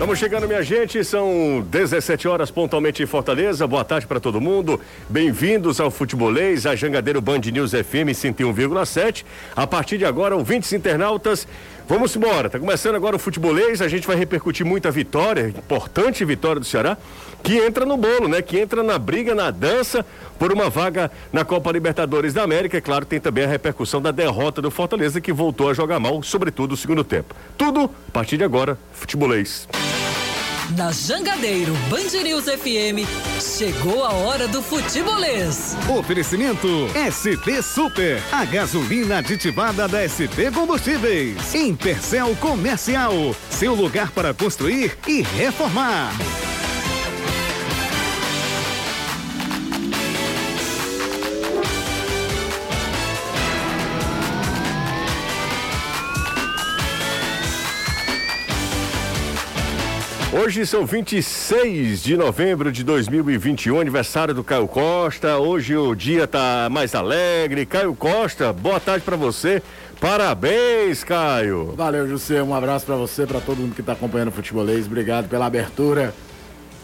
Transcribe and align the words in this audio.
Estamos 0.00 0.18
chegando, 0.18 0.48
minha 0.48 0.62
gente. 0.62 1.04
São 1.04 1.62
17 1.68 2.26
horas 2.26 2.50
pontualmente 2.50 3.02
em 3.02 3.06
Fortaleza. 3.06 3.66
Boa 3.66 3.84
tarde 3.84 4.06
para 4.06 4.18
todo 4.18 4.40
mundo. 4.40 4.80
Bem-vindos 5.10 5.78
ao 5.78 5.90
Futebolês, 5.90 6.64
a 6.64 6.74
Jangadeiro 6.74 7.20
Band 7.20 7.40
News 7.52 7.72
FM 7.72 8.08
101,7. 8.14 9.26
A 9.54 9.66
partir 9.66 9.98
de 9.98 10.06
agora, 10.06 10.34
ouvintes 10.34 10.72
internautas, 10.72 11.46
vamos 11.90 12.14
embora. 12.14 12.48
Tá 12.48 12.56
começando 12.56 12.94
agora 12.94 13.16
o 13.16 13.18
Futebolês. 13.18 13.82
A 13.82 13.88
gente 13.88 14.06
vai 14.06 14.14
repercutir 14.14 14.64
muita 14.64 14.92
vitória, 14.92 15.48
importante 15.48 16.24
vitória 16.24 16.60
do 16.60 16.64
Ceará, 16.64 16.96
que 17.42 17.58
entra 17.58 17.84
no 17.84 17.96
bolo, 17.96 18.28
né? 18.28 18.40
Que 18.40 18.60
entra 18.60 18.80
na 18.80 18.96
briga, 18.96 19.34
na 19.34 19.50
dança 19.50 20.06
por 20.38 20.52
uma 20.52 20.70
vaga 20.70 21.10
na 21.32 21.44
Copa 21.44 21.72
Libertadores 21.72 22.32
da 22.32 22.44
América. 22.44 22.78
É 22.78 22.80
claro, 22.80 23.04
tem 23.04 23.18
também 23.18 23.42
a 23.42 23.48
repercussão 23.48 24.00
da 24.00 24.12
derrota 24.12 24.62
do 24.62 24.70
Fortaleza, 24.70 25.20
que 25.20 25.32
voltou 25.32 25.68
a 25.68 25.74
jogar 25.74 25.98
mal, 25.98 26.22
sobretudo 26.22 26.70
no 26.70 26.76
segundo 26.76 27.02
tempo. 27.02 27.34
Tudo 27.58 27.90
a 28.08 28.12
partir 28.12 28.36
de 28.36 28.44
agora, 28.44 28.78
Futebolês. 28.92 29.66
Na 30.76 30.92
Jangadeiro 30.92 31.74
Band 31.88 32.22
News 32.22 32.44
FM, 32.44 33.04
chegou 33.40 34.04
a 34.04 34.12
hora 34.12 34.46
do 34.46 34.62
futebolês. 34.62 35.76
Oferecimento 35.88 36.68
ST 37.10 37.62
Super, 37.62 38.22
a 38.30 38.44
gasolina 38.44 39.18
aditivada 39.18 39.88
da 39.88 40.08
ST 40.08 40.50
Combustíveis. 40.54 41.54
Intercel 41.54 42.36
Comercial, 42.36 43.34
seu 43.48 43.74
lugar 43.74 44.12
para 44.12 44.32
construir 44.32 44.96
e 45.08 45.22
reformar. 45.22 46.12
Hoje 60.32 60.64
são 60.64 60.86
26 60.86 62.04
de 62.04 62.16
novembro 62.16 62.70
de 62.70 62.84
2021, 62.84 63.80
aniversário 63.80 64.32
do 64.32 64.44
Caio 64.44 64.68
Costa. 64.68 65.38
Hoje 65.38 65.76
o 65.76 65.92
dia 65.92 66.24
tá 66.24 66.68
mais 66.70 66.94
alegre. 66.94 67.66
Caio 67.66 67.92
Costa, 67.96 68.52
boa 68.52 68.78
tarde 68.78 69.04
para 69.04 69.16
você. 69.16 69.60
Parabéns, 70.00 71.02
Caio. 71.02 71.74
Valeu, 71.76 72.08
José. 72.08 72.40
Um 72.44 72.54
abraço 72.54 72.86
para 72.86 72.94
você, 72.94 73.26
para 73.26 73.40
todo 73.40 73.58
mundo 73.58 73.74
que 73.74 73.82
tá 73.82 73.92
acompanhando 73.92 74.28
o 74.28 74.32
futebolês. 74.32 74.86
Obrigado 74.86 75.28
pela 75.28 75.46
abertura. 75.46 76.14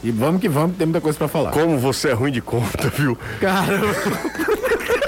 E 0.03 0.11
vamos 0.11 0.41
que 0.41 0.49
vamos, 0.49 0.77
tem 0.77 0.87
muita 0.87 1.01
coisa 1.01 1.17
para 1.17 1.29
falar. 1.29 1.53
Como 1.53 1.79
você 1.79 2.09
é 2.09 2.13
ruim 2.15 2.33
de 2.33 2.41
conta, 2.41 2.89
viu? 2.89 3.17
Cara, 3.41 3.81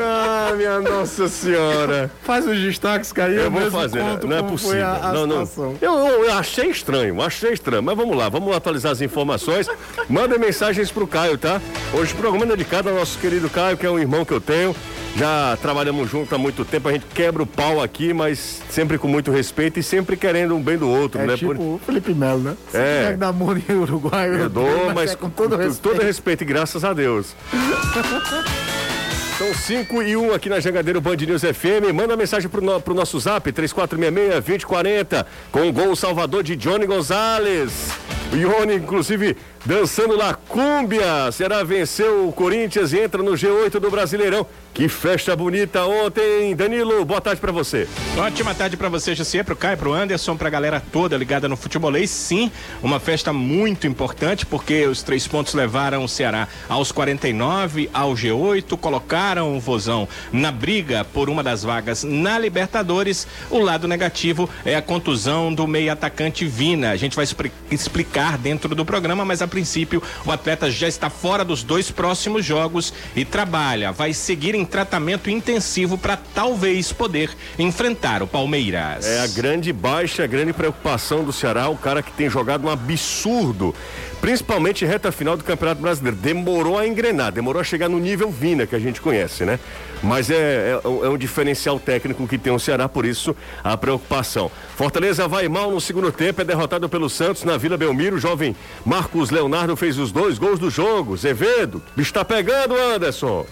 Ah, 0.00 0.52
minha 0.56 0.80
Nossa 0.80 1.28
Senhora. 1.28 2.10
faz 2.22 2.46
os 2.46 2.58
destaques, 2.58 3.12
Caio. 3.12 3.40
Eu 3.40 3.50
vou 3.50 3.70
fazer, 3.70 4.00
conto 4.00 4.26
não 4.26 4.36
é 4.38 4.42
possível. 4.42 4.86
a- 4.86 5.08
a 5.08 5.12
não, 5.12 5.26
não. 5.26 5.48
Eu, 5.80 5.92
eu 6.24 6.32
achei 6.34 6.68
estranho, 6.70 7.20
achei 7.22 7.52
estranho. 7.52 7.82
Mas 7.82 7.96
vamos 7.96 8.16
lá, 8.16 8.28
vamos 8.28 8.54
atualizar 8.54 8.92
as 8.92 9.00
informações. 9.00 9.66
Manda 10.08 10.38
mensagens 10.38 10.90
pro 10.90 11.06
Caio, 11.06 11.36
tá? 11.38 11.60
Hoje 11.92 12.12
o 12.12 12.16
programa 12.16 12.44
é 12.44 12.48
dedicado 12.48 12.88
ao 12.88 12.94
nosso 12.96 13.18
querido 13.18 13.48
Caio, 13.50 13.76
que 13.76 13.86
é 13.86 13.90
um 13.90 13.98
irmão 13.98 14.24
que 14.24 14.32
eu 14.32 14.40
tenho. 14.40 14.74
Já 15.14 15.58
trabalhamos 15.60 16.10
junto 16.10 16.34
há 16.34 16.38
muito 16.38 16.64
tempo, 16.64 16.88
a 16.88 16.92
gente 16.92 17.04
quebra 17.12 17.42
o 17.42 17.46
pau 17.46 17.82
aqui, 17.82 18.14
mas 18.14 18.62
sempre 18.70 18.96
com 18.96 19.06
muito 19.06 19.30
respeito 19.30 19.78
e 19.78 19.82
sempre 19.82 20.16
querendo 20.16 20.54
um 20.56 20.62
bem 20.62 20.78
do 20.78 20.88
outro, 20.88 21.20
É 21.20 21.26
né? 21.26 21.36
tipo 21.36 21.54
Por- 21.54 21.60
o 21.62 21.80
Felipe 21.84 22.14
Melo, 22.14 22.38
né? 22.40 22.56
É. 22.72 23.10
que 23.10 23.16
dar 23.18 23.30
mão 23.30 23.54
em 23.54 23.74
Uruguai, 23.74 24.30
Eu 24.40 24.48
dou, 24.48 24.90
mas 24.94 25.12
é 25.12 25.16
com 25.16 25.28
todo 25.28 25.54
respeito. 25.54 25.80
todo 25.98 26.02
respeito 26.02 26.40
e 26.42 26.46
graças 26.46 26.82
a 26.82 26.94
Deus. 26.94 27.36
São 29.38 29.52
5 29.54 30.02
e 30.02 30.16
1 30.16 30.26
um 30.26 30.34
aqui 30.34 30.48
na 30.48 30.60
Jangadeiro 30.60 31.00
Band 31.00 31.16
News 31.16 31.42
FM. 31.42 31.92
Manda 31.94 32.16
mensagem 32.16 32.48
pro, 32.50 32.60
no, 32.60 32.80
pro 32.80 32.94
nosso 32.94 33.18
zap, 33.18 33.50
3466-2040, 33.50 35.24
com 35.50 35.68
o 35.68 35.72
gol 35.72 35.96
salvador 35.96 36.42
de 36.42 36.54
Johnny 36.54 36.86
Gonzalez. 36.86 37.90
O 38.32 38.36
Ione, 38.36 38.76
inclusive, 38.76 39.36
dançando 39.64 40.16
na 40.16 40.34
cúmbia. 40.34 41.30
Será 41.32 41.62
venceu 41.62 42.28
o 42.28 42.32
Corinthians 42.32 42.92
e 42.92 43.00
entra 43.00 43.22
no 43.22 43.32
G8 43.32 43.78
do 43.78 43.90
Brasileirão. 43.90 44.46
Que 44.74 44.88
festa 44.88 45.36
bonita 45.36 45.84
ontem. 45.84 46.56
Danilo, 46.56 47.04
boa 47.04 47.20
tarde 47.20 47.38
pra 47.42 47.52
você. 47.52 47.86
Ótima 48.16 48.54
tarde 48.54 48.74
pra 48.74 48.88
você, 48.88 49.14
José, 49.14 49.42
pro 49.42 49.54
Caio, 49.54 49.76
pro 49.76 49.92
Anderson, 49.92 50.34
pra 50.34 50.48
galera 50.48 50.80
toda 50.80 51.14
ligada 51.14 51.46
no 51.46 51.58
futebolês. 51.58 52.08
Sim, 52.08 52.50
uma 52.82 52.98
festa 52.98 53.34
muito 53.34 53.86
importante, 53.86 54.46
porque 54.46 54.86
os 54.86 55.02
três 55.02 55.26
pontos 55.28 55.52
levaram 55.52 56.02
o 56.04 56.08
Ceará 56.08 56.48
aos 56.70 56.90
49, 56.90 57.90
ao 57.92 58.14
G8, 58.14 58.78
colocaram 58.78 59.54
o 59.54 59.60
Vozão 59.60 60.08
na 60.32 60.50
briga 60.50 61.04
por 61.04 61.28
uma 61.28 61.42
das 61.42 61.62
vagas 61.62 62.02
na 62.02 62.38
Libertadores. 62.38 63.26
O 63.50 63.58
lado 63.58 63.86
negativo 63.86 64.48
é 64.64 64.74
a 64.74 64.80
contusão 64.80 65.52
do 65.52 65.66
meio 65.66 65.92
atacante 65.92 66.46
Vina. 66.46 66.92
A 66.92 66.96
gente 66.96 67.14
vai 67.14 67.24
expli- 67.24 67.52
explicar 67.70 68.38
dentro 68.38 68.74
do 68.74 68.86
programa, 68.86 69.22
mas 69.22 69.42
a 69.42 69.46
princípio 69.52 70.02
o 70.24 70.32
atleta 70.32 70.70
já 70.70 70.88
está 70.88 71.10
fora 71.10 71.44
dos 71.44 71.62
dois 71.62 71.90
próximos 71.90 72.42
jogos 72.42 72.92
e 73.14 73.22
trabalha, 73.22 73.92
vai 73.92 74.14
seguir 74.14 74.54
em 74.54 74.64
tratamento 74.64 75.28
intensivo 75.28 75.98
para 75.98 76.16
talvez 76.16 76.90
poder 76.90 77.30
enfrentar 77.58 78.22
o 78.22 78.26
Palmeiras. 78.26 79.06
É 79.06 79.20
a 79.20 79.26
grande 79.26 79.70
baixa, 79.70 80.24
a 80.24 80.26
grande 80.26 80.54
preocupação 80.54 81.22
do 81.22 81.32
Ceará, 81.32 81.68
o 81.68 81.76
cara 81.76 82.02
que 82.02 82.12
tem 82.12 82.30
jogado 82.30 82.66
um 82.66 82.70
absurdo, 82.70 83.74
principalmente 84.22 84.86
reta 84.86 85.10
final 85.10 85.36
do 85.36 85.42
Campeonato 85.42 85.82
Brasileiro. 85.82 86.16
Demorou 86.16 86.78
a 86.78 86.86
engrenar, 86.86 87.32
demorou 87.32 87.60
a 87.60 87.64
chegar 87.64 87.88
no 87.88 87.98
nível 87.98 88.30
Vina 88.30 88.68
que 88.68 88.76
a 88.76 88.78
gente 88.78 89.00
conhece, 89.00 89.44
né? 89.44 89.58
Mas 90.00 90.30
é, 90.30 90.34
é, 90.34 90.80
é 90.84 91.08
um 91.08 91.18
diferencial 91.18 91.78
técnico 91.80 92.26
que 92.28 92.38
tem 92.38 92.52
o 92.52 92.58
Ceará, 92.58 92.88
por 92.88 93.04
isso 93.04 93.34
a 93.64 93.76
preocupação. 93.76 94.48
Fortaleza 94.76 95.26
vai 95.26 95.48
mal 95.48 95.72
no 95.72 95.80
segundo 95.80 96.12
tempo, 96.12 96.40
é 96.40 96.44
derrotado 96.44 96.88
pelo 96.88 97.10
Santos 97.10 97.42
na 97.42 97.56
Vila 97.56 97.76
Belmiro. 97.76 98.16
O 98.16 98.20
jovem 98.20 98.54
Marcos 98.86 99.30
Leonardo 99.30 99.74
fez 99.76 99.98
os 99.98 100.12
dois 100.12 100.38
gols 100.38 100.60
do 100.60 100.70
jogo. 100.70 101.16
Zevedo, 101.16 101.82
bicho 101.96 102.14
tá 102.14 102.24
pegando, 102.24 102.76
Anderson. 102.76 103.44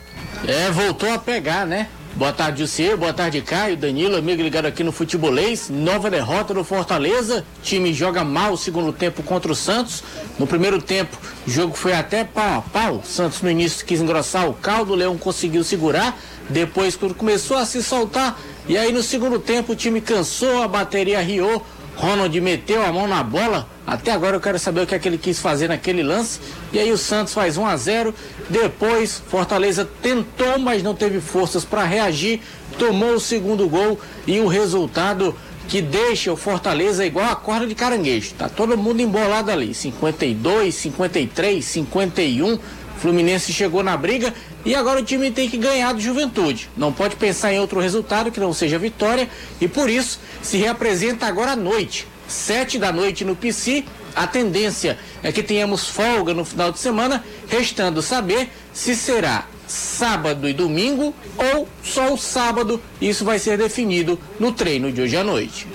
É, 0.47 0.71
voltou 0.71 1.13
a 1.13 1.19
pegar, 1.19 1.67
né? 1.67 1.89
Boa 2.17 2.33
tarde, 2.33 2.61
José. 2.61 2.97
Boa 2.97 3.13
tarde, 3.13 3.41
Caio, 3.41 3.77
Danilo, 3.77 4.17
amigo 4.17 4.43
ligado 4.43 4.67
aqui 4.67 4.83
no 4.83 4.91
Futebolês. 4.91 5.71
Nova 5.71 6.11
derrota 6.11 6.53
do 6.53 6.65
Fortaleza. 6.65 7.45
Time 7.63 7.95
joga 7.95 8.25
mal 8.25 8.53
o 8.53 8.59
segundo 8.59 8.93
tempo 8.93 9.23
contra 9.23 9.51
o 9.51 9.55
Santos. 9.55 10.03
No 10.39 10.47
primeiro 10.47 10.83
tempo, 10.83 11.17
o 11.47 11.51
jogo 11.51 11.75
foi 11.75 11.95
até 11.95 12.25
pau 12.25 12.59
a 12.59 12.63
pau. 12.63 13.03
Santos 13.05 13.41
no 13.43 13.51
início 13.51 13.87
quis 13.87 14.01
engrossar 14.01 14.49
o 14.49 14.55
caldo, 14.55 14.93
o 14.93 14.97
Leão 14.97 15.17
conseguiu 15.17 15.63
segurar. 15.63 16.19
Depois, 16.49 16.97
quando 16.97 17.15
começou 17.15 17.57
a 17.57 17.65
se 17.65 17.83
soltar, 17.83 18.39
e 18.69 18.77
aí 18.77 18.93
no 18.93 19.03
segundo 19.03 19.39
tempo 19.39 19.73
o 19.73 19.77
time 19.77 20.01
cansou, 20.01 20.63
a 20.63 20.69
bateria 20.69 21.21
riou. 21.21 21.65
Ronald 21.97 22.39
meteu 22.41 22.85
a 22.85 22.93
mão 22.93 23.07
na 23.07 23.23
bola. 23.23 23.69
Até 23.91 24.13
agora 24.13 24.37
eu 24.37 24.41
quero 24.41 24.57
saber 24.57 24.83
o 24.83 24.87
que 24.87 24.95
é 24.95 25.01
que 25.01 25.09
ele 25.09 25.19
quis 25.19 25.41
fazer 25.41 25.67
naquele 25.67 26.05
lance. 26.05 26.39
E 26.73 26.79
aí 26.79 26.93
o 26.93 26.97
Santos 26.97 27.35
faz 27.35 27.57
1 27.57 27.67
a 27.67 27.77
0. 27.77 28.15
Depois 28.49 29.21
Fortaleza 29.27 29.85
tentou, 30.01 30.61
mas 30.61 30.81
não 30.81 30.95
teve 30.95 31.21
forças 31.21 31.65
para 31.65 31.83
reagir. 31.83 32.41
Tomou 32.79 33.15
o 33.15 33.21
segundo 33.21 33.69
gol 33.69 33.99
e 34.29 34.39
o 34.39 34.47
resultado 34.47 35.35
que 35.67 35.83
deixa 35.83 36.33
o 36.33 36.37
Fortaleza 36.37 37.05
igual 37.05 37.33
a 37.33 37.35
corda 37.35 37.67
de 37.67 37.75
caranguejo. 37.75 38.35
Tá 38.35 38.49
todo 38.49 38.79
mundo 38.79 39.01
embolado 39.01 39.51
ali. 39.51 39.75
52, 39.75 40.73
53, 40.73 41.65
51. 41.65 42.61
Fluminense 43.01 43.53
chegou 43.53 43.83
na 43.83 43.97
briga 43.97 44.33
e 44.65 44.75
agora 44.75 45.01
o 45.01 45.05
time 45.05 45.31
tem 45.31 45.49
que 45.49 45.57
ganhar 45.57 45.93
do 45.95 46.01
Juventude. 46.01 46.69
Não 46.77 46.93
pode 46.93 47.17
pensar 47.17 47.53
em 47.53 47.59
outro 47.59 47.81
resultado 47.81 48.31
que 48.31 48.39
não 48.39 48.53
seja 48.53 48.79
vitória 48.79 49.29
e 49.61 49.67
por 49.67 49.91
isso 49.91 50.21
se 50.43 50.59
reapresenta 50.59 51.27
agora 51.27 51.53
à 51.53 51.57
noite, 51.57 52.07
sete 52.31 52.79
da 52.79 52.93
noite 52.93 53.25
no 53.25 53.37
PC. 53.37 53.85
A 54.15 54.27
tendência 54.27 54.99
é 55.23 55.31
que 55.31 55.43
tenhamos 55.43 55.89
folga 55.89 56.35
no 56.35 56.45
final 56.45 56.73
de 56.73 56.79
semana, 56.79 57.25
restando 57.49 58.03
saber 58.03 58.49
se 58.73 58.97
será 58.97 59.47
sábado 59.67 60.49
e 60.49 60.53
domingo 60.53 61.15
ou 61.55 61.69
só 61.83 62.13
o 62.13 62.19
sábado. 62.19 62.81
Isso 63.01 63.25
vai 63.25 63.39
ser 63.39 63.57
definido 63.57 64.19
no 64.39 64.53
treino 64.53 64.91
de 64.91 65.03
hoje 65.03 65.17
à 65.17 65.25
noite. 65.25 65.67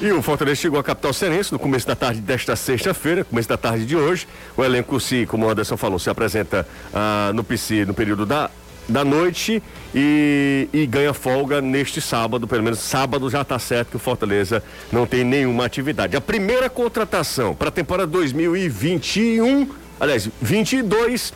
E 0.00 0.10
o 0.10 0.20
Fortaleza 0.20 0.60
chegou 0.60 0.78
à 0.78 0.82
capital 0.82 1.12
serense 1.12 1.52
no 1.52 1.58
começo 1.58 1.86
da 1.86 1.94
tarde 1.94 2.20
desta 2.20 2.56
sexta-feira, 2.56 3.24
começo 3.24 3.48
da 3.48 3.56
tarde 3.56 3.86
de 3.86 3.96
hoje. 3.96 4.26
O 4.56 4.64
elenco, 4.64 4.98
se, 4.98 5.24
como 5.26 5.46
o 5.46 5.50
Anderson 5.50 5.76
falou, 5.76 5.98
se 5.98 6.10
apresenta 6.10 6.66
ah, 6.92 7.30
no 7.34 7.44
PC 7.44 7.84
no 7.84 7.94
período 7.94 8.26
da, 8.26 8.50
da 8.88 9.04
noite 9.04 9.62
e, 9.94 10.68
e 10.72 10.86
ganha 10.86 11.14
folga 11.14 11.60
neste 11.60 12.00
sábado. 12.00 12.48
Pelo 12.48 12.62
menos 12.62 12.80
sábado 12.80 13.30
já 13.30 13.42
está 13.42 13.58
certo 13.58 13.90
que 13.90 13.96
o 13.96 14.00
Fortaleza 14.00 14.62
não 14.90 15.06
tem 15.06 15.24
nenhuma 15.24 15.64
atividade. 15.64 16.16
A 16.16 16.20
primeira 16.20 16.68
contratação 16.68 17.54
para 17.54 17.68
a 17.68 17.72
temporada 17.72 18.06
2021, 18.08 19.68
aliás, 20.00 20.28
22 20.42 21.32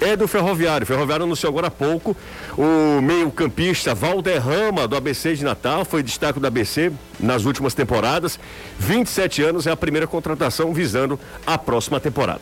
é 0.00 0.16
do 0.16 0.28
Ferroviário. 0.28 0.84
O 0.84 0.86
Ferroviário 0.86 1.24
anunciou 1.24 1.50
agora 1.50 1.68
há 1.68 1.70
pouco 1.70 2.16
o 2.58 3.00
meio-campista 3.00 3.94
Valderrama, 3.94 4.86
do 4.86 4.96
ABC 4.96 5.34
de 5.34 5.44
Natal, 5.44 5.84
foi 5.84 6.02
destaque 6.02 6.38
do 6.38 6.46
ABC 6.46 6.92
nas 7.18 7.44
últimas 7.44 7.74
temporadas. 7.74 8.38
27 8.78 9.42
anos 9.42 9.66
é 9.66 9.70
a 9.70 9.76
primeira 9.76 10.06
contratação 10.06 10.74
visando 10.74 11.18
a 11.46 11.56
próxima 11.56 12.00
temporada. 12.00 12.40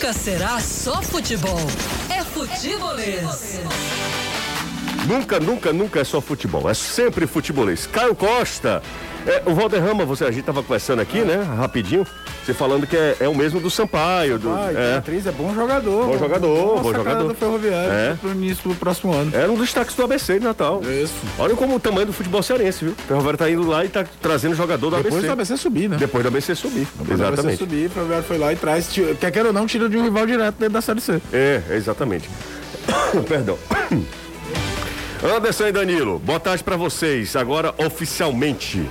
Nunca 0.00 0.14
será 0.14 0.58
só 0.60 1.02
futebol. 1.02 1.60
É 2.08 2.24
futebolês. 2.24 3.60
Nunca, 5.06 5.38
nunca, 5.38 5.74
nunca 5.74 6.00
é 6.00 6.04
só 6.04 6.22
futebol. 6.22 6.70
É 6.70 6.72
sempre 6.72 7.26
futebolês. 7.26 7.86
Caio 7.86 8.14
Costa. 8.14 8.82
É, 9.26 9.42
o 9.44 9.54
Valderrama, 9.54 10.04
você, 10.04 10.24
a 10.24 10.30
gente 10.30 10.44
tava 10.44 10.62
conversando 10.62 11.00
aqui, 11.00 11.20
né? 11.20 11.42
Rapidinho. 11.56 12.06
Você 12.44 12.54
falando 12.54 12.86
que 12.86 12.96
é, 12.96 13.16
é 13.20 13.28
o 13.28 13.34
mesmo 13.34 13.60
do 13.60 13.70
Sampaio. 13.70 14.38
Do, 14.38 14.48
é, 14.56 14.92
Beatriz 14.92 15.26
é 15.26 15.30
bom 15.30 15.54
jogador. 15.54 16.06
Bom 16.06 16.18
jogador, 16.18 16.76
bom 16.82 16.90
cara 16.92 16.96
jogador. 17.04 17.28
do 17.28 17.34
Ferroviário 17.34 17.92
É. 17.92 18.14
pro 18.18 18.30
início 18.30 18.68
do 18.68 18.74
próximo 18.74 19.12
ano. 19.12 19.30
era 19.34 19.50
um 19.52 19.54
dos 19.54 19.66
destaques 19.66 19.94
do 19.94 20.02
ABC 20.04 20.38
de 20.38 20.44
Natal. 20.44 20.80
Isso. 20.82 21.12
Olha 21.38 21.54
como 21.54 21.76
o 21.76 21.80
tamanho 21.80 22.06
do 22.06 22.12
futebol 22.14 22.42
cearense, 22.42 22.82
viu? 22.84 22.94
O 22.94 23.02
Ferroviário 23.02 23.38
tá 23.38 23.50
indo 23.50 23.68
lá 23.68 23.84
e 23.84 23.88
tá 23.90 24.04
trazendo 24.22 24.54
jogador 24.54 24.88
do 24.90 24.96
Depois 24.96 25.14
ABC. 25.16 25.26
do 25.26 25.32
ABC 25.32 25.56
subir, 25.58 25.88
né? 25.90 25.96
Depois 25.98 26.24
do 26.24 26.28
ABC 26.28 26.54
subir. 26.54 26.86
Depois 26.98 27.18
do 27.18 27.26
ABC 27.26 27.32
Exatamente. 27.32 27.58
subir, 27.58 27.86
o 27.86 27.90
Ferroviário 27.90 28.24
foi 28.24 28.38
lá 28.38 28.52
e 28.52 28.56
traz, 28.56 28.88
tira- 28.92 29.14
quer 29.14 29.30
queira 29.30 29.48
ou 29.48 29.54
não, 29.54 29.66
tira 29.66 29.86
de 29.88 29.96
um 29.98 30.02
rival 30.02 30.26
direto 30.26 30.56
dentro 30.58 30.72
da 30.74 30.80
Série 30.80 31.00
C. 31.02 31.20
É, 31.32 31.60
exatamente. 31.72 32.28
Perdão. 33.28 33.58
Anderson 35.22 35.66
e 35.66 35.72
Danilo, 35.72 36.18
boa 36.18 36.40
tarde 36.40 36.64
pra 36.64 36.76
vocês. 36.76 37.36
Agora 37.36 37.74
oficialmente. 37.76 38.88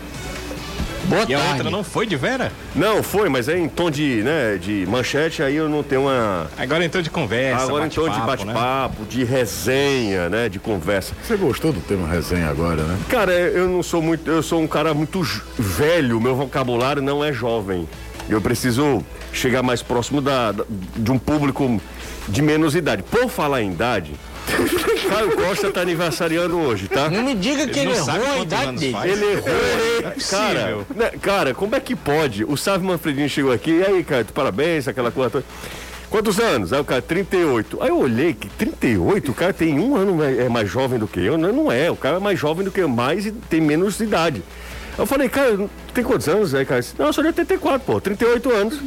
Boa 1.10 1.26
E 1.28 1.34
a 1.34 1.38
tarde. 1.40 1.54
outra 1.56 1.70
não 1.72 1.84
foi 1.84 2.06
de 2.06 2.16
Vera? 2.16 2.52
Não, 2.76 3.02
foi, 3.02 3.28
mas 3.30 3.50
é 3.50 3.58
em 3.58 3.68
tom 3.68 3.90
de, 3.90 4.22
né, 4.24 4.58
de 4.62 4.86
manchete, 4.88 5.42
aí 5.42 5.56
eu 5.56 5.68
não 5.68 5.82
tenho 5.84 6.02
uma. 6.04 6.48
Agora 6.58 6.86
então 6.86 7.02
de 7.02 7.10
conversa. 7.10 7.64
Agora 7.64 7.86
em 7.88 7.90
tom 7.90 8.08
de 8.08 8.20
bate-papo, 8.22 9.02
né? 9.02 9.08
de 9.10 9.24
resenha, 9.24 10.30
né? 10.30 10.48
De 10.48 10.60
conversa. 10.60 11.14
Você 11.24 11.36
gostou 11.36 11.74
do 11.74 11.82
tema 11.82 12.08
resenha 12.08 12.48
agora, 12.50 12.84
né? 12.84 12.98
Cara, 13.10 13.32
eu 13.34 13.68
não 13.68 13.82
sou 13.84 14.02
muito. 14.02 14.30
Eu 14.30 14.44
sou 14.44 14.62
um 14.62 14.68
cara 14.68 14.94
muito 14.94 15.22
velho, 15.58 16.22
meu 16.22 16.36
vocabulário 16.36 17.02
não 17.02 17.24
é 17.24 17.34
jovem. 17.34 17.88
Eu 18.30 18.40
preciso 18.40 19.04
chegar 19.34 19.64
mais 19.64 19.82
próximo 19.82 20.22
da, 20.22 20.52
da- 20.52 20.64
de 20.96 21.12
um 21.12 21.18
público 21.18 21.82
de 22.28 22.42
menos 22.44 22.76
idade. 22.76 23.02
Por 23.02 23.28
falar 23.30 23.64
em 23.64 23.72
idade, 23.72 24.12
Caio 25.08 25.36
Costa 25.36 25.72
tá 25.72 25.82
aniversariando 25.82 26.58
hoje, 26.58 26.88
tá? 26.88 27.10
Não 27.10 27.24
me 27.24 27.36
diga 27.36 27.68
que 27.68 27.80
Ele 27.80 27.92
ele, 27.92 27.98
errou 27.98 28.32
a 28.32 28.40
idade 28.40 28.78
dele. 28.78 28.98
Ele 29.04 29.26
errou. 29.26 29.50
é 30.04 30.16
cara, 30.30 30.78
né, 30.96 31.12
cara, 31.22 31.54
como 31.54 31.76
é 31.76 31.80
que 31.80 31.96
pode? 31.96 32.44
O 32.44 32.58
Sávio 32.58 32.88
Manfredini 32.88 33.30
chegou 33.30 33.52
aqui, 33.52 33.72
e 33.72 33.84
aí, 33.84 34.04
cara, 34.04 34.26
parabéns, 34.34 34.88
aquela 34.88 35.12
coisa 35.12 35.30
toda. 35.30 35.46
Quantos 36.10 36.40
anos? 36.40 36.74
Aí 36.74 36.80
o 36.80 36.84
cara, 36.84 37.02
38. 37.04 37.84
Aí 37.84 37.90
eu 37.90 38.00
olhei 38.00 38.34
que 38.34 38.50
38, 38.50 39.32
o 39.32 39.34
cara 39.34 39.54
tem 39.54 39.80
um 39.80 39.96
ano 39.96 40.16
mais, 40.16 40.40
é 40.40 40.50
mais 40.50 40.68
jovem 40.70 40.98
do 40.98 41.08
que 41.08 41.20
eu. 41.20 41.38
Não, 41.38 41.54
não 41.54 41.72
é, 41.72 41.92
o 41.92 41.96
cara 41.96 42.18
é 42.18 42.20
mais 42.20 42.40
jovem 42.40 42.66
do 42.66 42.72
que 42.72 42.80
eu, 42.82 42.90
mais 42.90 43.28
e 43.28 43.32
tem 43.32 43.62
menos 43.62 44.00
idade. 44.00 44.44
Eu 45.00 45.06
falei, 45.06 45.30
cara, 45.30 45.58
tem 45.94 46.04
quantos 46.04 46.28
anos? 46.28 46.54
Aí, 46.54 46.66
cara, 46.66 46.84
não, 46.98 47.08
eu 47.08 47.14
sou 47.14 47.24
de 47.24 47.30
84, 47.30 47.80
pô, 47.86 48.02
38 48.02 48.52
anos. 48.54 48.80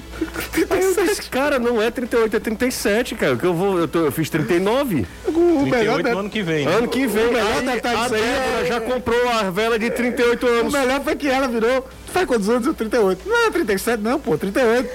Aí 0.71 0.83
eu 0.95 1.07
disse, 1.07 1.23
cara, 1.31 1.59
não 1.59 1.81
é 1.81 1.91
38, 1.91 2.37
é 2.37 2.41
37, 2.41 3.15
cara, 3.15 3.35
que 3.37 3.45
eu 3.45 3.55
vou, 3.55 3.79
eu, 3.79 3.89
tô- 3.89 4.01
eu 4.07 4.13
fiz 4.13 4.29
39. 4.29 5.07
O 5.27 5.33
38 5.71 6.11
no 6.11 6.19
ano 6.19 6.29
que 6.31 6.43
vem. 6.43 6.67
né? 6.67 6.75
Ano 6.77 6.89
que 6.89 7.07
vem, 7.07 7.29
melhor 7.33 7.47
aí, 7.59 7.67
detalhe 7.67 7.97
a 7.99 8.03
disso 8.03 8.15
aí 8.15 8.21
Débora 8.21 8.63
é- 8.63 8.67
já 8.67 8.81
comprou 8.83 9.29
a 9.31 9.51
vela 9.51 9.79
de 9.79 9.91
38 9.91 10.47
O 10.47 10.49
anos. 10.51 10.73
melhor 10.73 11.01
foi 11.03 11.17
que 11.17 11.29
ela 11.29 11.49
virou. 11.49 11.81
Tu 12.07 12.13
faz 12.13 12.27
quantos 12.27 12.49
anos? 12.51 12.67
Eu 12.67 12.75
38. 12.75 13.27
Não, 13.27 13.51
37, 13.51 14.01
não, 14.03 14.21
pô, 14.21 14.37
38. 14.37 14.89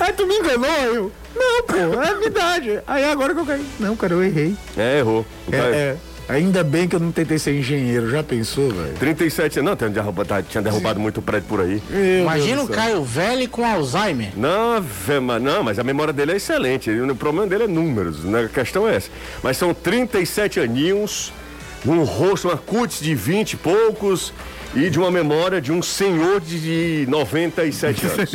Aí 0.00 0.12
tu 0.12 0.26
me 0.26 0.34
enganou, 0.36 0.68
eu. 0.92 1.12
Não, 1.36 1.62
pô, 1.64 1.76
é 2.02 2.08
a 2.10 2.14
minha 2.16 2.26
idade. 2.26 2.80
Aí 2.86 3.04
agora 3.04 3.32
que 3.32 3.40
eu 3.40 3.46
caí. 3.46 3.64
Não, 3.78 3.94
cara, 3.96 4.14
eu 4.14 4.24
errei. 4.24 4.56
É, 4.76 4.98
errou. 4.98 5.24
É, 5.52 5.56
é. 5.56 5.96
Ainda 6.28 6.64
bem 6.64 6.88
que 6.88 6.96
eu 6.96 7.00
não 7.00 7.12
tentei 7.12 7.38
ser 7.38 7.58
engenheiro, 7.58 8.10
já 8.10 8.22
pensou, 8.22 8.70
velho? 8.70 8.94
37 8.98 9.58
anos. 9.58 9.70
Não, 9.70 9.76
tinha 9.76 9.90
derrubado, 9.90 10.28
tá- 10.28 10.42
tinha 10.42 10.62
derrubado 10.62 10.98
muito 10.98 11.20
prédio 11.20 11.46
por 11.48 11.60
aí. 11.60 11.82
Meu 11.90 12.22
Imagina 12.22 12.56
Deus 12.56 12.68
o. 12.70 12.72
Caio 12.72 13.04
velho 13.04 13.48
com 13.50 13.62
Alzheimer. 13.64 14.30
Não, 14.34 14.80
vé, 14.80 15.20
mas- 15.20 15.42
não, 15.42 15.62
mas 15.62 15.78
a 15.78 15.84
memória 15.84 16.14
dele 16.14 16.32
é 16.32 16.36
excelente. 16.36 16.90
O 16.90 17.14
problema 17.14 17.46
dele 17.46 17.64
é 17.64 17.66
números, 17.68 18.24
né? 18.24 18.44
A 18.44 18.48
questão 18.48 18.88
é 18.88 18.96
essa. 18.96 19.10
Mas 19.42 19.58
são 19.58 19.74
37 19.74 20.60
aninhos, 20.60 21.30
um 21.86 22.02
rosto, 22.04 22.48
uma 22.48 22.56
cutis 22.56 23.00
de 23.00 23.14
20 23.14 23.52
e 23.52 23.56
poucos 23.58 24.32
e 24.76 24.90
de 24.90 24.98
uma 24.98 25.10
memória 25.10 25.60
de 25.60 25.70
um 25.72 25.80
senhor 25.82 26.40
de 26.40 27.06
97 27.08 28.06
anos. 28.06 28.32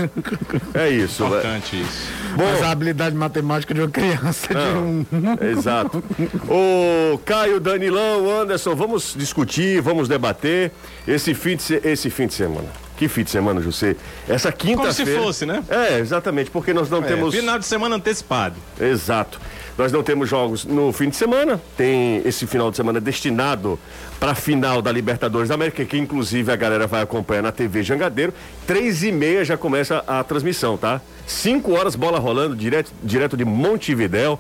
É 0.74 0.90
isso. 0.90 1.24
né? 1.24 1.30
Importante 1.30 1.82
isso. 1.82 2.08
Mas 2.38 2.62
a 2.62 2.72
habilidade 2.72 3.16
matemática 3.16 3.74
de 3.74 3.82
uma 3.82 3.90
criança 3.90 4.48
de 4.48 4.78
um. 4.78 5.06
Exato. 5.52 6.04
Ô, 6.48 7.18
Caio, 7.20 7.60
Danilão, 7.60 8.30
Anderson, 8.42 8.76
vamos 8.76 9.14
discutir, 9.18 9.82
vamos 9.82 10.08
debater 10.08 10.72
esse 11.08 11.34
fim 11.34 11.56
de, 11.56 11.64
se- 11.64 11.82
esse 11.84 12.10
fim 12.10 12.28
de 12.28 12.34
semana. 12.34 12.68
Que 13.00 13.08
fim 13.08 13.24
de 13.24 13.30
semana, 13.32 13.62
José? 13.62 13.96
Essa 14.28 14.52
quinta-feira. 14.52 14.94
Como 14.94 14.94
se 14.94 15.06
fosse, 15.26 15.46
né? 15.46 15.64
É, 15.70 16.00
exatamente, 16.00 16.52
porque 16.52 16.74
nós 16.74 16.90
não 16.90 16.98
É, 17.00 17.04
temos. 17.08 17.34
Final 17.34 17.58
de 17.58 17.66
semana 17.66 17.96
antecipado. 17.96 18.56
Exato. 18.78 19.40
Nós 19.78 19.90
não 19.90 20.04
temos 20.04 20.28
jogos 20.28 20.66
no 20.66 20.92
fim 20.92 21.08
de 21.08 21.16
semana. 21.16 21.62
Tem 21.78 22.22
esse 22.26 22.46
final 22.46 22.70
de 22.70 22.76
semana 22.76 23.00
destinado 23.00 23.80
para 24.20 24.32
a 24.34 24.36
final 24.36 24.82
da 24.82 24.92
Libertadores 24.92 25.48
da 25.48 25.56
América, 25.56 25.86
que 25.86 25.98
inclusive 25.98 26.52
a 26.52 26.58
galera 26.58 26.88
vai 26.88 27.02
acompanhar 27.02 27.42
na 27.42 27.54
TV 27.54 27.84
Jangadeiro. 27.84 28.34
Três 28.68 29.02
e 29.02 29.14
meia 29.14 29.46
já 29.46 29.56
começa 29.56 30.04
a 30.06 30.22
transmissão, 30.22 30.76
tá? 30.76 31.00
Cinco 31.26 31.72
horas, 31.80 31.96
bola 31.96 32.20
rolando, 32.20 32.54
direto, 32.54 32.92
direto 33.02 33.38
de 33.38 33.46
Montevidéu. 33.46 34.38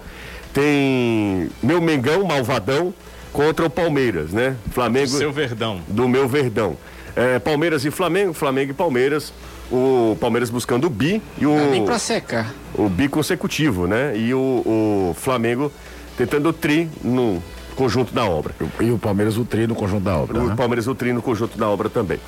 Tem 0.54 1.50
meu 1.64 1.80
Mengão, 1.80 2.26
Malvadão, 2.26 2.94
contra 3.32 3.66
o 3.66 3.70
Palmeiras, 3.70 4.32
né? 4.32 4.58
Flamengo 4.72 5.08
Seu 5.08 5.32
Verdão. 5.32 5.80
do 5.88 6.10
meu 6.10 6.28
Verdão. 6.28 6.76
É, 7.16 7.40
Palmeiras 7.40 7.84
e 7.86 7.92
Flamengo, 7.92 8.34
Flamengo 8.34 8.72
e 8.72 8.74
Palmeiras. 8.74 9.34
O 9.72 10.18
Palmeiras 10.20 10.50
buscando 10.50 10.88
o 10.88 10.90
bi 10.90 11.22
e 11.38 11.46
o 11.46 11.56
Dá 11.56 11.66
nem 11.68 11.86
pra 11.86 12.00
secar. 12.00 12.52
o 12.74 12.90
bi 12.90 13.08
consecutivo, 13.08 13.86
né? 13.86 14.18
E 14.18 14.34
o, 14.34 14.40
o 14.40 15.16
Flamengo 15.16 15.72
tentando 16.18 16.50
o 16.50 16.54
tri 16.54 16.90
no 17.04 17.42
conjunto 17.76 18.12
da 18.14 18.26
obra. 18.26 18.54
E 18.80 18.90
o 18.90 18.98
Palmeiras 18.98 19.38
o 19.38 19.46
tri 19.46 19.68
no 19.68 19.76
conjunto 19.76 20.04
da 20.04 20.18
obra. 20.18 20.40
O 20.40 20.48
né? 20.48 20.56
Palmeiras 20.56 20.88
o 20.88 20.96
tri 20.96 21.14
no 21.14 21.22
conjunto 21.22 21.56
da 21.58 21.70
obra 21.70 21.88
também. 21.88 22.20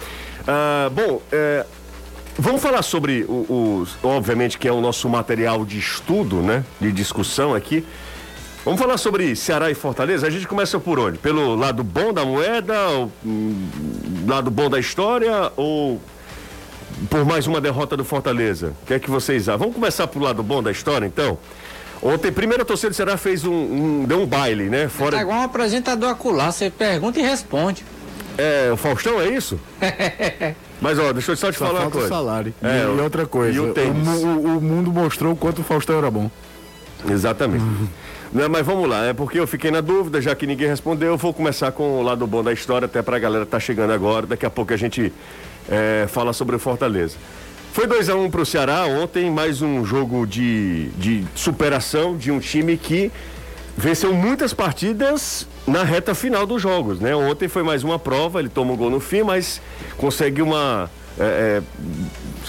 Ah, 0.47 0.89
bom, 0.93 1.19
é, 1.31 1.65
vamos 2.37 2.61
falar 2.61 2.83
sobre 2.83 3.25
o- 3.27 3.79
os. 3.81 3.97
Obviamente 4.03 4.59
que 4.59 4.67
é 4.67 4.71
o 4.71 4.79
nosso 4.79 5.09
material 5.09 5.65
de 5.65 5.79
estudo, 5.79 6.37
né? 6.43 6.63
De 6.79 6.91
discussão 6.91 7.55
aqui. 7.55 7.83
Vamos 8.63 8.79
falar 8.79 8.97
sobre 8.97 9.35
Ceará 9.35 9.71
e 9.71 9.73
Fortaleza? 9.73 10.27
A 10.27 10.29
gente 10.29 10.47
começa 10.47 10.79
por 10.79 10.99
onde? 10.99 11.17
Pelo 11.17 11.55
lado 11.55 11.83
bom 11.83 12.13
da 12.13 12.23
moeda, 12.23 12.79
ou, 12.89 13.11
hum, 13.25 13.67
lado 14.27 14.51
bom 14.51 14.69
da 14.69 14.79
história 14.79 15.51
ou 15.57 15.99
por 17.09 17.25
mais 17.25 17.47
uma 17.47 17.59
derrota 17.59 17.97
do 17.97 18.05
Fortaleza? 18.05 18.73
O 18.83 18.85
que 18.85 18.93
é 18.93 18.99
que 18.99 19.09
vocês 19.09 19.49
acham? 19.49 19.57
Vamos 19.59 19.73
começar 19.75 20.05
pro 20.05 20.19
lado 20.19 20.43
bom 20.43 20.61
da 20.61 20.71
história, 20.71 21.07
então? 21.07 21.39
Ontem, 22.03 22.31
primeiro 22.31 22.61
a 22.61 22.65
torcida 22.65 22.89
do 22.91 22.95
Ceará 22.95 23.17
fez 23.17 23.43
um, 23.45 23.51
um- 23.51 24.05
deu 24.05 24.21
um 24.21 24.27
baile, 24.27 24.69
né? 24.69 24.83
Tá 24.83 24.89
Fora, 24.89 25.21
igual 25.21 25.39
um 25.39 25.43
apresentador 25.43 26.09
acular, 26.09 26.51
você 26.51 26.69
pergunta 26.69 27.19
e 27.19 27.23
responde. 27.23 27.83
é, 28.37 28.69
o 28.71 28.77
Faustão, 28.77 29.19
é 29.19 29.27
isso? 29.29 29.59
Mas, 30.79 30.97
ó, 30.99 31.11
deixa 31.13 31.31
eu 31.31 31.35
só 31.35 31.51
te 31.51 31.57
Só 31.57 31.65
falar 31.67 31.79
uma 31.81 31.87
o 31.87 31.91
coisa. 31.91 32.07
salário. 32.09 32.53
É, 32.61 32.77
e, 32.79 32.81
e 32.81 32.85
o- 32.85 33.03
outra 33.03 33.25
coisa, 33.25 33.55
e 33.55 33.59
o 33.59 33.73
tênis. 33.73 34.07
mu- 34.07 34.25
o- 34.27 34.57
o 34.57 34.61
mundo 34.61 34.91
mostrou 34.91 35.33
o 35.33 35.35
quanto 35.35 35.61
o 35.61 35.63
Faustão 35.63 35.97
era 35.97 36.11
bom. 36.11 36.29
Exatamente. 37.09 37.63
Não, 38.33 38.47
mas 38.47 38.65
vamos 38.65 38.87
lá, 38.87 39.05
é 39.07 39.13
porque 39.13 39.37
eu 39.37 39.45
fiquei 39.45 39.69
na 39.71 39.81
dúvida, 39.81 40.21
já 40.21 40.33
que 40.33 40.47
ninguém 40.47 40.67
respondeu, 40.67 41.09
eu 41.09 41.17
vou 41.17 41.33
começar 41.33 41.69
com 41.73 41.99
o 41.99 42.01
lado 42.01 42.25
bom 42.25 42.41
da 42.41 42.53
história, 42.53 42.85
até 42.85 43.01
pra 43.01 43.19
galera 43.19 43.45
tá 43.45 43.59
chegando 43.59 43.91
agora, 43.91 44.25
daqui 44.25 44.45
a 44.45 44.49
pouco 44.49 44.73
a 44.73 44.77
gente 44.77 45.11
é, 45.69 46.05
fala 46.07 46.31
sobre 46.31 46.55
o 46.55 46.59
Fortaleza. 46.59 47.17
Foi 47.73 47.85
2 47.85 48.09
a 48.09 48.15
1 48.15 48.23
um 48.23 48.31
pro 48.31 48.45
Ceará 48.45 48.85
ontem, 48.85 49.29
mais 49.29 49.61
um 49.61 49.83
jogo 49.83 50.25
de, 50.25 50.87
de 50.91 51.25
superação 51.35 52.15
de 52.15 52.31
um 52.31 52.39
time 52.39 52.77
que 52.77 53.11
venceu 53.77 54.13
muitas 54.13 54.53
partidas 54.53 55.47
na 55.67 55.83
reta 55.83 56.15
final 56.15 56.45
dos 56.45 56.61
jogos, 56.61 56.99
né? 56.99 57.13
Ontem 57.15 57.49
foi 57.49 57.63
mais 57.63 57.83
uma 57.83 57.99
prova, 57.99 58.39
ele 58.39 58.49
toma 58.49 58.73
um 58.73 58.77
gol 58.77 58.89
no 58.89 58.99
fim, 58.99 59.23
mas 59.23 59.61
consegue 59.97 60.41
uma. 60.41 60.89
É, 61.19 61.23
é, 61.23 61.61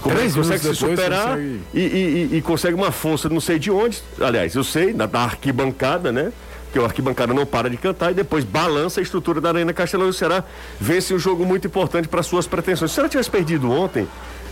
Três 0.03 0.35
consegue 0.35 0.61
se 0.61 0.75
superar 0.75 1.29
consegue- 1.29 1.61
e, 1.75 1.81
e- 1.81 2.37
e- 2.39 2.43
consegue 2.43 2.75
uma 2.75 2.91
força, 2.91 3.29
não 3.29 3.41
sei 3.41 3.59
de 3.59 3.71
onde. 3.71 4.03
Aliás, 4.21 4.55
eu 4.55 4.65
sei, 4.65 4.93
da, 4.93 5.07
da 5.07 5.21
arquibancada, 5.21 6.11
né? 6.11 6.33
Porque 6.65 6.79
o 6.79 6.85
arquibancada 6.85 7.35
não 7.35 7.45
para 7.45 7.69
de 7.69 7.77
cantar 7.77 8.13
e 8.13 8.15
depois 8.15 8.45
balança 8.45 8.99
a 8.99 9.03
estrutura 9.03 9.41
da 9.41 9.51
Arena 9.51 9.73
Castelão 9.75 10.07
e 10.07 10.11
o 10.11 10.13
Ceará 10.13 10.43
vence 10.81 11.13
um 11.13 11.19
jogo 11.19 11.45
muito 11.45 11.67
importante 11.67 12.09
para 12.09 12.23
suas 12.23 12.47
pretensões. 12.47 12.91
Se 12.91 12.95
o 12.95 12.97
Ceará 12.97 13.09
tivesse 13.11 13.31
perdido 13.31 13.71
ontem, 13.71 14.09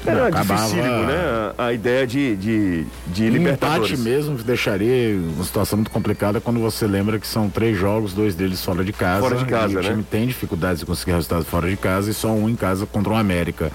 era 0.06 0.28
acabava- 0.28 0.54
dificílimo, 0.64 1.02
né? 1.04 1.52
A, 1.58 1.64
a 1.66 1.72
ideia 1.72 2.06
de, 2.06 2.36
de, 2.36 2.84
de 3.06 3.22
Um 3.24 3.26
empate 3.26 3.38
Libertadores. 3.38 4.00
mesmo 4.00 4.36
deixaria 4.38 5.16
uma 5.18 5.44
situação 5.44 5.76
muito 5.78 5.90
complicada 5.90 6.40
quando 6.40 6.58
você 6.60 6.86
lembra 6.86 7.18
que 7.18 7.26
são 7.26 7.48
três 7.50 7.78
jogos, 7.78 8.12
dois 8.12 8.34
deles 8.34 8.64
fora 8.64 8.84
de 8.84 8.92
casa. 8.92 9.20
Fora 9.22 9.36
de 9.36 9.44
casa, 9.44 9.74
e 9.74 9.76
o 9.76 9.82
né? 9.82 9.88
time 9.90 10.02
tem 10.02 10.26
dificuldades 10.26 10.80
de 10.80 10.86
conseguir 10.86 11.12
resultados 11.12 11.46
fora 11.46 11.68
de 11.68 11.76
casa 11.76 12.10
e 12.10 12.14
só 12.14 12.28
um 12.32 12.48
em 12.48 12.56
casa 12.56 12.86
contra 12.86 13.12
o 13.12 13.16
América. 13.16 13.70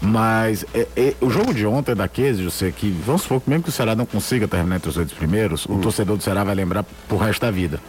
Mas 0.00 0.66
é, 0.74 0.86
é, 0.96 1.14
o 1.20 1.30
jogo 1.30 1.54
de 1.54 1.64
ontem 1.66 1.94
da 1.94 2.06
Case, 2.06 2.42
eu 2.42 2.50
sei 2.50 2.70
que, 2.70 2.90
vamos 3.06 3.22
supor 3.22 3.40
que 3.40 3.48
mesmo 3.48 3.62
que 3.64 3.70
o 3.70 3.72
Ceará 3.72 3.94
não 3.94 4.04
consiga 4.04 4.46
terminar 4.46 4.76
entre 4.76 4.90
os 4.90 4.96
oito 4.98 5.14
primeiros, 5.14 5.66
Hum. 5.66 5.76
o 5.76 5.80
torcedor 5.80 6.16
do 6.18 6.22
Ceará 6.22 6.44
vai 6.44 6.54
lembrar 6.54 6.84
pro 7.08 7.16
resto 7.16 7.40
da 7.40 7.50
vida. 7.50 7.80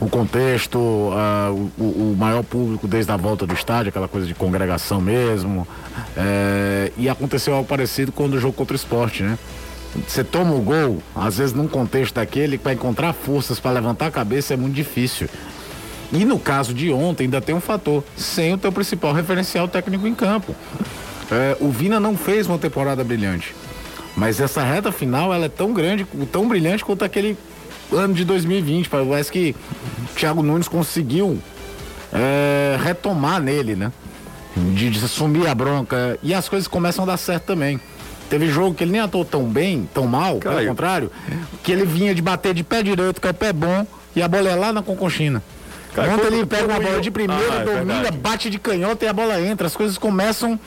O 0.00 0.08
contexto, 0.08 0.78
o, 0.78 1.70
o- 1.76 2.12
o 2.12 2.16
maior 2.16 2.44
público 2.44 2.86
desde 2.86 3.10
a 3.10 3.16
volta 3.16 3.44
do 3.46 3.52
estádio, 3.52 3.88
aquela 3.90 4.06
coisa 4.06 4.26
de 4.26 4.34
congregação 4.34 5.00
mesmo. 5.00 5.66
É, 6.16 6.92
e 6.96 7.08
aconteceu 7.08 7.54
algo 7.54 7.66
parecido 7.68 8.12
quando 8.12 8.34
o 8.34 8.40
jogo 8.40 8.52
contra 8.54 8.74
o 8.74 8.76
esporte, 8.76 9.22
né? 9.24 9.36
Você 10.06 10.22
toma 10.22 10.52
o 10.54 10.60
gol, 10.60 11.02
às 11.16 11.38
vezes 11.38 11.52
num 11.54 11.66
contexto 11.66 12.14
daquele, 12.14 12.58
para 12.58 12.72
encontrar 12.74 13.12
forças 13.12 13.58
para 13.58 13.72
levantar 13.72 14.06
a 14.06 14.10
cabeça 14.10 14.54
é 14.54 14.56
muito 14.56 14.74
difícil. 14.74 15.28
E 16.12 16.24
no 16.24 16.38
caso 16.38 16.72
de 16.72 16.92
ontem 16.92 17.24
ainda 17.24 17.40
tem 17.40 17.54
um 17.54 17.60
fator, 17.60 18.04
sem 18.16 18.52
o 18.54 18.58
teu 18.58 18.70
principal 18.70 19.12
referencial 19.12 19.66
técnico 19.66 20.06
em 20.06 20.14
campo. 20.14 20.54
É, 21.30 21.56
o 21.60 21.70
Vina 21.70 21.98
não 21.98 22.16
fez 22.16 22.46
uma 22.46 22.58
temporada 22.58 23.02
brilhante. 23.02 23.54
Mas 24.16 24.40
essa 24.40 24.62
reta 24.62 24.92
final 24.92 25.34
ela 25.34 25.46
é 25.46 25.48
tão 25.48 25.72
grande, 25.72 26.06
tão 26.30 26.46
brilhante 26.48 26.84
quanto 26.84 27.04
aquele 27.04 27.36
ano 27.92 28.14
de 28.14 28.24
2020. 28.24 28.88
Parece 28.88 29.30
que 29.30 29.54
Thiago 30.16 30.42
Nunes 30.42 30.68
conseguiu 30.68 31.38
é, 32.12 32.76
retomar 32.82 33.40
nele, 33.40 33.76
né? 33.76 33.92
De, 34.56 34.90
de 34.90 35.04
assumir 35.04 35.46
a 35.46 35.54
bronca. 35.54 36.18
E 36.22 36.34
as 36.34 36.48
coisas 36.48 36.66
começam 36.66 37.04
a 37.04 37.08
dar 37.08 37.16
certo 37.16 37.44
também. 37.44 37.80
Teve 38.28 38.48
jogo 38.48 38.74
que 38.74 38.84
ele 38.84 38.92
nem 38.92 39.00
atuou 39.00 39.24
tão 39.24 39.44
bem, 39.44 39.88
tão 39.94 40.06
mal, 40.06 40.36
pelo 40.36 40.66
contrário, 40.66 41.10
que 41.62 41.72
ele 41.72 41.86
vinha 41.86 42.14
de 42.14 42.20
bater 42.20 42.52
de 42.52 42.62
pé 42.62 42.82
direito, 42.82 43.20
que 43.20 43.26
é 43.26 43.30
o 43.30 43.34
pé 43.34 43.54
bom, 43.54 43.86
e 44.14 44.20
a 44.20 44.28
bola 44.28 44.50
é 44.50 44.54
lá 44.54 44.70
na 44.72 44.82
Conconchina. 44.82 45.42
Cara, 45.94 46.12
Ontem 46.12 46.26
ele 46.26 46.44
pega 46.44 46.66
uma 46.66 46.78
bola 46.78 47.00
de 47.00 47.10
primeira, 47.10 47.42
ah, 47.50 47.60
é 47.62 47.64
domina, 47.64 48.10
bate 48.10 48.50
de 48.50 48.58
canhota 48.58 49.04
e 49.04 49.08
a 49.08 49.12
bola 49.12 49.40
entra. 49.40 49.66
As 49.66 49.74
coisas 49.74 49.96
começam 49.96 50.60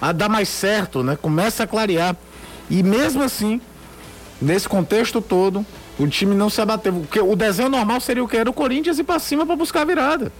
a 0.00 0.12
dar 0.12 0.28
mais 0.28 0.48
certo, 0.48 1.02
né? 1.02 1.18
Começa 1.20 1.64
a 1.64 1.66
clarear. 1.66 2.16
E 2.70 2.82
mesmo 2.84 3.22
assim, 3.22 3.60
nesse 4.40 4.68
contexto 4.68 5.20
todo, 5.20 5.66
o 5.98 6.06
time 6.06 6.34
não 6.34 6.48
se 6.48 6.60
abateu. 6.60 6.92
Porque 6.92 7.20
o 7.20 7.34
desenho 7.34 7.68
normal 7.68 8.00
seria 8.00 8.22
o 8.22 8.28
que? 8.28 8.36
Era 8.36 8.48
o 8.48 8.52
Corinthians 8.52 8.98
ir 8.98 9.04
pra 9.04 9.18
cima 9.18 9.44
para 9.44 9.56
buscar 9.56 9.82
a 9.82 9.84
virada. 9.84 10.32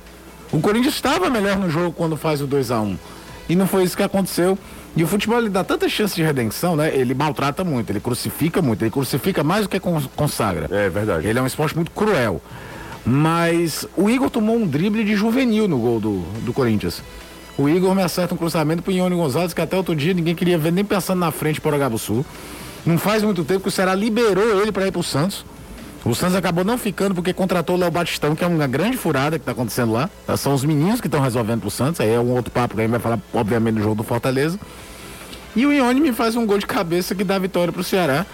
O 0.53 0.61
Corinthians 0.61 0.95
estava 0.95 1.29
melhor 1.29 1.59
no 1.59 1.69
jogo 1.69 1.93
quando 1.93 2.17
faz 2.17 2.41
o 2.41 2.47
2 2.47 2.71
a 2.71 2.81
1 2.81 2.99
E 3.49 3.57
não 3.57 3.67
foi 3.67 3.85
isso 3.85 3.97
que 3.97 4.03
aconteceu. 4.03 4.59
E 4.97 5.05
o 5.05 5.07
futebol 5.07 5.39
ele 5.39 5.51
dá 5.51 5.63
tanta 5.63 5.89
chance 5.89 6.15
de 6.15 6.23
redenção, 6.23 6.75
né? 6.75 6.95
Ele 6.95 7.15
maltrata 7.15 7.63
muito, 7.63 7.91
ele 7.91 8.01
crucifica 8.01 8.63
muito, 8.63 8.83
ele 8.83 8.91
crucifica 8.91 9.45
mais 9.45 9.63
do 9.63 9.69
que 9.69 9.79
consagra. 10.17 10.69
É 10.71 10.89
verdade. 10.89 11.27
Ele 11.27 11.39
é 11.39 11.43
um 11.43 11.47
esporte 11.47 11.75
muito 11.75 11.91
cruel. 11.91 12.41
Mas 13.05 13.87
o 13.97 14.11
Igor 14.11 14.29
tomou 14.29 14.57
um 14.57 14.67
drible 14.67 15.05
de 15.05 15.15
juvenil 15.15 15.69
no 15.69 15.79
gol 15.79 16.01
do, 16.01 16.21
do 16.45 16.53
Corinthians. 16.53 17.03
O 17.57 17.69
Igor 17.69 17.95
me 17.95 18.03
acerta 18.03 18.35
um 18.35 18.37
cruzamento 18.37 18.83
pro 18.83 18.93
Ione 18.93 19.17
Gonzalez, 19.17 19.53
que 19.53 19.61
até 19.61 19.77
outro 19.77 19.95
dia 19.95 20.15
ninguém 20.15 20.35
queria 20.35 20.57
ver 20.57 20.73
nem 20.73 20.85
pensando 20.85 21.19
na 21.19 21.31
frente 21.31 21.61
para 21.61 21.89
o 21.89 21.99
Sul. 21.99 22.25
Não 22.89 22.97
faz 22.97 23.23
muito 23.23 23.45
tempo 23.45 23.61
que 23.61 23.69
o 23.69 23.71
Ceará 23.71 23.95
liberou 23.95 24.63
ele 24.63 24.73
para 24.73 24.87
ir 24.87 24.91
pro 24.91 25.03
Santos. 25.03 25.45
O 26.07 26.15
Santos 26.15 26.35
acabou 26.35 26.65
não 26.65 26.79
ficando 26.79 27.15
porque 27.15 27.35
contratou 27.35 27.77
o 27.77 27.79
Léo 27.79 27.91
Batistão, 27.91 28.35
que 28.35 28.43
é 28.43 28.47
uma 28.47 28.67
grande 28.67 28.97
furada 28.97 29.39
que 29.39 29.43
está 29.43 29.53
acontecendo 29.53 29.93
lá. 29.93 30.09
São 30.39 30.55
os 30.55 30.65
meninos 30.65 30.99
que 30.99 31.07
estão 31.07 31.21
resolvendo 31.21 31.61
pro 31.61 31.71
Santos. 31.71 32.01
Aí 32.01 32.09
é 32.09 32.19
um 32.19 32.31
outro 32.31 32.51
papo 32.51 32.75
que 32.75 32.81
a 32.81 32.85
gente 32.85 32.93
vai 32.93 32.99
falar, 32.99 33.19
obviamente, 33.35 33.75
no 33.75 33.83
jogo 33.83 33.97
do 33.97 34.05
Fortaleza. 34.05 34.59
E 35.55 35.67
o 35.67 35.73
Ione 35.73 36.01
me 36.01 36.15
faz 36.15 36.35
um 36.35 36.47
gol 36.47 36.57
de 36.57 36.65
cabeça 36.65 37.15
que 37.15 37.23
dá 37.23 37.39
vitória 37.39 37.71
para 37.71 37.83
o 37.83 37.85
Ceará 37.85 38.25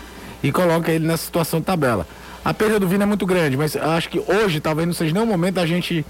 e 0.41 0.53
coloca 0.53 0.93
ele 0.93 1.05
nessa 1.05 1.25
situação 1.25 1.59
de 1.59 1.67
tabela. 1.67 2.07
A 2.45 2.55
perda 2.55 2.79
do 2.79 2.87
Vina 2.87 3.03
é 3.03 3.07
muito 3.07 3.27
grande, 3.27 3.57
mas 3.57 3.75
acho 3.75 4.09
que 4.09 4.21
hoje 4.21 4.61
talvez 4.61 4.87
não 4.87 4.95
seja 4.95 5.13
nem 5.13 5.23
o 5.25 5.27
momento 5.27 5.55
da 5.55 5.67
gente 5.67 6.07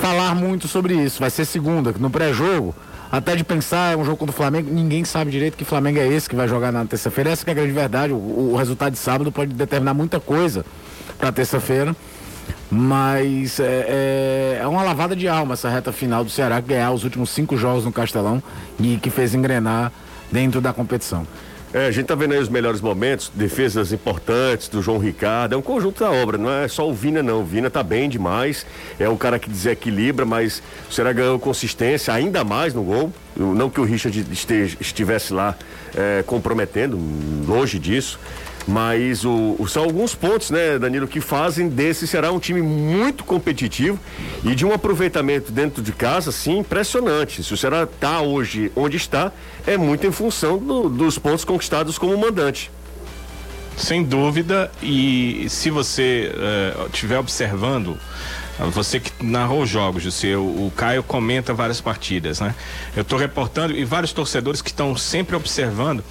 falar 0.00 0.34
muito 0.34 0.66
sobre 0.68 0.94
isso. 0.94 1.20
Vai 1.20 1.28
ser 1.28 1.44
segunda, 1.44 1.94
no 1.98 2.08
pré-jogo, 2.08 2.74
até 3.12 3.36
de 3.36 3.44
pensar, 3.44 3.92
é 3.92 3.96
um 3.96 4.06
jogo 4.06 4.16
contra 4.16 4.32
o 4.32 4.36
Flamengo, 4.36 4.72
ninguém 4.72 5.04
sabe 5.04 5.30
direito 5.30 5.54
que 5.54 5.66
Flamengo 5.66 5.98
é 5.98 6.08
esse 6.08 6.26
que 6.26 6.34
vai 6.34 6.48
jogar 6.48 6.72
na 6.72 6.82
terça-feira. 6.86 7.28
Essa 7.28 7.44
que 7.44 7.50
é 7.50 7.52
a 7.52 7.54
grande 7.54 7.72
verdade. 7.72 8.10
O, 8.10 8.16
o 8.16 8.56
resultado 8.56 8.94
de 8.94 8.98
sábado 8.98 9.30
pode 9.30 9.52
determinar 9.52 9.92
muita 9.92 10.18
coisa 10.18 10.64
para 11.18 11.30
terça-feira. 11.30 11.94
Mas 12.70 13.60
é, 13.60 13.64
é, 13.64 14.58
é, 14.62 14.66
uma 14.66 14.82
lavada 14.82 15.14
de 15.14 15.28
alma 15.28 15.52
essa 15.52 15.68
reta 15.68 15.92
final 15.92 16.24
do 16.24 16.30
Ceará 16.30 16.58
ganhar 16.58 16.90
os 16.90 17.04
últimos 17.04 17.28
cinco 17.28 17.54
jogos 17.54 17.84
no 17.84 17.92
Castelão 17.92 18.42
e 18.80 18.96
que 18.96 19.10
fez 19.10 19.34
engrenar 19.34 19.92
dentro 20.32 20.58
da 20.58 20.72
competição. 20.72 21.26
É, 21.74 21.86
a 21.86 21.90
gente 21.90 22.04
tá 22.04 22.14
vendo 22.14 22.32
aí 22.32 22.38
os 22.38 22.50
melhores 22.50 22.82
momentos, 22.82 23.32
defesas 23.34 23.94
importantes 23.94 24.68
do 24.68 24.82
João 24.82 24.98
Ricardo. 24.98 25.54
É 25.54 25.56
um 25.56 25.62
conjunto 25.62 26.00
da 26.04 26.10
obra, 26.10 26.36
não 26.36 26.50
é 26.50 26.68
só 26.68 26.86
o 26.86 26.92
Vina, 26.92 27.22
não. 27.22 27.40
O 27.40 27.44
Vina 27.44 27.70
tá 27.70 27.82
bem 27.82 28.10
demais. 28.10 28.66
É 28.98 29.08
um 29.08 29.16
cara 29.16 29.38
que 29.38 29.48
desequilibra, 29.48 30.26
mas 30.26 30.62
o 30.90 30.92
Ceará 30.92 31.14
ganhou 31.14 31.38
consistência 31.38 32.12
ainda 32.12 32.44
mais 32.44 32.74
no 32.74 32.82
gol. 32.82 33.10
Não 33.34 33.70
que 33.70 33.80
o 33.80 33.84
Richard 33.84 34.26
esteja, 34.30 34.76
estivesse 34.80 35.32
lá 35.32 35.56
é, 35.96 36.22
comprometendo, 36.26 36.98
longe 37.46 37.78
disso. 37.78 38.20
Mas 38.66 39.24
o, 39.24 39.56
o, 39.58 39.66
são 39.66 39.82
alguns 39.82 40.14
pontos, 40.14 40.50
né, 40.50 40.78
Danilo, 40.78 41.08
que 41.08 41.20
fazem 41.20 41.68
desse 41.68 42.06
será 42.06 42.30
um 42.30 42.38
time 42.38 42.62
muito 42.62 43.24
competitivo 43.24 43.98
e 44.44 44.54
de 44.54 44.64
um 44.64 44.72
aproveitamento 44.72 45.50
dentro 45.50 45.82
de 45.82 45.92
casa, 45.92 46.30
sim, 46.30 46.58
impressionante. 46.58 47.42
Se 47.42 47.52
o 47.52 47.56
Ceará 47.56 47.82
está 47.82 48.20
hoje 48.20 48.70
onde 48.76 48.96
está, 48.96 49.32
é 49.66 49.76
muito 49.76 50.06
em 50.06 50.12
função 50.12 50.58
do, 50.58 50.88
dos 50.88 51.18
pontos 51.18 51.44
conquistados 51.44 51.98
como 51.98 52.16
mandante. 52.16 52.70
Sem 53.76 54.04
dúvida, 54.04 54.70
e 54.82 55.46
se 55.48 55.70
você 55.70 56.30
estiver 56.88 57.16
uh, 57.16 57.20
observando 57.20 57.98
você 58.58 59.00
que 59.00 59.10
narrou 59.24 59.62
os 59.62 59.68
jogos, 59.68 60.02
José, 60.02 60.36
o, 60.36 60.66
o 60.66 60.72
Caio 60.76 61.02
comenta 61.02 61.54
várias 61.54 61.80
partidas, 61.80 62.40
né? 62.40 62.54
Eu 62.94 63.02
estou 63.02 63.18
reportando 63.18 63.74
e 63.74 63.84
vários 63.84 64.12
torcedores 64.12 64.60
que 64.60 64.70
estão 64.70 64.96
sempre 64.96 65.34
observando 65.34 66.04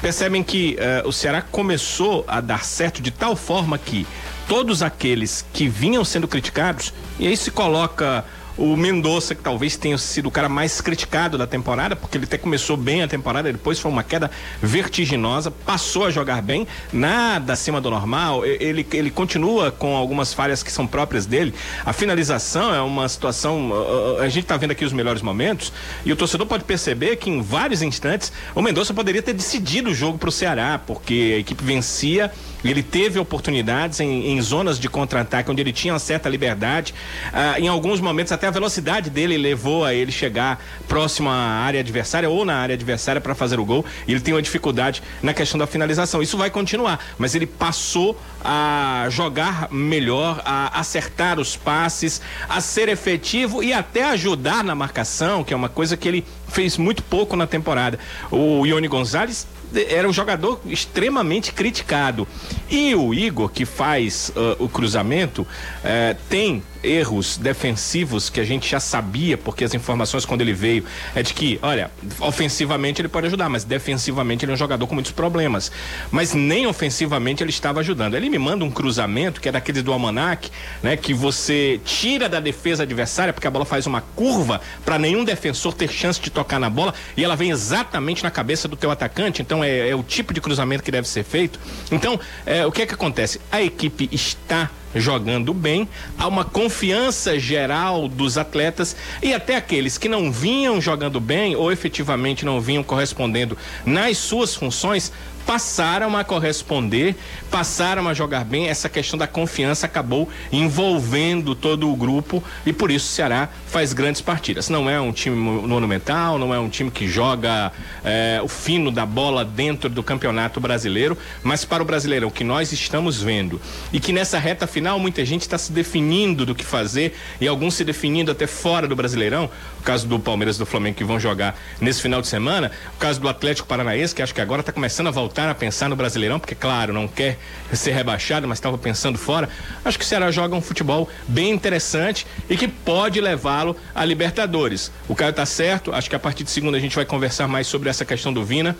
percebem 0.00 0.42
que 0.42 0.76
uh, 1.04 1.08
o 1.08 1.12
Ceará 1.12 1.42
começou 1.42 2.24
a 2.26 2.40
dar 2.40 2.64
certo 2.64 3.00
de 3.00 3.10
tal 3.10 3.36
forma 3.36 3.78
que 3.78 4.06
todos 4.48 4.82
aqueles 4.82 5.44
que 5.52 5.68
vinham 5.68 6.04
sendo 6.04 6.26
criticados, 6.26 6.92
e 7.18 7.26
aí 7.26 7.36
se 7.36 7.50
coloca 7.50 8.24
o 8.56 8.76
Mendonça, 8.76 9.34
que 9.34 9.42
talvez 9.42 9.76
tenha 9.76 9.96
sido 9.98 10.26
o 10.26 10.30
cara 10.30 10.48
mais 10.48 10.80
criticado 10.80 11.38
da 11.38 11.46
temporada, 11.46 11.96
porque 11.96 12.18
ele 12.18 12.24
até 12.24 12.38
começou 12.38 12.76
bem 12.76 13.02
a 13.02 13.08
temporada, 13.08 13.52
depois 13.52 13.78
foi 13.78 13.90
uma 13.90 14.02
queda 14.02 14.30
vertiginosa, 14.60 15.50
passou 15.50 16.04
a 16.04 16.10
jogar 16.10 16.42
bem, 16.42 16.66
nada 16.92 17.52
acima 17.52 17.80
do 17.80 17.90
normal. 17.90 18.44
Ele, 18.44 18.86
ele 18.92 19.10
continua 19.10 19.70
com 19.70 19.96
algumas 19.96 20.34
falhas 20.34 20.62
que 20.62 20.70
são 20.70 20.86
próprias 20.86 21.26
dele. 21.26 21.54
A 21.84 21.92
finalização 21.92 22.74
é 22.74 22.80
uma 22.80 23.08
situação. 23.08 23.72
A 24.20 24.28
gente 24.28 24.44
está 24.44 24.56
vendo 24.56 24.72
aqui 24.72 24.84
os 24.84 24.92
melhores 24.92 25.22
momentos, 25.22 25.72
e 26.04 26.12
o 26.12 26.16
torcedor 26.16 26.46
pode 26.46 26.64
perceber 26.64 27.16
que 27.16 27.30
em 27.30 27.40
vários 27.40 27.82
instantes 27.82 28.32
o 28.54 28.62
Mendonça 28.62 28.92
poderia 28.92 29.22
ter 29.22 29.32
decidido 29.32 29.90
o 29.90 29.94
jogo 29.94 30.18
para 30.18 30.28
o 30.28 30.32
Ceará, 30.32 30.80
porque 30.84 31.34
a 31.36 31.38
equipe 31.38 31.64
vencia 31.64 32.30
ele 32.70 32.82
teve 32.82 33.18
oportunidades 33.18 34.00
em, 34.00 34.28
em 34.28 34.40
zonas 34.40 34.78
de 34.78 34.88
contra-ataque 34.88 35.50
onde 35.50 35.60
ele 35.60 35.72
tinha 35.72 35.92
uma 35.92 35.98
certa 35.98 36.28
liberdade. 36.28 36.94
Ah, 37.32 37.58
em 37.58 37.68
alguns 37.68 38.00
momentos, 38.00 38.32
até 38.32 38.46
a 38.46 38.50
velocidade 38.50 39.10
dele 39.10 39.36
levou 39.36 39.84
a 39.84 39.94
ele 39.94 40.12
chegar 40.12 40.62
próximo 40.88 41.28
à 41.28 41.34
área 41.34 41.80
adversária 41.80 42.28
ou 42.28 42.44
na 42.44 42.56
área 42.56 42.74
adversária 42.74 43.20
para 43.20 43.34
fazer 43.34 43.58
o 43.58 43.64
gol. 43.64 43.84
E 44.06 44.12
ele 44.12 44.20
tem 44.20 44.34
uma 44.34 44.42
dificuldade 44.42 45.02
na 45.22 45.34
questão 45.34 45.58
da 45.58 45.66
finalização. 45.66 46.22
Isso 46.22 46.36
vai 46.36 46.50
continuar, 46.50 46.98
mas 47.18 47.34
ele 47.34 47.46
passou 47.46 48.18
a 48.44 49.06
jogar 49.10 49.68
melhor, 49.70 50.42
a 50.44 50.78
acertar 50.78 51.38
os 51.38 51.56
passes, 51.56 52.20
a 52.48 52.60
ser 52.60 52.88
efetivo 52.88 53.62
e 53.62 53.72
até 53.72 54.04
ajudar 54.04 54.64
na 54.64 54.74
marcação, 54.74 55.44
que 55.44 55.54
é 55.54 55.56
uma 55.56 55.68
coisa 55.68 55.96
que 55.96 56.08
ele 56.08 56.24
fez 56.48 56.76
muito 56.76 57.02
pouco 57.02 57.36
na 57.36 57.46
temporada. 57.46 57.98
O 58.30 58.66
Ione 58.66 58.88
Gonzalez 58.88 59.46
era 59.88 60.08
um 60.08 60.12
jogador 60.12 60.60
extremamente 60.66 61.52
criticado. 61.52 62.26
E 62.70 62.94
o 62.94 63.12
Igor, 63.12 63.48
que 63.48 63.64
faz 63.64 64.30
uh, 64.30 64.64
o 64.64 64.68
cruzamento, 64.68 65.42
uh, 65.42 66.16
tem 66.28 66.62
erros 66.82 67.36
defensivos 67.36 68.28
que 68.28 68.40
a 68.40 68.44
gente 68.44 68.68
já 68.68 68.80
sabia, 68.80 69.36
porque 69.36 69.64
as 69.64 69.74
informações 69.74 70.24
quando 70.24 70.40
ele 70.40 70.52
veio 70.52 70.84
é 71.14 71.22
de 71.22 71.32
que, 71.34 71.58
olha, 71.62 71.90
ofensivamente 72.20 73.00
ele 73.00 73.08
pode 73.08 73.26
ajudar, 73.26 73.48
mas 73.48 73.64
defensivamente 73.64 74.44
ele 74.44 74.52
é 74.52 74.54
um 74.54 74.58
jogador 74.58 74.86
com 74.86 74.94
muitos 74.94 75.12
problemas. 75.12 75.70
Mas 76.10 76.34
nem 76.34 76.66
ofensivamente 76.66 77.42
ele 77.42 77.50
estava 77.50 77.80
ajudando. 77.80 78.14
Ele 78.14 78.28
me 78.28 78.38
manda 78.38 78.64
um 78.64 78.70
cruzamento, 78.70 79.40
que 79.40 79.48
é 79.48 79.52
daqueles 79.52 79.82
do 79.82 79.92
Almanac, 79.92 80.50
né? 80.82 80.96
Que 80.96 81.14
você 81.14 81.80
tira 81.84 82.28
da 82.28 82.40
defesa 82.40 82.82
adversária, 82.82 83.32
porque 83.32 83.46
a 83.46 83.50
bola 83.50 83.64
faz 83.64 83.86
uma 83.86 84.00
curva 84.00 84.60
para 84.84 84.98
nenhum 84.98 85.24
defensor 85.24 85.74
ter 85.74 85.90
chance 85.90 86.20
de 86.20 86.30
tocar 86.30 86.58
na 86.58 86.70
bola 86.70 86.94
e 87.16 87.24
ela 87.24 87.36
vem 87.36 87.50
exatamente 87.50 88.22
na 88.22 88.30
cabeça 88.30 88.68
do 88.68 88.76
teu 88.76 88.90
atacante. 88.90 89.42
Então 89.42 89.62
é, 89.62 89.88
é 89.88 89.94
o 89.94 90.02
tipo 90.02 90.34
de 90.34 90.40
cruzamento 90.40 90.82
que 90.82 90.90
deve 90.90 91.08
ser 91.08 91.24
feito. 91.24 91.58
Então, 91.90 92.18
é, 92.44 92.66
o 92.66 92.72
que 92.72 92.82
é 92.82 92.86
que 92.86 92.94
acontece? 92.94 93.40
A 93.50 93.62
equipe 93.62 94.08
está 94.12 94.70
jogando 94.94 95.52
bem, 95.54 95.88
há 96.18 96.26
uma 96.26 96.44
confiança 96.44 97.38
geral 97.38 98.08
dos 98.08 98.36
atletas 98.36 98.96
e 99.22 99.32
até 99.32 99.56
aqueles 99.56 99.98
que 99.98 100.08
não 100.08 100.30
vinham 100.30 100.80
jogando 100.80 101.20
bem 101.20 101.56
ou 101.56 101.72
efetivamente 101.72 102.44
não 102.44 102.60
vinham 102.60 102.82
correspondendo 102.82 103.56
nas 103.84 104.18
suas 104.18 104.54
funções 104.54 105.12
passaram 105.46 106.16
a 106.16 106.24
corresponder, 106.24 107.14
passaram 107.50 108.08
a 108.08 108.14
jogar 108.14 108.44
bem. 108.44 108.68
Essa 108.68 108.88
questão 108.88 109.18
da 109.18 109.26
confiança 109.26 109.86
acabou 109.86 110.28
envolvendo 110.50 111.54
todo 111.54 111.90
o 111.90 111.96
grupo 111.96 112.42
e 112.64 112.72
por 112.72 112.90
isso 112.90 113.06
o 113.06 113.10
Ceará 113.10 113.48
faz 113.66 113.92
grandes 113.92 114.20
partidas. 114.20 114.68
Não 114.68 114.88
é 114.88 115.00
um 115.00 115.12
time 115.12 115.36
monumental, 115.36 116.38
não 116.38 116.54
é 116.54 116.58
um 116.58 116.68
time 116.68 116.90
que 116.90 117.08
joga 117.08 117.72
é, 118.04 118.40
o 118.42 118.48
fino 118.48 118.90
da 118.90 119.04
bola 119.04 119.44
dentro 119.44 119.90
do 119.90 120.02
campeonato 120.02 120.60
brasileiro, 120.60 121.16
mas 121.42 121.64
para 121.64 121.82
o 121.82 121.86
brasileirão 121.86 122.30
que 122.30 122.44
nós 122.44 122.72
estamos 122.72 123.20
vendo 123.20 123.60
e 123.92 124.00
que 124.00 124.12
nessa 124.12 124.38
reta 124.38 124.66
final 124.66 124.98
muita 124.98 125.24
gente 125.24 125.42
está 125.42 125.58
se 125.58 125.72
definindo 125.72 126.46
do 126.46 126.54
que 126.54 126.64
fazer 126.64 127.14
e 127.40 127.48
alguns 127.48 127.74
se 127.74 127.84
definindo 127.84 128.30
até 128.30 128.46
fora 128.46 128.86
do 128.86 128.94
brasileirão. 128.94 129.50
O 129.80 129.82
caso 129.82 130.06
do 130.06 130.18
Palmeiras 130.18 130.56
do 130.56 130.64
Flamengo 130.64 130.96
que 130.96 131.04
vão 131.04 131.18
jogar 131.18 131.58
nesse 131.80 132.00
final 132.00 132.20
de 132.20 132.28
semana, 132.28 132.70
o 132.94 132.98
caso 132.98 133.20
do 133.20 133.28
Atlético 133.28 133.66
Paranaense, 133.66 134.14
que 134.14 134.22
acho 134.22 134.34
que 134.34 134.40
agora 134.40 134.60
está 134.60 134.72
começando 134.72 135.08
a 135.08 135.10
voltar 135.10 135.31
voltar 135.32 135.48
a 135.48 135.54
pensar 135.54 135.88
no 135.88 135.96
Brasileirão, 135.96 136.38
porque, 136.38 136.54
claro, 136.54 136.92
não 136.92 137.08
quer 137.08 137.38
ser 137.72 137.92
rebaixado, 137.92 138.46
mas 138.46 138.58
estava 138.58 138.76
pensando 138.76 139.16
fora. 139.16 139.48
Acho 139.82 139.98
que 139.98 140.04
o 140.04 140.06
Ceará 140.06 140.30
joga 140.30 140.54
um 140.54 140.60
futebol 140.60 141.08
bem 141.26 141.50
interessante 141.50 142.26
e 142.50 142.56
que 142.56 142.68
pode 142.68 143.18
levá-lo 143.18 143.74
a 143.94 144.04
Libertadores. 144.04 144.92
O 145.08 145.14
Caio 145.14 145.32
tá 145.32 145.46
certo, 145.46 145.90
acho 145.90 146.10
que 146.10 146.14
a 146.14 146.18
partir 146.18 146.44
de 146.44 146.50
segunda 146.50 146.76
a 146.76 146.80
gente 146.80 146.94
vai 146.94 147.06
conversar 147.06 147.48
mais 147.48 147.66
sobre 147.66 147.88
essa 147.88 148.04
questão 148.04 148.30
do 148.30 148.44
Vina. 148.44 148.76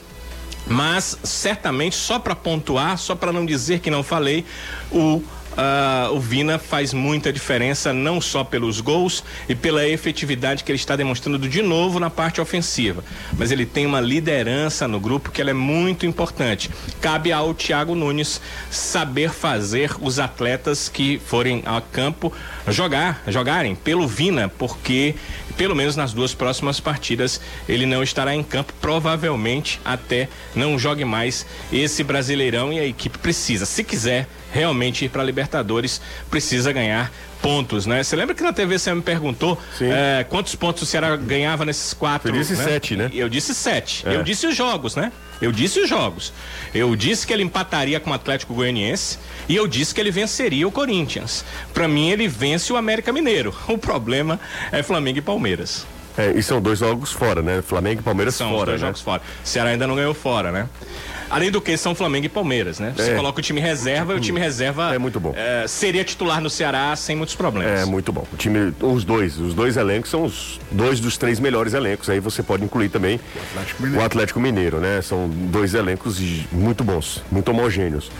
Mas 0.66 1.18
certamente, 1.24 1.96
só 1.96 2.18
para 2.18 2.36
pontuar, 2.36 2.98
só 2.98 3.14
para 3.16 3.32
não 3.32 3.46
dizer 3.46 3.80
que 3.80 3.90
não 3.90 4.02
falei, 4.02 4.44
o 4.90 5.22
Uh, 5.52 6.14
o 6.14 6.20
Vina 6.20 6.58
faz 6.58 6.94
muita 6.94 7.32
diferença, 7.32 7.92
não 7.92 8.20
só 8.20 8.42
pelos 8.42 8.80
gols 8.80 9.22
e 9.48 9.54
pela 9.54 9.86
efetividade 9.86 10.64
que 10.64 10.72
ele 10.72 10.78
está 10.78 10.96
demonstrando 10.96 11.38
de 11.46 11.60
novo 11.60 12.00
na 12.00 12.08
parte 12.08 12.40
ofensiva, 12.40 13.04
mas 13.36 13.50
ele 13.50 13.66
tem 13.66 13.84
uma 13.84 14.00
liderança 14.00 14.88
no 14.88 14.98
grupo 14.98 15.30
que 15.30 15.42
é 15.42 15.52
muito 15.52 16.06
importante. 16.06 16.70
Cabe 17.00 17.32
ao 17.32 17.52
Thiago 17.52 17.94
Nunes 17.94 18.40
saber 18.70 19.30
fazer 19.30 19.94
os 20.00 20.18
atletas 20.18 20.88
que 20.88 21.20
forem 21.26 21.62
a 21.66 21.80
campo 21.80 22.32
jogar, 22.68 23.22
jogarem 23.28 23.74
pelo 23.74 24.06
Vina, 24.06 24.48
porque 24.48 25.14
pelo 25.56 25.76
menos 25.76 25.96
nas 25.96 26.14
duas 26.14 26.34
próximas 26.34 26.80
partidas 26.80 27.40
ele 27.68 27.84
não 27.84 28.02
estará 28.02 28.34
em 28.34 28.42
campo, 28.42 28.72
provavelmente 28.80 29.80
até 29.84 30.28
não 30.54 30.78
jogue 30.78 31.04
mais 31.04 31.44
esse 31.70 32.02
Brasileirão 32.02 32.72
e 32.72 32.78
a 32.78 32.86
equipe 32.86 33.18
precisa, 33.18 33.66
se 33.66 33.84
quiser 33.84 34.26
realmente 34.52 35.06
ir 35.06 35.08
para 35.08 35.22
a 35.22 35.24
Libertadores, 35.24 36.00
precisa 36.30 36.72
ganhar 36.72 37.10
pontos, 37.40 37.86
né? 37.86 38.02
Você 38.04 38.14
lembra 38.14 38.34
que 38.34 38.42
na 38.42 38.52
TV 38.52 38.78
você 38.78 38.94
me 38.94 39.02
perguntou 39.02 39.58
é, 39.80 40.24
quantos 40.28 40.54
pontos 40.54 40.82
o 40.82 40.86
Ceará 40.86 41.16
ganhava 41.16 41.64
nesses 41.64 41.92
quatro? 41.92 42.30
Eu 42.30 42.34
disse 42.34 42.54
né? 42.54 42.64
sete, 42.64 42.96
né? 42.96 43.10
Eu 43.12 43.28
disse 43.28 43.52
sete. 43.54 44.06
É. 44.06 44.14
Eu 44.14 44.22
disse 44.22 44.46
os 44.46 44.54
jogos, 44.54 44.94
né? 44.94 45.10
Eu 45.40 45.50
disse 45.50 45.80
os 45.80 45.88
jogos. 45.88 46.32
Eu 46.72 46.94
disse 46.94 47.26
que 47.26 47.32
ele 47.32 47.42
empataria 47.42 47.98
com 47.98 48.10
o 48.10 48.14
Atlético 48.14 48.54
Goianiense 48.54 49.18
e 49.48 49.56
eu 49.56 49.66
disse 49.66 49.92
que 49.92 50.00
ele 50.00 50.12
venceria 50.12 50.68
o 50.68 50.70
Corinthians. 50.70 51.44
Para 51.74 51.88
mim, 51.88 52.10
ele 52.10 52.28
vence 52.28 52.72
o 52.72 52.76
América 52.76 53.12
Mineiro. 53.12 53.52
O 53.72 53.78
problema 53.78 54.38
é 54.70 54.82
Flamengo 54.82 55.18
e 55.18 55.22
Palmeiras. 55.22 55.86
É, 56.16 56.30
e 56.32 56.42
são 56.42 56.60
dois 56.60 56.78
jogos 56.78 57.10
fora, 57.10 57.40
né? 57.40 57.62
Flamengo 57.62 58.00
e 58.00 58.04
Palmeiras 58.04 58.34
são 58.34 58.50
fora. 58.50 58.58
São 58.58 58.66
dois 58.66 58.80
né? 58.80 58.86
jogos 58.86 59.00
fora. 59.00 59.22
O 59.42 59.48
Ceará 59.48 59.70
ainda 59.70 59.86
não 59.86 59.96
ganhou 59.96 60.12
fora, 60.12 60.52
né? 60.52 60.68
Além 61.32 61.50
do 61.50 61.62
que 61.62 61.74
são 61.78 61.94
Flamengo 61.94 62.26
e 62.26 62.28
Palmeiras, 62.28 62.78
né? 62.78 62.92
Você 62.94 63.12
é. 63.12 63.14
coloca 63.14 63.38
o 63.38 63.42
time 63.42 63.58
reserva, 63.58 64.14
o 64.14 64.20
time 64.20 64.38
reserva 64.38 64.94
é 64.94 64.98
muito 64.98 65.18
bom. 65.18 65.32
É, 65.34 65.66
seria 65.66 66.04
titular 66.04 66.42
no 66.42 66.50
Ceará 66.50 66.94
sem 66.94 67.16
muitos 67.16 67.34
problemas. 67.34 67.80
É 67.80 67.86
muito 67.86 68.12
bom. 68.12 68.26
O 68.30 68.36
time, 68.36 68.74
os 68.82 69.02
dois, 69.02 69.38
os 69.38 69.54
dois 69.54 69.78
elencos 69.78 70.10
são 70.10 70.24
os 70.24 70.60
dois 70.70 71.00
dos 71.00 71.16
três 71.16 71.40
melhores 71.40 71.72
elencos. 71.72 72.10
Aí 72.10 72.20
você 72.20 72.42
pode 72.42 72.62
incluir 72.62 72.90
também 72.90 73.18
o 73.18 73.48
Atlético 73.48 73.82
Mineiro, 73.82 74.02
o 74.02 74.04
Atlético 74.04 74.40
Mineiro 74.40 74.76
né? 74.78 75.00
São 75.00 75.26
dois 75.26 75.72
elencos 75.72 76.20
muito 76.52 76.84
bons, 76.84 77.24
muito 77.32 77.50
homogêneos. 77.50 78.10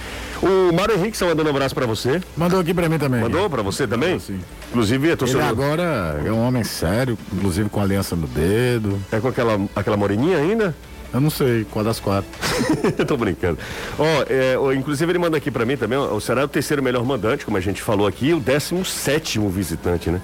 O 0.43 0.73
Mário 0.75 0.95
Henrique 0.97 1.15
está 1.15 1.27
mandando 1.27 1.49
um 1.49 1.51
abraço 1.51 1.75
para 1.75 1.85
você. 1.85 2.19
Mandou 2.35 2.61
aqui 2.61 2.73
para 2.73 2.89
mim 2.89 2.99
também. 2.99 3.21
Mandou 3.21 3.49
para 3.51 3.63
você 3.63 3.87
também? 3.87 4.19
Sim. 4.19 4.41
Inclusive, 4.71 5.11
é 5.11 5.17
torcedor. 5.17 5.43
Ele 5.43 5.51
agora 5.51 6.21
é 6.25 6.33
um 6.33 6.45
homem 6.45 6.65
sério, 6.65 7.17
inclusive 7.31 7.69
com 7.69 7.81
aliança 7.81 8.17
no 8.17 8.27
dedo. 8.27 8.99
É 9.13 9.21
com 9.21 9.29
aquela, 9.29 9.61
aquela 9.77 9.97
moreninha 9.97 10.39
ainda? 10.39 10.75
Eu 11.13 11.21
não 11.21 11.31
sei 11.31 11.67
qual 11.71 11.85
das 11.85 12.01
quatro. 12.01 12.31
Tô 13.07 13.17
brincando. 13.17 13.59
Ó, 13.99 14.05
oh, 14.05 14.71
é, 14.71 14.75
inclusive 14.75 15.13
ele 15.13 15.19
manda 15.19 15.37
aqui 15.37 15.51
para 15.51 15.67
mim 15.67 15.77
também, 15.77 15.99
o 15.99 16.21
Ceará 16.21 16.43
é 16.43 16.45
o 16.45 16.49
terceiro 16.49 16.83
melhor 16.83 17.05
mandante, 17.05 17.45
como 17.45 17.57
a 17.57 17.61
gente 17.61 17.83
falou 17.83 18.07
aqui, 18.07 18.29
e 18.29 18.35
o 18.35 18.41
décimo 18.41 18.85
sétimo 18.85 19.51
visitante, 19.51 20.11
né? 20.11 20.21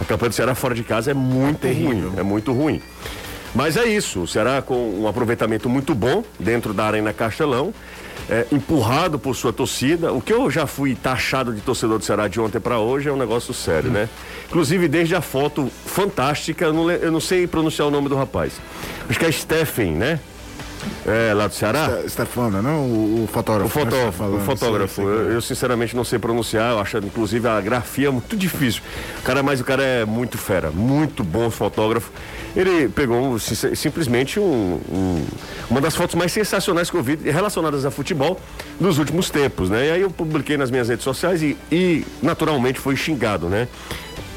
A 0.00 0.04
campanha 0.04 0.30
do 0.30 0.34
Ceará 0.34 0.54
fora 0.54 0.74
de 0.74 0.82
casa 0.82 1.10
é 1.10 1.14
muito 1.14 1.66
é 1.66 1.72
ruim, 1.72 2.12
é 2.16 2.22
muito 2.22 2.52
ruim. 2.52 2.80
Mas 3.54 3.76
é 3.76 3.84
isso, 3.84 4.22
o 4.22 4.26
Ceará 4.26 4.60
com 4.60 5.00
um 5.00 5.06
aproveitamento 5.06 5.68
muito 5.68 5.94
bom 5.94 6.24
dentro 6.40 6.74
da 6.74 6.84
Arena 6.84 7.12
Castelão 7.12 7.72
é, 8.28 8.46
empurrado 8.52 9.18
por 9.18 9.34
sua 9.34 9.52
torcida. 9.52 10.12
O 10.12 10.20
que 10.20 10.32
eu 10.32 10.50
já 10.50 10.66
fui 10.66 10.94
taxado 10.94 11.52
de 11.52 11.60
torcedor 11.60 11.98
do 11.98 12.04
Ceará 12.04 12.28
de 12.28 12.40
ontem 12.40 12.60
para 12.60 12.78
hoje 12.78 13.08
é 13.08 13.12
um 13.12 13.16
negócio 13.16 13.52
sério, 13.52 13.90
né? 13.90 14.08
Inclusive, 14.48 14.88
desde 14.88 15.14
a 15.14 15.20
foto 15.20 15.70
fantástica, 15.86 16.66
eu 16.66 16.72
não, 16.72 16.90
eu 16.90 17.12
não 17.12 17.20
sei 17.20 17.46
pronunciar 17.46 17.88
o 17.88 17.90
nome 17.90 18.08
do 18.08 18.16
rapaz. 18.16 18.60
Acho 19.08 19.18
que 19.18 19.26
é 19.26 19.32
Stephen, 19.32 19.92
né? 19.92 20.20
É, 21.06 21.32
lá 21.34 21.46
do 21.46 21.54
Ceará? 21.54 22.02
Stefano, 22.08 22.62
não? 22.62 22.82
O, 22.82 23.24
o 23.24 23.26
fotógrafo. 23.26 23.78
O 23.78 23.84
né, 23.84 23.90
fotógrafo. 23.90 24.18
Falando, 24.18 24.36
o 24.36 24.44
fotógrafo. 24.44 25.02
Eu, 25.02 25.32
eu, 25.32 25.42
sinceramente 25.42 25.94
não 25.94 26.04
sei 26.04 26.18
pronunciar, 26.18 26.72
eu 26.72 26.78
acho 26.80 26.98
inclusive 26.98 27.46
a 27.46 27.60
grafia 27.60 28.10
muito 28.10 28.36
difícil. 28.36 28.82
O 29.18 29.22
cara, 29.22 29.42
mas 29.42 29.60
o 29.60 29.64
cara 29.64 29.82
é 29.82 30.04
muito 30.04 30.38
fera, 30.38 30.70
muito 30.70 31.22
bom 31.22 31.50
fotógrafo. 31.50 32.10
Ele 32.56 32.88
pegou 32.88 33.38
simplesmente 33.38 34.38
um, 34.38 34.80
um, 34.90 35.26
uma 35.68 35.80
das 35.80 35.96
fotos 35.96 36.14
mais 36.14 36.32
sensacionais 36.32 36.88
que 36.88 36.96
eu 36.96 37.02
vi 37.02 37.16
relacionadas 37.16 37.84
a 37.84 37.90
futebol 37.90 38.40
nos 38.80 38.98
últimos 38.98 39.28
tempos, 39.28 39.68
né? 39.68 39.88
E 39.88 39.90
aí 39.90 40.00
eu 40.02 40.10
publiquei 40.10 40.56
nas 40.56 40.70
minhas 40.70 40.88
redes 40.88 41.04
sociais 41.04 41.42
e, 41.42 41.56
e 41.70 42.06
naturalmente 42.22 42.78
foi 42.78 42.94
xingado, 42.96 43.48
né? 43.48 43.66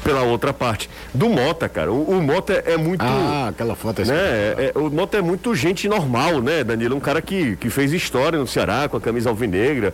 pela 0.08 0.22
outra 0.22 0.52
parte. 0.54 0.88
Do 1.12 1.28
Mota, 1.28 1.68
cara. 1.68 1.92
O, 1.92 2.02
o 2.02 2.22
Mota 2.22 2.52
é 2.52 2.76
muito. 2.76 3.02
Ah, 3.04 3.48
aquela 3.48 3.74
foto 3.76 4.02
é 4.02 4.04
né? 4.06 4.14
É, 4.14 4.72
é, 4.74 4.78
O 4.78 4.90
Mota 4.90 5.18
é 5.18 5.20
muito 5.20 5.54
gente 5.54 5.86
normal, 5.86 6.40
né, 6.40 6.64
Danilo? 6.64 6.96
Um 6.96 7.00
cara 7.00 7.20
que, 7.20 7.56
que 7.56 7.68
fez 7.68 7.92
história 7.92 8.38
no 8.38 8.46
Ceará 8.46 8.88
com 8.88 8.96
a 8.96 9.00
camisa 9.00 9.28
alvinegra. 9.28 9.92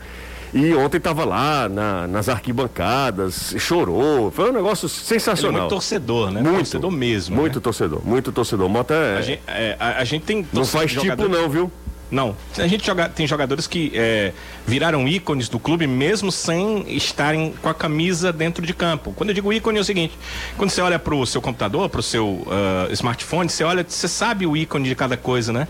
E 0.54 0.72
ontem 0.74 0.98
estava 0.98 1.24
lá 1.24 1.68
na, 1.68 2.06
nas 2.06 2.28
arquibancadas, 2.28 3.56
chorou. 3.58 4.30
Foi 4.30 4.50
um 4.50 4.52
negócio 4.52 4.88
sensacional. 4.88 5.50
Ele 5.50 5.58
é 5.58 5.60
muito 5.62 5.70
torcedor, 5.70 6.30
né? 6.30 6.40
Muito, 6.40 6.56
torcedor 6.58 6.90
mesmo. 6.92 7.36
Muito 7.36 7.56
né? 7.56 7.60
torcedor, 7.60 8.06
muito 8.06 8.32
torcedor. 8.32 8.68
Mota 8.68 8.94
é. 8.94 9.18
A 9.18 9.22
gente, 9.22 9.42
é, 9.48 9.76
a, 9.80 9.98
a 9.98 10.04
gente 10.04 10.24
tem. 10.24 10.46
Não 10.52 10.64
faz 10.64 10.92
tipo, 10.92 11.02
jogador... 11.02 11.28
não, 11.28 11.48
viu? 11.48 11.72
Não. 12.08 12.36
A 12.56 12.68
gente 12.68 12.86
joga, 12.86 13.08
tem 13.08 13.26
jogadores 13.26 13.66
que 13.66 13.90
é, 13.94 14.32
viraram 14.66 15.06
ícones 15.06 15.48
do 15.48 15.58
clube 15.58 15.86
mesmo 15.86 16.32
sem 16.32 16.84
estarem 16.88 17.54
com 17.60 17.68
a 17.68 17.74
camisa 17.74 18.32
dentro 18.32 18.64
de 18.64 18.72
campo. 18.72 19.12
Quando 19.14 19.30
eu 19.30 19.34
digo 19.34 19.52
ícone 19.52 19.78
é 19.78 19.80
o 19.80 19.84
seguinte: 19.84 20.18
quando 20.56 20.70
você 20.70 20.80
olha 20.80 20.98
para 20.98 21.14
o 21.14 21.26
seu 21.26 21.40
computador, 21.40 21.88
para 21.88 22.00
o 22.00 22.02
seu 22.02 22.26
uh, 22.26 22.92
smartphone, 22.92 23.48
você 23.48 23.64
olha, 23.64 23.84
você 23.86 24.08
sabe 24.08 24.46
o 24.46 24.56
ícone 24.56 24.88
de 24.88 24.94
cada 24.94 25.16
coisa, 25.16 25.52
né? 25.52 25.68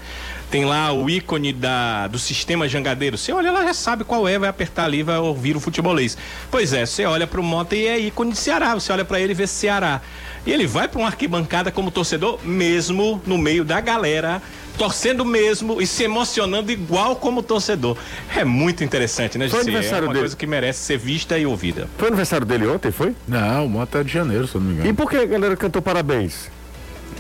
Tem 0.51 0.65
lá 0.65 0.93
o 0.93 1.11
ícone 1.11 1.53
da, 1.53 2.07
do 2.07 2.19
sistema 2.19 2.69
jangadeiro. 2.69 3.19
Você 3.19 3.33
olha, 3.33 3.49
ela 3.49 3.65
já 3.65 3.75
sabe 3.75 4.05
qual 4.05 4.29
é, 4.29 4.39
vai 4.39 4.49
apertar 4.49 4.85
ali, 4.85 5.03
vai 5.03 5.19
ouvir 5.19 5.57
o 5.57 5.61
futebolês. 5.61 6.17
Pois 6.51 6.73
é, 6.73 6.87
você 6.87 7.05
olha 7.05 7.27
para 7.27 7.41
o 7.41 7.43
Mota 7.43 7.75
e 7.75 7.87
é 7.87 7.99
ícone 7.99 8.33
de 8.33 8.39
Ceará. 8.39 8.75
Você 8.75 8.93
olha 8.93 9.05
para 9.05 9.19
ele 9.19 9.33
e 9.33 9.35
vê 9.35 9.47
Ceará. 9.47 10.01
E 10.47 10.53
ele 10.53 10.67
vai 10.67 10.87
para 10.87 11.01
uma 11.01 11.09
arquibancada 11.09 11.73
como 11.73 11.91
torcedor, 11.91 12.39
mesmo 12.45 13.21
no 13.27 13.37
meio 13.37 13.65
da 13.65 13.81
galera 13.81 14.41
torcendo 14.77 15.25
mesmo 15.25 15.81
e 15.81 15.87
se 15.87 16.05
emocionando 16.05 16.71
igual 16.71 17.17
como 17.17 17.43
torcedor. 17.43 17.97
É 18.35 18.45
muito 18.45 18.84
interessante, 18.85 19.37
né, 19.39 19.49
Foi 19.49 19.61
aniversário 19.61 20.05
É 20.05 20.09
uma 20.09 20.13
dele. 20.13 20.23
coisa 20.25 20.37
que 20.37 20.47
merece 20.47 20.81
ser 20.81 20.99
vista 20.99 21.39
e 21.39 21.47
ouvida. 21.47 21.89
Foi 21.99 22.09
aniversário 22.09 22.47
dele 22.47 22.67
ontem, 22.67 22.91
foi? 22.93 23.15
Não, 23.27 23.67
o 23.67 23.69
Mota 23.69 23.99
é 24.01 24.05
de 24.05 24.13
janeiro, 24.13 24.47
se 24.47 24.55
eu 24.55 24.61
não 24.61 24.69
me 24.69 24.75
engano. 24.75 24.91
E 24.91 24.93
por 24.93 25.11
que 25.11 25.17
a 25.17 25.27
galera 25.27 25.57
cantou 25.57 25.83
parabéns? 25.83 26.51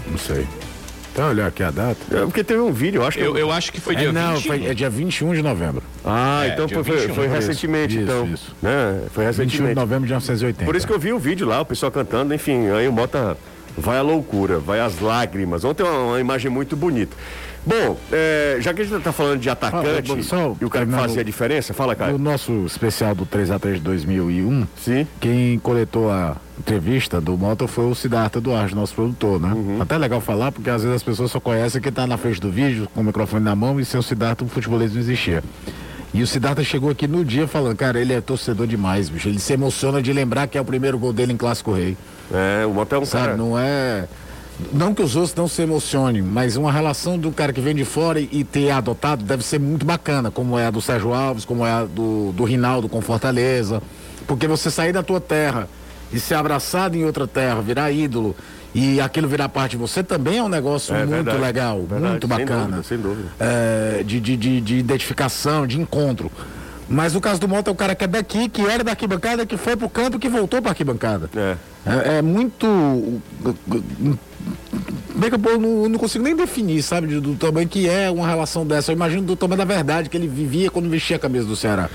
Não 0.07 0.18
sei. 0.18 0.46
Então, 1.12 1.29
olhar 1.31 1.46
aqui 1.46 1.62
a 1.62 1.70
data. 1.70 1.96
É 2.11 2.20
porque 2.22 2.42
teve 2.42 2.59
um 2.59 2.72
vídeo, 2.72 3.00
eu 3.00 3.07
acho 3.07 3.16
que. 3.16 3.22
Eu, 3.22 3.38
eu 3.38 3.53
acho 3.53 3.72
que 3.72 3.81
foi 3.81 3.94
dia 3.94 4.09
é, 4.09 4.12
não, 4.12 4.35
21. 4.35 4.48
Foi, 4.48 4.66
é 4.66 4.74
dia 4.74 4.90
21 4.90 5.35
de 5.35 5.42
novembro. 5.42 5.81
Ah, 6.05 6.42
é, 6.44 6.48
então 6.48 6.68
foi, 6.68 6.83
foi, 6.83 7.09
foi 7.09 7.29
recentemente, 7.29 7.94
isso, 7.94 8.03
então. 8.03 8.27
Isso. 8.27 8.57
Né? 8.61 9.00
Foi 9.12 9.24
recentemente. 9.24 9.59
21 9.59 9.68
de 9.68 9.74
novembro 9.77 10.07
de 10.07 10.12
1980. 10.12 10.64
Por 10.64 10.74
isso 10.74 10.85
que 10.85 10.92
eu 10.92 10.98
vi 10.98 11.12
o 11.12 11.18
vídeo 11.18 11.46
lá, 11.46 11.61
o 11.61 11.64
pessoal 11.64 11.92
cantando, 11.92 12.35
enfim, 12.35 12.68
aí 12.70 12.88
o 12.88 12.92
Mota 12.92 13.37
vai 13.79 13.98
à 13.98 14.03
loucura, 14.03 14.59
vai 14.59 14.81
às 14.81 14.98
lágrimas. 14.98 15.64
Ontem 15.64 15.85
uma, 15.85 15.98
uma 16.00 16.20
imagem 16.20 16.50
muito 16.50 16.77
bonita. 16.77 17.16
Bom, 17.66 17.96
é, 18.12 18.59
já 18.61 18.74
que 18.74 18.83
a 18.83 18.85
gente 18.85 18.96
está 18.96 19.12
falando 19.12 19.40
de 19.40 19.48
atacante 19.48 20.12
ah, 20.12 20.22
só, 20.22 20.57
e 20.61 20.64
o 20.64 20.70
cara 20.70 20.85
que 20.85 20.92
fazia 20.92 21.22
a 21.22 21.24
diferença, 21.24 21.72
fala, 21.72 21.94
cara. 21.94 22.12
No 22.12 22.18
nosso 22.18 22.53
especial 22.66 23.14
do 23.14 23.24
3x3 23.24 23.74
de 23.74 23.81
2001, 23.81 24.66
Sim. 24.77 25.07
quem 25.18 25.59
coletou 25.59 26.11
a 26.11 26.37
entrevista 26.59 27.20
do 27.20 27.37
Mota 27.37 27.66
foi 27.66 27.87
o 27.87 27.94
Siddhartha 27.94 28.40
Duarte, 28.40 28.74
nosso 28.74 28.94
produtor, 28.94 29.40
né? 29.40 29.53
Uhum. 29.53 29.81
Até 29.81 29.96
legal 29.96 30.20
falar, 30.20 30.53
porque 30.53 30.68
às 30.68 30.83
vezes 30.83 30.96
as 30.96 31.03
pessoas 31.03 31.31
só 31.31 31.40
conhecem 31.40 31.81
quem 31.81 31.90
está 31.90 32.07
na 32.07 32.16
frente 32.16 32.40
do 32.40 32.50
vídeo, 32.50 32.88
com 32.94 33.00
o 33.00 33.05
microfone 33.05 33.44
na 33.44 33.57
mão, 33.57 33.81
e 33.81 33.85
sem 33.85 33.98
o 33.98 34.03
Siddhartha 34.03 34.44
o 34.44 34.48
futebolês 34.48 34.92
não 34.92 35.00
existia. 35.00 35.42
E 36.12 36.22
o 36.22 36.27
Siddhartha 36.29 36.62
chegou 36.62 36.90
aqui 36.90 37.09
no 37.09 37.24
dia 37.24 37.48
falando, 37.48 37.77
cara, 37.77 38.00
ele 38.00 38.12
é 38.12 38.20
torcedor 38.20 38.68
demais, 38.68 39.09
bicho. 39.09 39.29
Ele 39.29 39.40
se 39.40 39.53
emociona 39.53 40.00
de 40.00 40.12
lembrar 40.12 40.46
que 40.46 40.57
é 40.57 40.61
o 40.61 40.64
primeiro 40.64 40.96
gol 40.96 41.12
dele 41.12 41.33
em 41.33 41.37
Clássico 41.37 41.72
Rei. 41.72 41.96
É, 42.33 42.64
o 42.64 42.72
Mota 42.72 42.94
é 42.94 42.98
um 43.00 43.05
Sabe, 43.05 43.24
cara. 43.24 43.37
Não 43.37 43.59
é. 43.59 44.07
Não 44.72 44.94
que 44.94 45.02
os 45.02 45.16
outros 45.16 45.34
não 45.34 45.48
se 45.48 45.62
emocionem, 45.62 46.22
mas 46.22 46.56
uma 46.56 46.70
relação 46.70 47.18
do 47.18 47.32
cara 47.32 47.52
que 47.52 47.60
vem 47.60 47.74
de 47.74 47.84
fora 47.84 48.20
e, 48.20 48.28
e 48.30 48.44
ter 48.44 48.70
adotado 48.70 49.24
deve 49.24 49.44
ser 49.44 49.58
muito 49.58 49.84
bacana, 49.84 50.30
como 50.30 50.58
é 50.58 50.66
a 50.66 50.70
do 50.70 50.80
Sérgio 50.80 51.12
Alves, 51.12 51.44
como 51.44 51.66
é 51.66 51.70
a 51.72 51.84
do, 51.84 52.32
do 52.32 52.44
Rinaldo 52.44 52.88
com 52.88 53.00
Fortaleza. 53.00 53.82
Porque 54.26 54.46
você 54.46 54.70
sair 54.70 54.92
da 54.92 55.02
tua 55.02 55.20
terra 55.20 55.68
e 56.12 56.20
ser 56.20 56.34
abraçado 56.34 56.96
em 56.96 57.04
outra 57.04 57.26
terra, 57.26 57.60
virar 57.60 57.90
ídolo 57.90 58.34
e 58.74 59.00
aquilo 59.00 59.28
virar 59.28 59.48
parte 59.48 59.72
de 59.72 59.76
você 59.76 60.02
também 60.02 60.38
é 60.38 60.42
um 60.42 60.48
negócio 60.48 60.94
é, 60.94 60.98
muito 60.98 61.10
verdade, 61.10 61.38
legal, 61.38 61.82
verdade, 61.82 62.10
muito 62.12 62.28
bacana. 62.28 62.54
Sem 62.54 62.66
dúvida, 62.70 62.82
sem 62.82 62.98
dúvida. 62.98 63.28
É, 63.40 64.02
de, 64.04 64.20
de, 64.20 64.36
de, 64.36 64.60
de 64.60 64.78
identificação, 64.78 65.66
de 65.66 65.80
encontro. 65.80 66.30
Mas 66.88 67.14
o 67.14 67.20
caso 67.20 67.40
do 67.40 67.48
Mota 67.48 67.70
é 67.70 67.72
o 67.72 67.76
cara 67.76 67.94
que 67.94 68.04
é 68.04 68.06
daqui, 68.06 68.48
que 68.48 68.62
era 68.62 68.84
da 68.84 68.92
arquibancada, 68.92 69.46
que 69.46 69.56
foi 69.56 69.74
pro 69.74 69.88
campo, 69.88 70.18
que 70.18 70.28
voltou 70.28 70.60
pra 70.60 70.72
arquibancada. 70.72 71.30
É. 71.34 71.56
É, 71.86 72.18
é 72.18 72.22
muito 72.22 73.20
Bem 75.14 75.31
que 75.31 75.37
eu 75.37 75.61
não, 75.61 75.98
consigo 75.98 76.24
nem 76.24 76.35
definir, 76.35 76.83
sabe, 76.83 77.20
do, 77.20 77.37
tamanho 77.37 77.68
que 77.68 77.88
é 77.88 78.11
uma 78.11 78.27
relação 78.27 78.66
dessa. 78.66 78.90
Eu 78.90 78.96
imagino 78.96 79.22
do 79.22 79.37
tamanho 79.37 79.59
da 79.59 79.64
verdade 79.64 80.11
que 80.11 80.16
ele 80.16 80.27
vivia 80.27 80.70
quando 80.70 80.90
vestia 80.90 81.16
a 81.16 81.18
camisa 81.20 81.46
do 81.46 81.55
Ceará. 81.55 81.88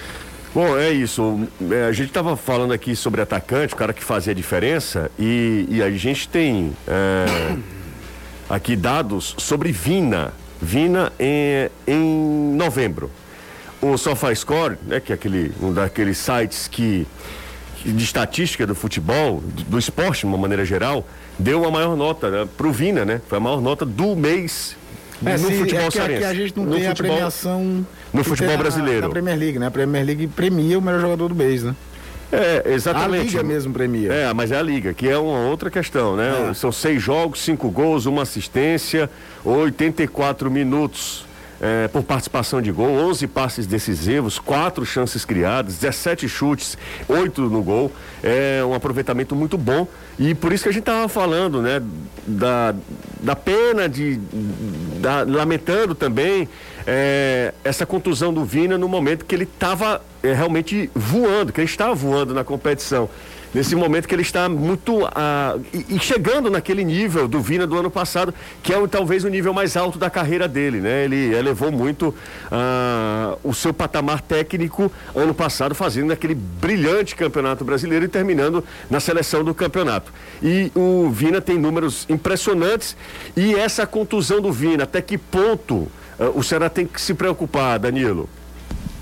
Bom, 0.54 0.78
é 0.78 0.90
isso. 0.90 1.48
É, 1.70 1.86
a 1.86 1.92
gente 1.92 2.08
estava 2.08 2.38
falando 2.38 2.72
aqui 2.72 2.96
sobre 2.96 3.22
atacante, 3.22 3.74
o 3.74 3.78
cara 3.78 3.92
que 3.92 4.04
fazia 4.04 4.34
diferença, 4.34 5.12
e, 5.20 5.68
e 5.70 5.84
a 5.84 5.92
gente 5.92 6.30
tem 6.30 6.72
é, 6.88 7.58
aqui 8.50 8.76
dados 8.76 9.36
sobre 9.38 9.72
Vina. 9.74 10.34
Vina 10.62 11.12
em, 11.20 11.70
em 11.88 12.56
novembro. 12.56 13.12
O 13.82 13.98
SofaScore, 13.98 14.78
né, 14.88 15.00
que 15.00 15.12
é 15.12 15.16
aquele, 15.16 15.54
um 15.62 15.74
daqueles 15.74 16.18
sites 16.18 16.68
que, 16.68 17.06
de 17.84 18.04
estatística 18.04 18.66
do 18.66 18.76
futebol, 18.76 19.42
do, 19.68 19.78
esporte 19.78 20.22
de 20.22 20.26
uma 20.26 20.38
maneira 20.38 20.66
geral, 20.66 21.08
deu 21.38 21.66
a 21.66 21.72
maior 21.72 21.96
nota 21.96 22.30
né, 22.30 22.48
para 22.58 22.68
o 22.68 22.72
Vina, 22.72 23.06
né? 23.06 23.22
Foi 23.28 23.38
a 23.38 23.42
maior 23.42 23.62
nota 23.62 23.86
do 23.86 24.16
mês 24.16 24.76
é, 25.26 25.38
no 25.38 25.48
sim, 25.48 25.60
futebol 25.60 25.88
é 25.88 25.92
que 25.92 26.00
aqui 26.00 26.24
a 26.24 26.34
gente 26.34 26.58
não 26.58 26.66
no 26.66 26.76
tem 26.76 26.88
futebol, 26.88 27.12
a 27.12 27.16
premiação 27.16 27.86
no 28.14 28.24
futebol 28.24 28.58
brasileiro. 28.58 29.02
Na 29.02 29.10
Premier 29.10 29.38
League, 29.38 29.60
né? 29.60 29.68
A 29.68 29.72
Premier 29.72 30.06
League 30.06 30.28
premia 30.28 30.80
o 30.80 30.82
melhor 30.82 31.02
jogador 31.02 31.28
do 31.28 31.36
mês, 31.36 31.64
né? 31.64 31.76
É, 32.32 32.74
exatamente. 32.74 33.22
A 33.22 33.24
liga 33.24 33.44
mesmo 33.44 33.74
premia. 33.74 34.14
É, 34.14 34.34
mas 34.34 34.52
é 34.52 34.58
a 34.58 34.62
liga, 34.62 34.94
que 34.94 35.10
é 35.10 35.18
uma 35.18 35.50
outra 35.50 35.70
questão, 35.70 36.16
né? 36.16 36.50
É. 36.52 36.54
São 36.54 36.72
seis 36.72 37.02
jogos, 37.02 37.42
cinco 37.42 37.70
gols, 37.70 38.06
uma 38.06 38.22
assistência, 38.22 39.10
84 39.44 40.50
minutos 40.50 41.26
é, 41.62 41.88
por 41.88 42.04
participação 42.04 42.62
de 42.62 42.72
gol, 42.72 42.90
11 42.90 43.28
passes 43.28 43.68
decisivos, 43.68 44.40
quatro 44.40 44.86
chances 44.86 45.26
criadas, 45.26 45.76
17 45.76 46.28
chutes, 46.30 46.78
8 47.08 47.42
no 47.44 47.62
gol. 47.62 47.92
É 48.24 48.64
um 48.64 48.74
aproveitamento 48.74 49.36
muito 49.36 49.58
bom. 49.58 49.88
E 50.18 50.34
por 50.34 50.54
isso 50.54 50.64
que 50.64 50.70
a 50.70 50.72
gente 50.72 50.82
estava 50.82 51.08
falando, 51.08 51.62
né? 51.62 51.82
Da, 52.26 52.76
da 53.22 53.36
pena 53.36 53.88
de. 53.90 54.20
Da, 55.00 55.24
lamentando 55.24 55.96
também 55.96 56.48
é, 56.86 57.54
essa 57.64 57.86
contusão 57.86 58.34
do 58.34 58.44
Vina 58.44 58.78
no 58.78 58.88
momento 58.88 59.26
que 59.26 59.36
ele 59.36 59.44
estava 59.44 60.02
é, 60.24 60.34
realmente 60.34 60.90
voando, 60.94 61.54
que 61.54 61.62
ele 61.62 61.70
estava 61.70 61.94
voando 61.94 62.34
na 62.34 62.44
competição 62.44 63.10
nesse 63.54 63.76
momento 63.76 64.08
que 64.08 64.16
ele 64.16 64.22
está 64.22 64.48
muito 64.48 65.08
ah, 65.14 65.58
e, 65.74 65.96
e, 65.96 66.00
chegando 66.00 66.50
naquele 66.50 66.84
nível 66.84 67.28
do 67.28 67.42
Vina 67.42 67.66
do 67.66 67.78
ano 67.78 67.90
passado, 67.90 68.34
que 68.62 68.74
é 68.74 68.88
talvez 68.88 69.24
o 69.24 69.30
nível 69.30 69.54
mais 69.54 69.76
alto 69.76 69.98
da 69.98 70.10
carreira 70.10 70.48
dele, 70.48 70.80
né? 70.80 71.06
Ele 71.06 71.34
elevou 71.34 71.72
muito 71.72 72.14
ah, 72.52 73.38
o 73.44 73.54
seu 73.54 73.74
patamar 73.74 74.22
técnico 74.22 74.92
ano 75.16 75.34
passado, 75.34 75.74
fazendo 75.74 76.12
aquele 76.12 76.36
brilhante 76.36 77.16
campeonato 77.16 77.64
brasileiro 77.64 78.06
e 78.06 78.08
terminando 78.08 78.64
na 78.90 79.00
seleção 79.00 79.44
do 79.44 79.54
campeonato. 79.54 80.12
E 80.42 80.72
o 80.76 81.10
Vina 81.10 81.42
tem 81.42 81.58
números 81.58 82.06
impressionantes 82.10 82.96
e 83.36 83.56
essa 83.56 83.86
contusão 83.86 84.42
do 84.42 84.52
Vina, 84.52 84.84
até 84.84 85.02
que 85.02 85.18
ponto 85.18 85.88
ah, 86.20 86.32
o 86.36 86.44
Ceará 86.44 86.70
tem 86.70 86.86
que 86.86 87.02
se 87.02 87.14
preocupar, 87.14 87.80
Danilo? 87.80 88.30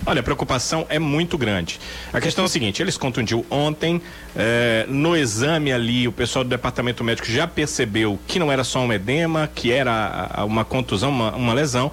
Olha, 0.07 0.21
a 0.21 0.23
preocupação 0.23 0.85
é 0.87 0.97
muito 0.97 1.37
grande. 1.37 1.81
A 2.13 2.21
questão 2.21 2.45
é 2.45 2.47
a 2.47 2.49
seguinte: 2.49 2.81
eles 2.81 2.97
contundiu 2.97 3.45
ontem, 3.49 4.01
eh, 4.37 4.85
no 4.87 5.17
exame 5.17 5.69
ali, 5.69 6.07
o 6.07 6.13
pessoal 6.13 6.45
do 6.45 6.49
departamento 6.49 7.03
médico 7.03 7.27
já 7.29 7.45
percebeu 7.45 8.17
que 8.25 8.39
não 8.39 8.49
era 8.49 8.63
só 8.63 8.79
um 8.79 8.93
edema, 8.93 9.49
que 9.53 9.69
era 9.69 10.45
uma 10.47 10.63
contusão, 10.63 11.09
uma, 11.09 11.35
uma 11.35 11.53
lesão. 11.53 11.91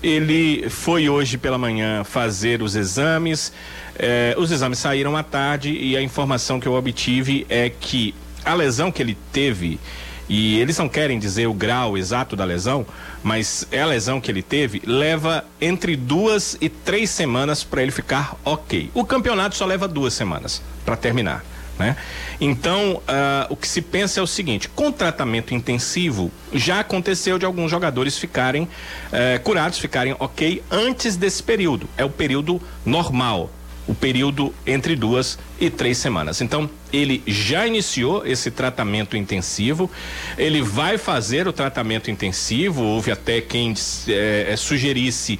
Ele 0.00 0.70
foi 0.70 1.08
hoje 1.08 1.36
pela 1.36 1.58
manhã 1.58 2.04
fazer 2.04 2.62
os 2.62 2.76
exames. 2.76 3.52
Eh, 3.98 4.36
os 4.38 4.52
exames 4.52 4.78
saíram 4.78 5.16
à 5.16 5.24
tarde 5.24 5.76
e 5.76 5.96
a 5.96 6.02
informação 6.02 6.60
que 6.60 6.68
eu 6.68 6.74
obtive 6.74 7.44
é 7.48 7.68
que 7.68 8.14
a 8.44 8.54
lesão 8.54 8.92
que 8.92 9.02
ele 9.02 9.18
teve 9.32 9.80
e 10.28 10.58
eles 10.58 10.76
não 10.78 10.88
querem 10.88 11.18
dizer 11.18 11.46
o 11.46 11.54
grau 11.54 11.96
exato 11.96 12.34
da 12.34 12.44
lesão, 12.44 12.86
mas 13.22 13.66
é 13.70 13.82
a 13.82 13.86
lesão 13.86 14.20
que 14.20 14.30
ele 14.30 14.42
teve, 14.42 14.82
leva 14.84 15.44
entre 15.60 15.96
duas 15.96 16.56
e 16.60 16.68
três 16.68 17.10
semanas 17.10 17.62
para 17.62 17.82
ele 17.82 17.92
ficar 17.92 18.36
ok. 18.44 18.90
O 18.94 19.04
campeonato 19.04 19.56
só 19.56 19.64
leva 19.64 19.86
duas 19.86 20.14
semanas 20.14 20.62
para 20.84 20.96
terminar. 20.96 21.44
Né? 21.78 21.94
Então, 22.40 22.94
uh, 22.94 23.46
o 23.50 23.56
que 23.56 23.68
se 23.68 23.82
pensa 23.82 24.20
é 24.20 24.22
o 24.22 24.26
seguinte: 24.26 24.68
com 24.68 24.90
tratamento 24.90 25.54
intensivo, 25.54 26.32
já 26.52 26.80
aconteceu 26.80 27.38
de 27.38 27.44
alguns 27.44 27.70
jogadores 27.70 28.18
ficarem 28.18 28.62
uh, 28.62 29.40
curados, 29.42 29.78
ficarem 29.78 30.16
ok 30.18 30.62
antes 30.70 31.16
desse 31.16 31.42
período. 31.42 31.88
É 31.96 32.04
o 32.04 32.10
período 32.10 32.60
normal 32.84 33.50
o 33.86 33.94
período 33.94 34.52
entre 34.66 34.96
duas 34.96 35.38
e 35.60 35.70
três 35.70 35.98
semanas. 35.98 36.40
Então, 36.40 36.68
ele 36.92 37.22
já 37.26 37.66
iniciou 37.66 38.26
esse 38.26 38.50
tratamento 38.50 39.16
intensivo, 39.16 39.90
ele 40.36 40.60
vai 40.62 40.98
fazer 40.98 41.46
o 41.46 41.52
tratamento 41.52 42.10
intensivo, 42.10 42.82
houve 42.82 43.10
até 43.10 43.40
quem 43.40 43.74
é, 44.08 44.54
sugerisse 44.56 45.38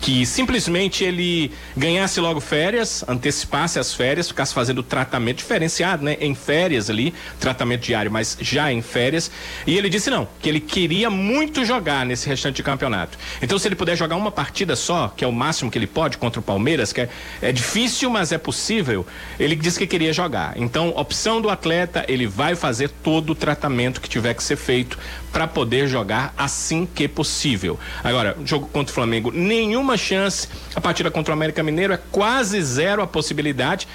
que 0.00 0.24
simplesmente 0.24 1.04
ele 1.04 1.52
ganhasse 1.76 2.20
logo 2.20 2.40
férias, 2.40 3.04
antecipasse 3.08 3.78
as 3.78 3.92
férias, 3.94 4.28
ficasse 4.28 4.54
fazendo 4.54 4.82
tratamento 4.82 5.38
diferenciado, 5.38 6.04
né? 6.04 6.16
Em 6.20 6.34
férias 6.34 6.88
ali, 6.88 7.12
tratamento 7.40 7.82
diário, 7.82 8.10
mas 8.10 8.36
já 8.40 8.72
em 8.72 8.80
férias. 8.80 9.30
E 9.66 9.76
ele 9.76 9.88
disse 9.88 10.10
não, 10.10 10.28
que 10.40 10.48
ele 10.48 10.60
queria 10.60 11.10
muito 11.10 11.64
jogar 11.64 12.06
nesse 12.06 12.28
restante 12.28 12.56
de 12.56 12.62
campeonato. 12.62 13.18
Então, 13.42 13.58
se 13.58 13.66
ele 13.66 13.74
puder 13.76 13.96
jogar 13.96 14.16
uma 14.16 14.30
partida 14.30 14.76
só, 14.76 15.08
que 15.08 15.24
é 15.24 15.26
o 15.26 15.32
máximo 15.32 15.70
que 15.70 15.78
ele 15.78 15.86
pode 15.86 16.18
contra 16.18 16.40
o 16.40 16.42
Palmeiras, 16.42 16.92
que 16.92 17.02
é, 17.02 17.08
é 17.42 17.52
difícil, 17.52 18.10
mas 18.10 18.32
é 18.32 18.38
possível, 18.38 19.06
ele 19.38 19.56
disse 19.56 19.78
que 19.78 19.86
queria 19.86 20.12
jogar. 20.12 20.54
Então, 20.56 20.90
opção 20.96 21.40
do 21.40 21.50
atleta, 21.50 22.04
ele 22.08 22.26
vai 22.26 22.54
fazer 22.54 22.88
todo 23.02 23.30
o 23.30 23.34
tratamento 23.34 24.00
que 24.00 24.08
tiver 24.08 24.34
que 24.34 24.42
ser 24.42 24.56
feito 24.56 24.98
para 25.32 25.46
poder 25.46 25.86
jogar 25.88 26.34
assim 26.36 26.86
que 26.86 27.06
possível. 27.06 27.78
Agora, 28.02 28.36
jogo 28.44 28.68
contra 28.68 28.90
o 28.90 28.94
Flamengo, 28.94 29.30
nenhuma 29.30 29.96
chance. 29.96 30.48
A 30.74 30.80
partida 30.80 31.10
contra 31.10 31.32
o 31.32 31.36
América 31.36 31.62
Mineiro 31.62 31.92
é 31.92 31.98
quase 32.10 32.60
zero 32.62 33.02
a 33.02 33.06
possibilidade. 33.06 33.86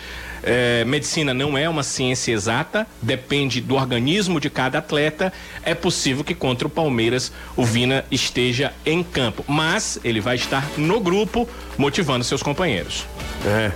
É, 0.45 0.83
medicina 0.83 1.33
não 1.33 1.57
é 1.57 1.69
uma 1.69 1.83
ciência 1.83 2.33
exata, 2.33 2.85
depende 3.01 3.61
do 3.61 3.75
organismo 3.75 4.41
de 4.41 4.49
cada 4.49 4.79
atleta. 4.79 5.31
É 5.63 5.73
possível 5.73 6.23
que 6.23 6.35
contra 6.35 6.67
o 6.67 6.69
Palmeiras 6.69 7.31
o 7.55 7.63
Vina 7.63 8.03
esteja 8.11 8.73
em 8.85 9.01
campo, 9.01 9.45
mas 9.47 9.97
ele 10.03 10.19
vai 10.19 10.35
estar 10.35 10.67
no 10.77 10.99
grupo 10.99 11.47
motivando 11.77 12.25
seus 12.25 12.43
companheiros. 12.43 13.05
É, 13.45 13.71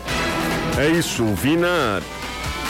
é 0.77 0.89
isso. 0.89 1.23
O 1.23 1.33
Vina 1.33 2.01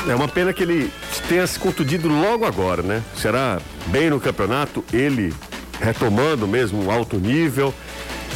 é 0.08 0.16
uma 0.16 0.28
pena 0.28 0.54
que 0.54 0.64
ele 0.64 0.92
tenha 1.28 1.46
se 1.46 1.60
contundido 1.60 2.08
logo 2.08 2.46
agora, 2.46 2.82
né? 2.82 3.04
Será 3.16 3.60
bem 3.88 4.10
no 4.10 4.20
campeonato, 4.20 4.84
ele 4.94 5.34
retomando 5.82 6.48
mesmo 6.48 6.84
um 6.86 6.92
alto 6.92 7.18
nível. 7.18 7.74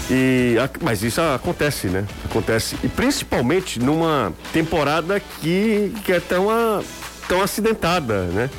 E, 0.10 0.56
mas 0.82 1.04
isso 1.04 1.22
acontece, 1.22 1.88
né? 1.88 2.06
Acontece. 2.26 2.76
E 2.84 2.88
principalmente 2.88 3.80
numa 3.80 4.34
temporada 4.52 5.20
que, 5.20 5.94
que 6.04 6.12
é 6.12 6.20
tão, 6.20 6.50
a, 6.50 6.82
tão 7.28 7.42
acidentada, 7.42 8.24
né? 8.24 8.50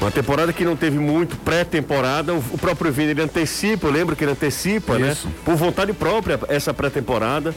Uma 0.00 0.10
temporada 0.10 0.52
que 0.52 0.64
não 0.64 0.76
teve 0.76 0.98
muito 0.98 1.36
pré-temporada, 1.36 2.34
o, 2.34 2.58
próprio 2.58 2.92
Vini 2.92 3.12
ele 3.12 3.22
antecipa, 3.22 3.86
eu 3.86 3.90
lembro 3.90 4.14
que 4.14 4.24
ele 4.24 4.32
antecipa, 4.32 4.98
né? 4.98 5.12
isso. 5.12 5.26
né? 5.26 5.34
Por 5.44 5.56
vontade 5.56 5.92
própria 5.92 6.38
essa 6.48 6.74
pré-temporada 6.74 7.54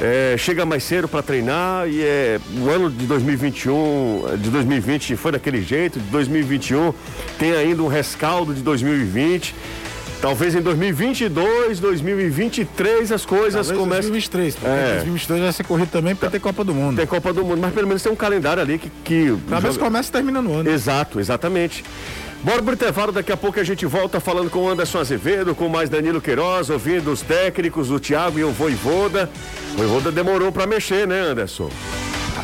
é, 0.00 0.34
chega 0.38 0.64
mais 0.64 0.82
cedo 0.82 1.06
para 1.06 1.22
treinar 1.22 1.86
e 1.86 2.02
é, 2.02 2.40
o 2.58 2.70
ano 2.70 2.90
de 2.90 3.06
2021, 3.06 4.38
de 4.40 4.48
2020 4.48 5.16
foi 5.16 5.32
daquele 5.32 5.62
jeito, 5.62 6.00
de 6.00 6.06
2021 6.06 6.94
tem 7.38 7.52
ainda 7.52 7.82
um 7.82 7.88
rescaldo 7.88 8.54
de 8.54 8.62
2020. 8.62 9.54
Talvez 10.20 10.54
em 10.54 10.60
2022, 10.60 11.80
2023 11.80 13.10
as 13.10 13.24
coisas 13.24 13.68
Talvez 13.68 13.78
comecem. 13.78 14.10
2023, 14.10 14.54
porque 14.54 14.68
é. 14.68 14.94
2022 14.96 15.42
vai 15.42 15.52
ser 15.52 15.64
corrido 15.64 15.90
também 15.90 16.14
para 16.14 16.28
ter 16.28 16.40
Copa 16.40 16.62
do 16.62 16.74
Mundo. 16.74 16.96
Tem 16.96 17.06
Copa 17.06 17.32
do 17.32 17.42
Mundo, 17.42 17.58
mas 17.58 17.72
pelo 17.72 17.86
menos 17.86 18.02
tem 18.02 18.12
um 18.12 18.16
calendário 18.16 18.62
ali 18.62 18.78
que. 18.78 18.90
que 19.02 19.34
Talvez 19.48 19.74
joga... 19.74 19.86
comece 19.86 20.10
e 20.10 20.12
termina 20.12 20.42
no 20.42 20.52
ano. 20.52 20.70
Exato, 20.70 21.20
exatamente. 21.20 21.82
Bora 22.42 22.62
pro 22.62 22.72
intervalo, 22.72 23.12
daqui 23.12 23.30
a 23.30 23.36
pouco 23.36 23.60
a 23.60 23.64
gente 23.64 23.84
volta 23.84 24.18
falando 24.18 24.48
com 24.48 24.60
o 24.60 24.68
Anderson 24.68 24.98
Azevedo, 24.98 25.54
com 25.54 25.68
mais 25.68 25.90
Danilo 25.90 26.22
Queiroz, 26.22 26.70
ouvindo 26.70 27.12
os 27.12 27.20
técnicos, 27.20 27.90
o 27.90 28.00
Thiago 28.00 28.38
e 28.38 28.44
o 28.44 28.50
Voivoda. 28.50 29.28
O 29.74 29.76
Voivoda 29.76 30.10
demorou 30.10 30.50
para 30.50 30.66
mexer, 30.66 31.06
né, 31.06 31.20
Anderson? 31.20 31.70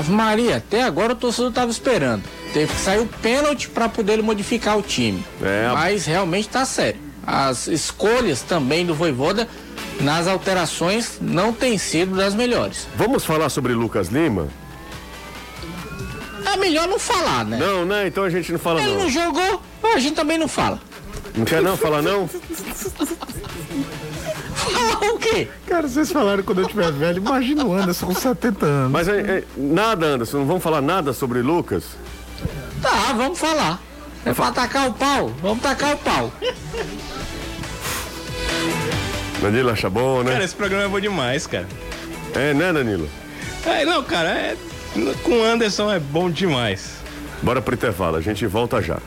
Maria, 0.09 0.57
até 0.57 0.83
agora 0.83 1.15
o 1.15 1.17
torcedor 1.17 1.51
tava 1.51 1.71
esperando. 1.71 2.23
Teve 2.53 2.73
que 2.73 2.81
sair 2.81 3.01
o 3.01 3.07
pênalti 3.07 3.71
para 3.71 3.89
poder 3.89 4.23
modificar 4.23 4.77
o 4.77 4.83
time. 4.83 5.25
É. 5.43 5.71
Mas 5.73 6.05
realmente 6.05 6.49
tá 6.51 6.67
sério. 6.67 7.01
As 7.27 7.67
escolhas 7.67 8.43
também 8.43 8.85
do 8.85 8.95
Voivoda 8.95 9.49
nas 10.01 10.27
alterações 10.27 11.19
não 11.23 11.55
têm 11.55 11.79
sido 11.79 12.15
das 12.15 12.35
melhores. 12.35 12.87
Vamos 12.97 13.25
falar 13.25 13.49
sobre 13.49 13.73
Lucas 13.73 14.09
Lima? 14.09 14.49
É 16.57 16.59
melhor 16.59 16.89
não 16.89 16.99
falar, 16.99 17.45
né? 17.45 17.59
Não, 17.59 17.85
né? 17.85 18.07
Então 18.07 18.25
a 18.25 18.31
gente 18.31 18.51
não 18.51 18.59
fala 18.59 18.81
Ele 18.81 18.93
não. 18.93 19.01
não 19.03 19.11
jogou, 19.11 19.61
a 19.95 19.99
gente 19.99 20.15
também 20.15 20.39
não 20.39 20.49
fala. 20.49 20.81
Não 21.37 21.45
quer 21.45 21.61
não 21.61 21.77
falar 21.77 22.01
não? 22.01 22.27
Falar 24.55 25.13
o 25.13 25.19
quê? 25.19 25.49
Cara, 25.67 25.87
vocês 25.87 26.11
falaram 26.11 26.43
quando 26.43 26.63
eu 26.63 26.69
tiver 26.69 26.91
velho, 26.93 27.19
imagina 27.19 27.63
o 27.63 27.75
Anderson 27.75 28.07
com 28.07 28.15
70 28.15 28.65
anos. 28.65 28.91
Mas 28.91 29.07
é, 29.07 29.21
é, 29.21 29.45
nada, 29.55 30.07
Anderson, 30.07 30.39
não 30.39 30.47
vamos 30.47 30.63
falar 30.63 30.81
nada 30.81 31.13
sobre 31.13 31.43
Lucas? 31.43 31.85
Tá, 32.81 33.13
vamos 33.15 33.39
falar. 33.39 33.79
É 34.25 34.33
pra 34.33 34.51
tacar 34.51 34.89
o 34.89 34.95
pau. 34.95 35.31
Vamos 35.43 35.63
tacar 35.63 35.93
o 35.95 35.99
pau. 35.99 36.33
Danilo 39.43 39.71
acha 39.71 39.91
bom, 39.91 40.23
né? 40.23 40.33
Cara, 40.33 40.45
esse 40.45 40.55
programa 40.57 40.85
é 40.85 40.89
bom 40.89 41.01
demais, 41.01 41.47
cara. 41.47 41.69
É, 42.35 42.55
né, 42.55 42.73
Danilo? 42.73 43.09
É, 43.67 43.85
não, 43.85 44.03
cara, 44.03 44.31
é, 44.31 44.57
com 45.23 45.43
Anderson 45.43 45.93
é 45.93 45.99
bom 45.99 46.31
demais. 46.31 46.97
Bora 47.43 47.61
pro 47.61 47.75
intervalo, 47.75 48.17
a 48.17 48.21
gente 48.21 48.47
volta 48.47 48.81
já. 48.83 48.99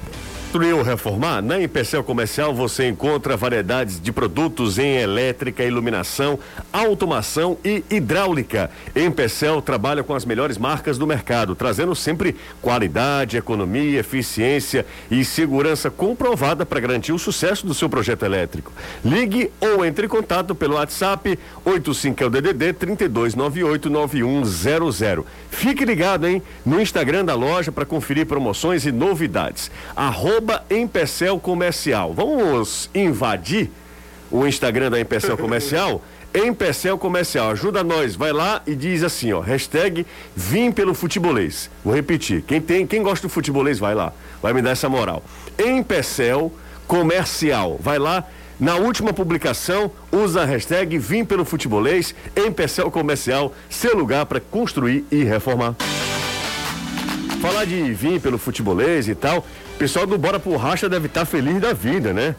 Construir 0.50 0.74
ou 0.74 0.82
reformar? 0.82 1.44
Na 1.44 1.62
Empecel 1.62 2.04
Comercial 2.04 2.56
você 2.56 2.88
encontra 2.88 3.38
variedades 3.38 4.02
de 4.02 4.12
produtos 4.12 4.80
em 4.80 4.96
elétrica, 4.96 5.64
iluminação, 5.64 6.40
automação 6.74 7.56
e 7.64 7.84
hidráulica. 7.88 8.72
Empecel 8.96 9.62
trabalha 9.62 10.02
com 10.02 10.16
as 10.16 10.26
melhores 10.26 10.58
marcas 10.58 10.98
do 10.98 11.06
mercado, 11.06 11.54
trazendo 11.54 11.94
sempre 11.94 12.36
qualidade, 12.64 13.38
economia, 13.38 14.00
eficiência 14.00 14.88
e 15.12 15.24
segurança 15.24 15.92
comprovada 15.92 16.66
para 16.66 16.80
garantir 16.80 17.12
o 17.12 17.20
sucesso 17.20 17.68
do 17.68 17.76
seu 17.76 17.88
projeto 17.88 18.26
elétrico. 18.26 18.72
Ligue 19.06 19.52
ou 19.62 19.86
entre 19.86 20.08
em 20.08 20.10
contato 20.10 20.56
pelo 20.56 20.78
WhatsApp 20.78 21.38
85 21.64 22.24
é 22.24 22.26
o 22.26 22.30
DDD 22.32 22.74
32989100. 22.74 25.24
Fique 25.52 25.86
ligado, 25.86 26.26
hein, 26.26 26.42
no 26.66 26.82
Instagram 26.82 27.24
da 27.24 27.36
loja 27.36 27.72
para 27.72 27.86
conferir 27.86 28.26
promoções 28.26 28.88
e 28.88 28.92
novidades. 28.92 29.70
Arroba 29.96 30.39
Empecel 30.70 31.40
Comercial. 31.40 32.14
Vamos 32.14 32.90
invadir 32.94 33.70
o 34.32 34.46
Instagram 34.46 34.92
da 34.92 35.00
Empecel 35.00 35.38
Comercial? 35.38 36.02
Empecel 36.34 36.98
Comercial, 36.98 37.50
ajuda 37.50 37.84
nós, 37.84 38.16
vai 38.16 38.32
lá 38.32 38.62
e 38.68 38.76
diz 38.76 39.02
assim, 39.02 39.34
ó, 39.34 39.40
hashtag 39.40 40.06
vim 40.36 40.72
pelo 40.72 40.94
futebolês. 40.94 41.72
Vou 41.84 41.94
repetir, 41.94 42.44
quem 42.44 42.62
tem, 42.62 42.86
quem 42.86 43.02
gosta 43.02 43.28
do 43.28 43.32
futebolês, 43.32 43.80
vai 43.80 43.96
lá, 43.96 44.14
vai 44.40 44.54
me 44.54 44.62
dar 44.62 44.72
essa 44.72 44.88
moral. 44.88 45.24
Empecel 45.58 46.52
Comercial, 46.88 47.80
vai 47.82 47.98
lá, 47.98 48.28
na 48.60 48.76
última 48.76 49.14
publicação, 49.14 49.90
usa 50.12 50.42
a 50.42 50.46
hashtag 50.46 50.98
vim 50.98 51.26
pelo 51.26 51.46
futebolês, 51.46 52.14
Empecel 52.36 52.92
Comercial, 52.92 53.54
seu 53.70 53.98
lugar 53.98 54.26
para 54.26 54.40
construir 54.40 55.06
e 55.10 55.24
reformar. 55.24 55.76
Falar 57.42 57.66
de 57.66 57.94
vir 57.94 58.20
pelo 58.20 58.38
futebolês 58.38 59.08
e 59.08 59.16
tal, 59.16 59.46
pessoal 59.80 60.06
do 60.06 60.18
Bora 60.18 60.40
por 60.40 60.58
Racha 60.58 60.90
deve 60.90 61.08
estar 61.08 61.26
feliz 61.26 61.60
da 61.62 61.72
vida, 61.74 62.14
né? 62.14 62.36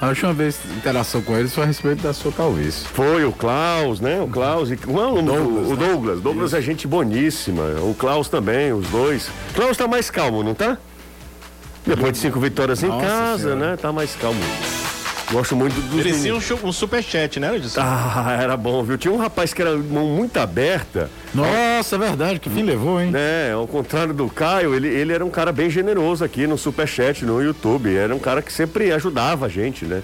A 0.00 0.08
última 0.08 0.32
vez 0.32 0.58
interação 0.76 1.22
com 1.22 1.36
eles 1.36 1.54
foi 1.54 1.62
a 1.62 1.66
respeito 1.66 2.02
da 2.02 2.12
sua 2.12 2.32
calvície. 2.32 2.86
Foi 2.88 3.24
o 3.24 3.32
Klaus, 3.32 4.00
né? 4.00 4.20
O 4.20 4.26
Klaus 4.26 4.70
e 4.70 4.74
é 4.74 4.76
o 4.76 5.22
Douglas, 5.22 5.66
o 5.68 5.76
né? 5.76 5.86
Douglas. 5.86 6.20
Douglas 6.20 6.54
é 6.54 6.60
gente 6.60 6.88
boníssima. 6.88 7.62
O 7.82 7.94
Klaus 7.94 8.28
também, 8.28 8.72
os 8.72 8.88
dois. 8.88 9.30
Klaus 9.54 9.76
tá 9.76 9.86
mais 9.86 10.10
calmo, 10.10 10.42
não 10.42 10.54
tá? 10.54 10.76
Depois 11.86 12.12
de 12.12 12.18
cinco 12.18 12.40
vitórias 12.40 12.82
em 12.82 12.88
Nossa 12.88 13.06
casa, 13.06 13.42
Senhora. 13.42 13.70
né? 13.70 13.76
Tá 13.76 13.92
mais 13.92 14.16
calmo. 14.16 14.40
Gosto 15.30 15.54
muito 15.54 15.74
dos 15.74 15.94
Merecia 15.94 16.32
meninos. 16.32 16.50
um, 16.50 16.68
um 16.68 16.72
superchat, 16.72 17.38
né, 17.38 17.54
Edson? 17.54 17.80
Ah, 17.80 18.36
era 18.40 18.56
bom, 18.56 18.82
viu? 18.82 18.98
Tinha 18.98 19.12
um 19.14 19.16
rapaz 19.16 19.54
que 19.54 19.62
era 19.62 19.76
mão 19.76 20.06
muito 20.06 20.36
aberta, 20.38 21.08
Nossa, 21.32 21.94
é 21.94 21.98
verdade, 21.98 22.40
que 22.40 22.50
fim 22.50 22.62
levou, 22.62 23.00
hein? 23.00 23.12
né? 23.12 23.52
Ao 23.52 23.66
contrário 23.66 24.12
do 24.12 24.28
Caio, 24.28 24.74
ele, 24.74 24.88
ele 24.88 25.12
era 25.12 25.24
um 25.24 25.30
cara 25.30 25.52
bem 25.52 25.70
generoso 25.70 26.24
aqui 26.24 26.48
no 26.48 26.58
Superchat, 26.58 27.24
no 27.24 27.40
YouTube. 27.40 27.94
Era 27.96 28.12
um 28.12 28.18
cara 28.18 28.42
que 28.42 28.52
sempre 28.52 28.90
ajudava 28.92 29.46
a 29.46 29.48
gente, 29.48 29.84
né? 29.84 30.02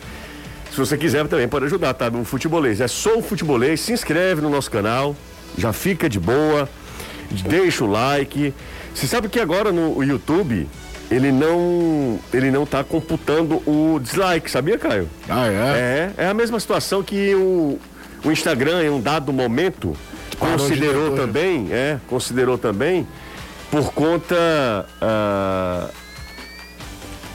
Se 0.71 0.77
você 0.77 0.97
quiser 0.97 1.27
também 1.27 1.49
pode 1.49 1.65
ajudar, 1.65 1.95
tá? 1.95 2.09
No 2.09 2.25
Futebolês. 2.25 2.81
É 2.81 2.87
só 2.87 3.19
o 3.19 3.23
Futebolês. 3.23 3.81
Se 3.81 3.93
inscreve 3.93 4.41
no 4.43 4.51
nosso 4.51 4.71
canal. 4.71 5.17
Já 5.59 5.73
fica 5.73 6.09
de 6.09 6.21
boa. 6.21 6.69
Deixa 7.49 7.83
o 7.83 7.91
like. 7.91 8.55
Você 8.95 9.07
sabe 9.07 9.29
que 9.29 9.41
agora 9.41 9.73
no 9.73 10.03
YouTube 10.05 10.69
ele 11.11 11.31
não 11.31 12.19
ele 12.33 12.51
não 12.51 12.67
tá 12.67 12.83
computando 12.83 13.63
o 13.67 13.99
dislike, 14.01 14.51
sabia, 14.51 14.79
Caio? 14.79 15.09
Ah, 15.29 15.47
é? 15.47 16.13
É, 16.19 16.25
é 16.25 16.27
a 16.29 16.35
mesma 16.35 16.59
situação 16.59 17.03
que 17.03 17.35
o, 17.35 17.79
o 18.25 18.33
Instagram 18.33 18.83
em 18.83 18.91
um 18.91 19.01
dado 19.01 19.33
momento 19.33 19.97
Parou 20.39 20.57
de 20.57 20.63
considerou 20.63 21.17
também, 21.17 21.69
é, 21.73 21.99
considerou 22.09 22.59
também 22.59 23.07
por 23.71 23.93
conta 23.93 24.87
ah, 25.01 25.89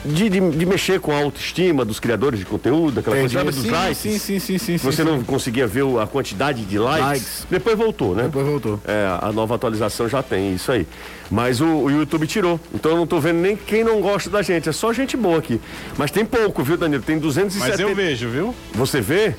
de, 0.03 0.29
de, 0.29 0.39
de 0.39 0.65
mexer 0.65 0.99
com 0.99 1.11
a 1.11 1.17
autoestima 1.17 1.85
dos 1.85 1.99
criadores 1.99 2.39
de 2.39 2.45
conteúdo, 2.45 2.99
aquela 2.99 3.15
coisa, 3.15 3.33
sabe, 3.39 3.51
dos 3.51 3.61
sim, 3.61 3.69
likes. 3.69 3.97
sim, 3.97 4.17
sim, 4.17 4.39
sim, 4.39 4.57
sim, 4.57 4.77
sim. 4.77 4.85
Você 4.85 5.03
sim. 5.03 5.09
não 5.09 5.23
conseguia 5.23 5.67
ver 5.67 5.83
a 5.99 6.07
quantidade 6.07 6.63
de 6.65 6.79
likes. 6.79 7.05
Likes. 7.05 7.47
Depois 7.49 7.77
voltou, 7.77 8.15
né? 8.15 8.23
Depois 8.23 8.45
voltou. 8.45 8.79
É, 8.85 9.07
a 9.21 9.31
nova 9.31 9.55
atualização 9.55 10.07
já 10.09 10.23
tem 10.23 10.53
isso 10.55 10.71
aí. 10.71 10.87
Mas 11.29 11.61
o, 11.61 11.65
o 11.65 11.91
YouTube 11.91 12.27
tirou. 12.27 12.59
Então 12.73 12.91
eu 12.91 12.97
não 12.97 13.07
tô 13.07 13.19
vendo 13.19 13.39
nem 13.39 13.55
quem 13.55 13.83
não 13.83 14.01
gosta 14.01 14.29
da 14.29 14.41
gente. 14.41 14.67
É 14.67 14.71
só 14.71 14.91
gente 14.91 15.15
boa 15.15 15.37
aqui. 15.37 15.61
Mas 15.97 16.11
tem 16.11 16.25
pouco, 16.25 16.63
viu, 16.63 16.77
Danilo? 16.77 17.01
Tem 17.03 17.17
270. 17.17 17.71
Mas 17.71 17.79
eu 17.79 17.95
vejo, 17.95 18.29
viu? 18.29 18.55
Você 18.73 18.99
vê? 18.99 19.35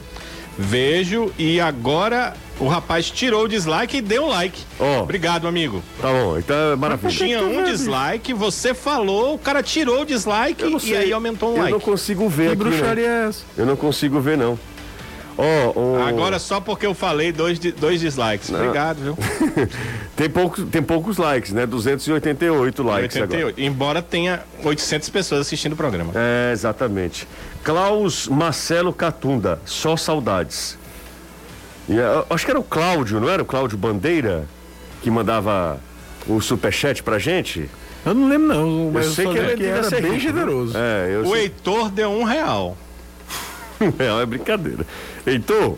Vejo 0.59 1.33
e 1.39 1.59
agora 1.61 2.35
o 2.61 2.69
rapaz 2.69 3.11
tirou 3.11 3.45
o 3.45 3.49
dislike 3.49 3.97
e 3.97 4.01
deu 4.03 4.25
um 4.25 4.29
like. 4.29 4.61
Ó. 4.79 5.01
Obrigado, 5.01 5.49
amigo. 5.49 5.83
Tá 6.01 6.09
bom, 6.09 6.39
então 6.39 6.73
é 6.73 6.77
maravilha. 6.77 7.11
Tinha 7.13 7.43
um 7.43 7.65
dislike, 7.65 8.33
você 8.35 8.75
falou, 8.75 9.35
o 9.35 9.39
cara 9.39 9.63
tirou 9.63 10.03
o 10.03 10.05
dislike 10.05 10.63
Eu 10.63 10.71
não 10.71 10.79
e 10.83 10.95
aí 10.97 11.13
aumentou 11.13 11.51
um 11.51 11.53
Eu 11.57 11.59
like. 11.59 11.73
não 11.73 11.81
consigo 11.81 12.29
ver 12.29 12.49
Que 12.49 12.53
aqui, 12.53 12.57
bruxaria 12.57 13.09
não. 13.09 13.15
é 13.25 13.29
essa? 13.29 13.45
Eu 13.57 13.67
não 13.67 13.77
consigo 13.77 14.21
ver, 14.21 14.37
não. 14.37 14.59
Ó, 15.39 15.81
o- 15.81 16.03
Agora 16.07 16.39
só 16.39 16.61
porque 16.61 16.85
eu 16.85 16.93
falei 16.93 17.33
dois, 17.33 17.59
dois 17.59 18.01
dislikes. 18.01 18.51
Obrigado, 18.51 18.99
viu? 18.99 19.19
tem, 20.23 20.31
poucos, 20.31 20.65
tem 20.71 20.83
poucos 20.83 21.17
likes, 21.19 21.53
né? 21.53 21.67
288 21.67 22.83
likes 22.83 23.17
agora. 23.17 23.31
88. 23.39 23.61
Embora 23.61 24.01
tenha 24.01 24.43
800 24.63 25.09
pessoas 25.11 25.41
assistindo 25.43 25.73
o 25.73 25.77
programa. 25.77 26.13
É, 26.15 26.53
exatamente. 26.53 27.27
Klaus 27.65 28.29
Marcelo 28.29 28.93
Catunda, 28.93 29.61
só 29.65 29.97
saudades. 29.97 30.79
E, 31.89 31.97
eu 31.97 32.27
acho 32.31 32.45
que 32.45 32.51
era 32.51 32.61
o 32.61 32.65
Cláudio, 32.65 33.21
não 33.21 33.29
era 33.29 33.43
o 33.43 33.45
Cláudio 33.45 33.77
Bandeira 33.77 34.47
que 35.03 35.11
mandava 35.11 35.81
o 36.29 36.41
superchat 36.41 37.03
pra 37.03 37.19
gente? 37.19 37.69
Eu 38.07 38.15
não 38.15 38.29
lembro, 38.29 38.47
não. 38.49 38.91
Mas 38.93 39.07
eu 39.07 39.13
sei 39.13 39.27
que 39.27 39.39
ele 39.39 39.57
devia 39.57 39.69
era 39.73 39.83
ser 39.85 40.03
bem 40.03 40.13
rico, 40.13 40.23
generoso. 40.23 40.77
É, 40.77 41.15
eu 41.15 41.23
O 41.23 41.31
sei. 41.33 41.43
Heitor 41.43 41.91
deu 41.91 42.11
um 42.11 42.23
real. 42.25 42.77
Real 43.99 44.21
é 44.21 44.27
brincadeira. 44.27 44.87
Heitor, 45.27 45.77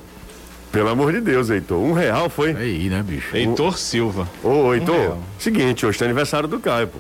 pelo 0.74 0.88
amor 0.90 1.12
de 1.12 1.20
Deus, 1.20 1.48
Heitor, 1.50 1.78
um 1.78 1.92
real 1.92 2.28
foi? 2.28 2.54
Aí, 2.54 2.88
né, 2.90 3.02
bicho? 3.02 3.34
Heitor 3.37 3.78
Silva. 3.78 4.28
Ô, 4.42 4.74
Heitor, 4.74 4.94
real. 4.96 5.18
seguinte, 5.38 5.87
hoje 5.87 5.98
tá 5.98 6.04
aniversário 6.04 6.46
do 6.48 6.58
Caio, 6.60 6.88
pô. 6.88 6.98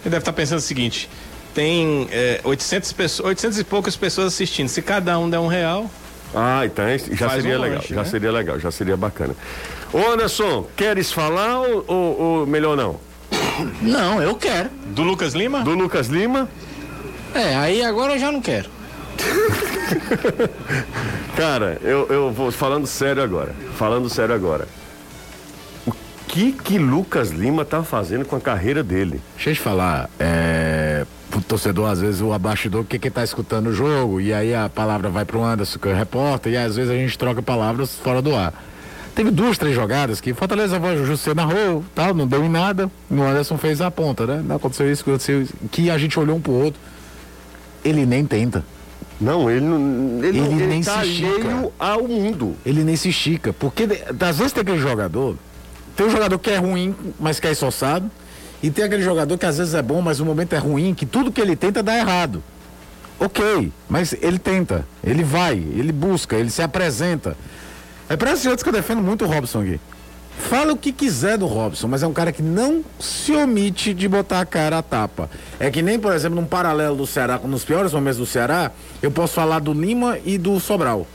Ele 0.00 0.04
deve 0.10 0.18
estar 0.18 0.32
pensando 0.32 0.58
o 0.58 0.62
seguinte: 0.62 1.08
tem 1.54 2.08
é, 2.10 2.40
800, 2.44 2.92
pessoas, 2.92 3.28
800 3.28 3.58
e 3.60 3.64
poucas 3.64 3.96
pessoas 3.96 4.28
assistindo. 4.28 4.68
Se 4.68 4.82
cada 4.82 5.18
um 5.18 5.28
der 5.30 5.38
um 5.38 5.46
real, 5.46 5.90
Ah, 6.34 6.62
então 6.64 6.84
é- 6.84 6.98
já 6.98 7.30
seria 7.30 7.56
um 7.58 7.60
legal, 7.60 7.76
lanche, 7.78 7.94
já 7.94 8.02
né? 8.02 8.08
seria 8.08 8.32
legal, 8.32 8.58
já 8.58 8.70
seria 8.70 8.96
bacana. 8.96 9.34
Ô, 9.92 9.98
Anderson, 10.12 10.66
queres 10.76 11.12
falar 11.12 11.60
ou, 11.60 11.84
ou- 11.86 12.20
ou 12.20 12.46
melhor 12.46 12.76
não? 12.76 12.98
Não, 13.80 14.20
eu 14.22 14.34
quero. 14.34 14.68
do 14.94 15.02
Lucas 15.02 15.34
Lima? 15.34 15.62
Do 15.62 15.70
Lucas 15.74 16.08
Lima? 16.08 16.48
É, 17.34 17.54
aí 17.56 17.82
agora 17.82 18.14
eu 18.14 18.18
já 18.18 18.30
não 18.32 18.40
quero. 18.40 18.68
Cara, 21.36 21.78
eu, 21.82 22.06
eu 22.08 22.32
vou 22.32 22.50
falando 22.50 22.86
sério 22.86 23.22
agora. 23.22 23.54
Falando 23.74 24.08
sério 24.08 24.34
agora. 24.34 24.66
O 25.86 25.92
que 26.26 26.52
que 26.52 26.78
Lucas 26.78 27.30
Lima 27.30 27.64
tá 27.64 27.82
fazendo 27.82 28.24
com 28.24 28.36
a 28.36 28.40
carreira 28.40 28.82
dele? 28.82 29.20
Deixa 29.34 29.50
eu 29.50 29.54
te 29.54 29.60
falar, 29.60 30.08
é, 30.18 31.06
pro 31.30 31.40
torcedor, 31.40 31.90
às 31.90 32.00
vezes 32.00 32.20
o 32.20 32.32
abastidor, 32.32 32.82
o 32.82 32.84
que 32.84 32.98
que 32.98 33.10
tá 33.10 33.24
escutando 33.24 33.68
o 33.68 33.72
jogo, 33.72 34.20
e 34.20 34.32
aí 34.32 34.54
a 34.54 34.68
palavra 34.68 35.08
vai 35.08 35.24
pro 35.24 35.42
Anderson, 35.42 35.78
que 35.78 35.88
é 35.88 35.92
o 35.92 35.94
repórter, 35.94 36.52
e 36.52 36.56
às 36.56 36.76
vezes 36.76 36.90
a 36.90 36.94
gente 36.94 37.16
troca 37.18 37.42
palavras 37.42 37.96
fora 37.96 38.20
do 38.20 38.34
ar. 38.34 38.52
Teve 39.14 39.30
duas, 39.30 39.56
três 39.56 39.74
jogadas 39.74 40.20
que 40.20 40.34
Fortaleza 40.34 40.78
voz 40.78 41.00
o 41.00 41.06
José 41.06 41.32
narrou, 41.32 41.82
tal, 41.94 42.12
não 42.12 42.26
deu 42.26 42.44
em 42.44 42.50
nada, 42.50 42.90
e 43.10 43.14
o 43.14 43.22
Anderson 43.22 43.56
fez 43.56 43.80
a 43.80 43.90
ponta, 43.90 44.26
né? 44.26 44.42
Não 44.44 44.56
aconteceu 44.56 44.90
isso, 44.92 45.02
aconteceu 45.02 45.42
isso, 45.42 45.54
que 45.70 45.90
a 45.90 45.96
gente 45.96 46.18
olhou 46.20 46.36
um 46.36 46.40
pro 46.40 46.52
outro. 46.52 46.80
Ele 47.82 48.04
nem 48.04 48.26
tenta. 48.26 48.62
Não, 49.20 49.50
ele 49.50 49.60
não. 49.60 50.18
Ele, 50.24 50.38
Ele 50.38 50.38
ele 50.40 50.66
nem 50.66 50.82
tá 50.82 51.00
se 51.02 51.08
estica. 51.08 51.70
ao 51.78 52.06
mundo. 52.06 52.56
Ele 52.66 52.84
nem 52.84 52.96
se 52.96 53.08
estica. 53.08 53.52
Porque 53.52 53.84
às 54.20 54.36
vezes 54.38 54.52
tem 54.52 54.60
aquele 54.62 54.78
jogador. 54.78 55.36
Tem 55.96 56.06
um 56.06 56.10
jogador 56.10 56.38
que 56.38 56.50
é 56.50 56.58
ruim, 56.58 56.94
mas 57.18 57.40
que 57.40 57.46
é 57.46 57.52
esforçado. 57.52 58.10
E 58.62 58.70
tem 58.70 58.84
aquele 58.84 59.02
jogador 59.02 59.36
que 59.38 59.46
às 59.46 59.56
vezes 59.58 59.74
é 59.74 59.82
bom, 59.82 60.02
mas 60.02 60.20
o 60.20 60.24
momento 60.26 60.52
é 60.54 60.58
ruim, 60.58 60.92
que 60.94 61.06
tudo 61.06 61.32
que 61.32 61.40
ele 61.40 61.56
tenta 61.56 61.82
dá 61.82 61.96
errado. 61.96 62.42
Ok, 63.18 63.72
mas 63.88 64.14
ele 64.20 64.38
tenta, 64.38 64.86
ele 65.02 65.22
vai, 65.22 65.54
ele 65.54 65.90
busca, 65.92 66.36
ele 66.36 66.50
se 66.50 66.60
apresenta. 66.60 67.34
É 68.08 68.16
para 68.16 68.32
esses 68.32 68.44
outros 68.44 68.62
que 68.62 68.68
eu 68.68 68.72
defendo 68.72 69.00
muito 69.00 69.24
o 69.24 69.28
Robson 69.28 69.62
aqui. 69.62 69.80
Fala 70.38 70.72
o 70.72 70.76
que 70.76 70.92
quiser 70.92 71.38
do 71.38 71.46
Robson, 71.46 71.88
mas 71.88 72.02
é 72.02 72.06
um 72.06 72.12
cara 72.12 72.30
que 72.30 72.42
não 72.42 72.84
se 73.00 73.32
omite 73.32 73.92
de 73.92 74.06
botar 74.06 74.40
a 74.40 74.46
cara 74.46 74.78
a 74.78 74.82
tapa. 74.82 75.28
É 75.58 75.70
que 75.70 75.82
nem, 75.82 75.98
por 75.98 76.12
exemplo, 76.12 76.40
num 76.40 76.46
paralelo 76.46 76.96
do 76.96 77.06
Ceará, 77.06 77.38
nos 77.38 77.64
piores 77.64 77.92
momentos 77.92 78.18
do 78.18 78.26
Ceará, 78.26 78.70
eu 79.02 79.10
posso 79.10 79.34
falar 79.34 79.58
do 79.58 79.72
Lima 79.72 80.18
e 80.24 80.38
do 80.38 80.60
Sobral. 80.60 81.06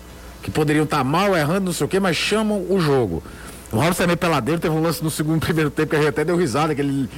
Que 0.42 0.52
poderiam 0.52 0.84
estar 0.84 1.04
mal, 1.04 1.38
errando, 1.38 1.68
não 1.68 1.74
sei 1.74 1.86
o 1.86 1.88
quê, 1.88 2.00
mas 2.00 2.18
chamam 2.18 2.66
o 2.70 2.80
jogo. 2.80 3.24
O 3.72 3.78
Robson 3.78 4.04
é 4.04 4.08
meio 4.08 4.18
peladeiro, 4.18 4.60
teve 4.60 4.76
um 4.76 4.82
lance 4.82 5.02
no 5.04 5.10
segundo 5.10 5.40
primeiro 5.46 5.70
tempo 5.70 5.92
que 5.92 5.96
a 5.96 6.00
gente 6.00 6.10
até 6.10 6.26
deu 6.26 6.36
risada, 6.36 6.76
que 6.76 6.82
ele 6.82 7.10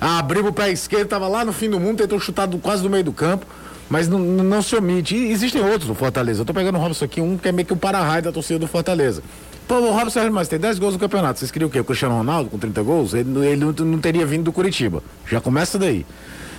abriu 0.00 0.46
o 0.46 0.52
pé 0.52 0.70
esquerdo, 0.70 1.08
tava 1.08 1.28
lá 1.28 1.44
no 1.44 1.52
fim 1.52 1.68
do 1.68 1.78
mundo, 1.78 1.98
tentou 1.98 2.18
chutar 2.18 2.46
do, 2.46 2.58
quase 2.58 2.82
do 2.82 2.88
meio 2.88 3.04
do 3.04 3.12
campo. 3.12 3.44
Mas 3.90 4.06
não, 4.06 4.20
não, 4.20 4.62
se 4.62 4.76
omite. 4.76 5.16
E 5.16 5.32
existem 5.32 5.60
outros 5.60 5.86
do 5.86 5.96
Fortaleza. 5.96 6.42
Eu 6.42 6.44
tô 6.44 6.54
pegando 6.54 6.78
o 6.78 6.80
Robson 6.80 7.04
aqui, 7.04 7.20
um 7.20 7.36
que 7.36 7.48
é 7.48 7.52
meio 7.52 7.66
que 7.66 7.72
o 7.72 7.76
para-raio 7.76 8.22
da 8.22 8.30
torcida 8.30 8.56
do 8.56 8.68
Fortaleza. 8.68 9.20
Pô, 9.70 9.76
o 9.76 9.92
Robson 9.92 10.28
mas 10.32 10.48
tem 10.48 10.58
10 10.58 10.80
gols 10.80 10.94
no 10.94 10.98
campeonato. 10.98 11.38
Vocês 11.38 11.52
queriam 11.52 11.68
o 11.68 11.70
quê? 11.70 11.78
O 11.78 11.84
Cristiano 11.84 12.16
Ronaldo 12.16 12.50
com 12.50 12.58
30 12.58 12.82
gols? 12.82 13.14
Ele, 13.14 13.46
ele 13.46 13.64
não, 13.64 13.70
não 13.70 14.00
teria 14.00 14.26
vindo 14.26 14.42
do 14.42 14.52
Curitiba. 14.52 15.00
Já 15.28 15.40
começa 15.40 15.78
daí. 15.78 16.04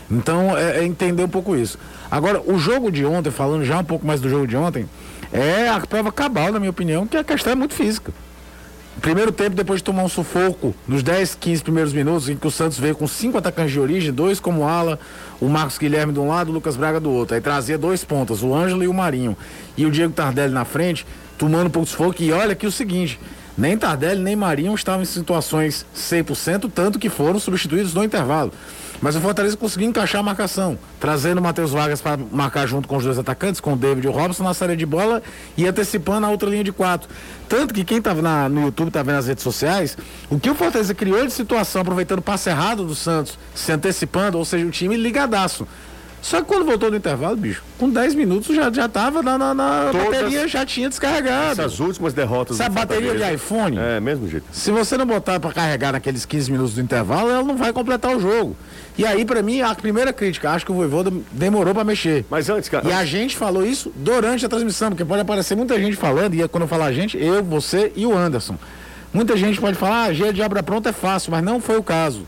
Então, 0.10 0.58
é, 0.58 0.78
é, 0.78 0.86
entender 0.86 1.21
um 1.21 1.28
pouco 1.28 1.54
isso. 1.54 1.78
Agora, 2.10 2.41
o 2.41 2.58
jogo 2.58 2.89
de 2.89 3.06
ontem, 3.06 3.30
falando 3.30 3.65
já 3.65 3.80
um 3.80 3.84
pouco 3.84 4.08
mais 4.08 4.21
do 4.21 4.30
jogo 4.30 4.47
de 4.47 4.56
ontem, 4.56 4.88
é 5.34 5.67
a 5.67 5.82
prova 5.82 6.10
cabal, 6.10 6.54
na 6.54 6.60
minha 6.60 6.69
opinião, 6.69 7.06
que 7.06 7.17
a 7.17 7.24
questão 7.26 7.52
é 7.52 7.56
muito 7.56 7.74
física. 7.74 8.13
Primeiro 9.02 9.34
tempo, 9.34 9.58
depois 9.58 9.82
de 9.82 9.84
tomar 9.84 10.04
um 10.04 10.10
sufoco 10.10 10.74
nos 10.88 11.04
10, 11.04 11.36
15 11.36 11.63
primeiros 11.63 11.91
minutos, 11.91 12.30
em 12.30 12.38
que 12.38 12.47
o 12.47 12.52
Santos 12.52 12.80
veio 12.80 12.95
com 12.95 13.08
cinco 13.08 13.38
atacantes 13.38 13.74
de 13.74 13.80
origem, 13.80 14.13
dois 14.13 14.39
como 14.39 14.65
ala, 14.65 14.97
o 15.41 15.50
Marcos 15.50 15.78
Guilherme 15.78 16.13
de 16.13 16.19
um 16.19 16.30
lado, 16.30 16.50
o 16.50 16.54
Lucas 16.54 16.78
Braga 16.78 17.00
do 17.00 17.12
outro. 17.12 17.36
Aí 17.36 17.41
trazia 17.41 17.78
dois 17.78 18.06
pontas, 18.06 18.41
o 18.41 18.56
Ângelo 18.56 18.86
e 18.86 18.88
o 18.88 18.93
Marinho. 18.93 19.36
E 19.76 19.86
o 19.86 19.91
Diego 19.91 20.13
Tardelli 20.13 20.54
na 20.54 20.63
frente, 20.63 21.06
tomando 21.41 21.65
um 21.65 21.71
pouco 21.71 21.86
de 21.86 21.91
sufoco. 21.91 22.21
E 22.21 22.32
olha 22.32 22.51
aqui 22.51 22.67
o 22.67 22.71
seguinte: 22.71 23.19
nem 23.58 23.75
Tardelli 23.75 24.21
nem 24.21 24.36
Marinho 24.36 24.75
estavam 24.75 25.01
em 25.01 25.06
situações 25.06 25.84
100%, 25.97 26.71
tanto 26.73 26.99
que 26.99 27.10
foram 27.10 27.39
substituídos 27.39 27.95
no 27.95 28.04
intervalo. 28.04 28.54
Mas 29.01 29.15
o 29.15 29.19
Fortaleza 29.19 29.58
conseguiu 29.58 29.89
encaixar 29.89 30.19
a 30.19 30.23
marcação, 30.23 30.77
trazendo 30.99 31.39
o 31.39 31.41
Matheus 31.41 31.71
Vargas 31.71 31.99
para 31.99 32.21
marcar 32.32 32.67
junto 32.67 32.88
com 32.88 32.97
os 32.97 33.04
dois 33.04 33.17
atacantes, 33.17 33.60
com 33.60 33.73
o 33.73 33.75
David 33.75 34.06
e 34.06 34.08
o 34.08 34.12
Robson 34.12 34.43
na 34.43 34.54
série 34.54 34.75
de 34.75 34.86
bola 34.86 35.23
e 35.58 35.65
antecipando 35.65 36.27
a 36.27 36.30
outra 36.30 36.47
linha 36.47 36.63
de 36.63 36.71
quatro. 36.71 37.10
Tanto 37.49 37.73
que 37.73 37.84
quem 37.84 37.97
estava 37.97 38.47
no 38.47 38.65
YouTube, 38.65 38.89
está 38.89 39.01
vendo 39.01 39.15
nas 39.15 39.25
redes 39.25 39.43
sociais, 39.43 39.97
o 40.30 40.39
que 40.39 40.47
o 40.47 40.54
Fortaleza 40.54 40.93
criou 40.93 41.25
de 41.25 41.34
situação, 41.34 41.82
aproveitando 41.82 42.19
o 42.19 42.21
passe 42.21 42.51
errado 42.51 42.86
do 42.86 42.93
Santos, 42.93 43.39
se 43.56 43.71
antecipando, 43.71 44.38
ou 44.38 44.45
seja, 44.45 44.67
o 44.67 44.69
time 44.69 44.95
ligadaço. 44.95 45.67
Só 46.22 46.40
que 46.40 46.48
quando 46.48 46.66
voltou 46.66 46.92
no 46.92 46.98
intervalo, 46.98 47.36
bicho, 47.36 47.64
com 47.80 47.90
10 47.90 48.14
minutos 48.14 48.56
já, 48.56 48.72
já 48.72 48.88
tava 48.88 49.24
na, 49.24 49.38
na, 49.38 49.54
na 49.54 49.92
bateria, 49.92 50.48
já 50.48 50.64
tinha 50.64 50.88
descarregado. 50.88 51.62
Essas 51.62 51.80
últimas 51.80 52.14
derrotas 52.14 52.58
Sabe, 52.58 52.76
bateria 52.76 53.16
de 53.16 53.34
iPhone? 53.34 53.78
É, 53.78 54.00
mesmo 54.00 54.28
jeito. 54.28 54.46
Se 54.52 54.72
você 54.72 54.96
não 54.98 55.06
botar 55.06 55.40
para 55.40 55.52
carregar 55.52 55.94
naqueles 55.94 56.24
15 56.24 56.52
minutos 56.52 56.76
do 56.76 56.82
intervalo, 56.82 57.32
ela 57.32 57.44
não 57.44 57.58
vai 57.58 57.74
completar 57.74 58.16
o 58.16 58.20
jogo. 58.20 58.56
E 58.98 59.06
aí, 59.06 59.26
para 59.26 59.42
mim, 59.42 59.62
a 59.62 59.74
primeira 59.74 60.14
crítica, 60.14 60.52
acho 60.52 60.64
que 60.64 60.72
o 60.72 60.76
Voivoda 60.76 61.12
demorou 61.32 61.74
para 61.74 61.84
mexer. 61.84 62.24
Mas 62.30 62.50
antes, 62.50 62.70
cara. 62.70 62.88
E 62.88 62.92
a 62.92 63.04
gente 63.04 63.36
falou 63.36 63.66
isso 63.66 63.92
durante 63.96 64.46
a 64.46 64.50
transmissão, 64.50 64.90
porque 64.90 65.04
pode 65.04 65.22
aparecer 65.22 65.56
muita 65.56 65.80
gente 65.80 65.98
falando, 65.98 66.36
e 66.36 66.48
quando 66.48 66.64
eu 66.64 66.68
falar 66.68 66.86
a 66.86 66.94
gente, 66.94 67.18
eu, 67.18 67.44
você 67.44 67.92
e 67.96 68.06
o 68.06 68.16
Anderson. 68.16 68.58
Muita 69.12 69.36
gente 69.36 69.60
pode 69.60 69.76
falar, 69.76 70.06
ah, 70.06 70.14
G 70.14 70.32
de 70.32 70.42
obra 70.42 70.62
pronta 70.62 70.90
é 70.90 70.94
fácil, 70.94 71.32
mas 71.32 71.44
não 71.44 71.60
foi 71.60 71.78
o 71.78 71.84
caso. 71.84 72.28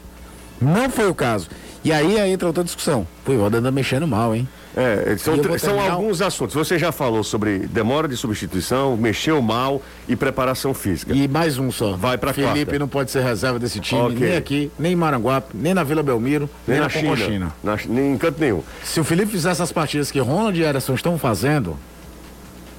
Não 0.60 0.90
foi 0.90 1.10
o 1.10 1.14
caso. 1.14 1.48
E 1.84 1.92
aí, 1.92 2.20
aí 2.20 2.32
entra 2.32 2.48
outra 2.48 2.64
discussão. 2.64 3.06
Pô, 3.26 3.34
o 3.34 3.46
anda 3.46 3.72
mexendo 3.72 4.08
mal, 4.08 4.34
hein? 4.34 4.48
É, 4.76 5.16
são, 5.18 5.36
são 5.60 5.80
alguns 5.80 6.22
assuntos. 6.22 6.56
Você 6.56 6.80
já 6.80 6.92
falou 6.92 7.24
sobre 7.24 7.60
demora 7.60 8.08
de 8.08 8.18
substituição, 8.18 8.98
mexeu 8.98 9.40
mal 9.42 9.82
e 10.08 10.16
preparação 10.16 10.74
física. 10.74 11.14
E 11.14 11.28
mais 11.28 11.60
um 11.60 11.72
só. 11.72 11.96
Vai 11.96 12.18
para 12.18 12.34
Felipe 12.34 12.66
quarta. 12.66 12.80
não 12.80 12.88
pode 12.88 13.12
ser 13.12 13.22
reserva 13.22 13.60
desse 13.60 13.80
time, 13.80 14.02
okay. 14.02 14.30
nem 14.30 14.36
aqui, 14.36 14.72
nem 14.80 14.94
em 14.94 14.96
Maranguape, 14.96 15.56
nem 15.56 15.74
na 15.74 15.84
Vila 15.84 16.02
Belmiro, 16.02 16.50
nem, 16.68 16.80
nem 16.80 16.80
na, 16.80 16.90
China. 16.90 17.16
China. 17.16 17.56
Na, 17.64 17.78
nem 17.88 18.14
em 18.14 18.18
canto 18.18 18.40
nenhum. 18.40 18.64
Se 18.84 19.00
o 19.00 19.04
Felipe 19.04 19.32
fizesse 19.32 19.62
as 19.62 19.72
partidas 19.72 20.10
que 20.10 20.20
Ronald 20.20 20.60
e 20.60 20.64
Ederson 20.64 20.96
estão 20.96 21.20
fazendo, 21.20 21.78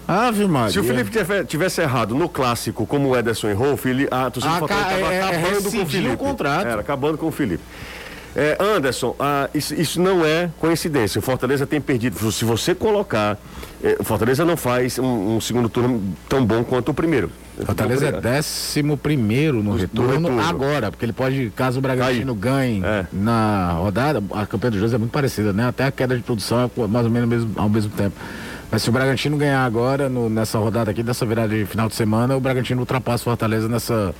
Ave 0.06 0.46
Maria. 0.46 0.72
Se 0.72 0.80
o 0.80 0.84
Felipe 0.84 1.10
tivesse 1.46 1.80
errado 1.80 2.14
no 2.14 2.28
clássico, 2.28 2.84
como 2.86 3.10
o 3.10 3.16
Ederson 3.16 3.48
errou, 3.48 3.72
o 3.72 3.76
Felipe, 3.76 4.12
a 4.12 4.30
torcida 4.30 4.54
ah, 4.54 4.60
estava 4.60 5.14
é, 5.14 5.22
acabando 5.22 5.68
é, 5.68 5.70
com 5.70 5.82
o 5.82 5.86
Felipe. 5.86 6.14
o 6.14 6.16
contrato. 6.18 6.66
Era, 6.66 6.80
acabando 6.80 7.18
com 7.18 7.26
o 7.26 7.32
Felipe. 7.32 7.62
É, 8.36 8.56
Anderson, 8.58 9.14
ah, 9.20 9.48
isso, 9.54 9.74
isso, 9.74 10.00
não 10.00 10.24
é 10.24 10.50
coincidência. 10.58 11.18
O 11.18 11.22
Fortaleza 11.22 11.66
tem 11.66 11.80
perdido. 11.80 12.32
Se 12.32 12.44
você 12.44 12.74
colocar. 12.74 13.38
É, 13.82 13.96
o 14.00 14.04
Fortaleza 14.04 14.44
não 14.44 14.56
faz 14.56 14.98
um, 14.98 15.36
um, 15.36 15.40
segundo 15.40 15.68
turno 15.68 16.02
tão 16.28 16.44
bom 16.44 16.64
quanto 16.64 16.90
o 16.90 16.94
primeiro. 16.94 17.30
Fortaleza 17.64 18.08
é 18.08 18.12
décimo 18.12 18.96
primeiro 18.96 19.62
no, 19.62 19.76
retorno, 19.76 20.28
retorno, 20.28 20.40
agora, 20.40 20.90
porque 20.90 21.04
ele 21.04 21.12
pode, 21.12 21.52
caso 21.54 21.78
o 21.78 21.82
Bragantino 21.82 22.34
ganhe 22.34 22.82
é. 22.84 23.06
na 23.12 23.72
rodada, 23.78 24.22
a 24.32 24.44
campanha 24.46 24.72
dos 24.72 24.80
dois 24.80 24.94
é 24.94 24.98
muito 24.98 25.12
parecida, 25.12 25.52
né? 25.52 25.68
Até 25.68 25.84
a 25.84 25.92
queda 25.92 26.16
de 26.16 26.22
produção 26.22 26.64
é 26.64 26.86
mais 26.88 27.04
ou 27.04 27.12
menos 27.12 27.28
mesmo, 27.28 27.52
ao 27.56 27.68
mesmo 27.68 27.92
tempo. 27.92 28.16
Mas 28.70 28.82
se 28.82 28.88
o 28.88 28.92
Bragantino 28.92 29.36
ganhar 29.36 29.64
agora, 29.64 30.08
no, 30.08 30.28
nessa 30.28 30.58
rodada 30.58 30.90
aqui, 30.90 31.02
dessa 31.02 31.24
virada 31.24 31.54
de 31.54 31.64
final 31.64 31.88
de 31.88 31.94
semana, 31.94 32.36
o 32.36 32.40
Bragantino 32.40 32.80
ultrapassa 32.80 33.22
o 33.22 33.24
Fortaleza 33.24 33.68
nessa 33.68 34.12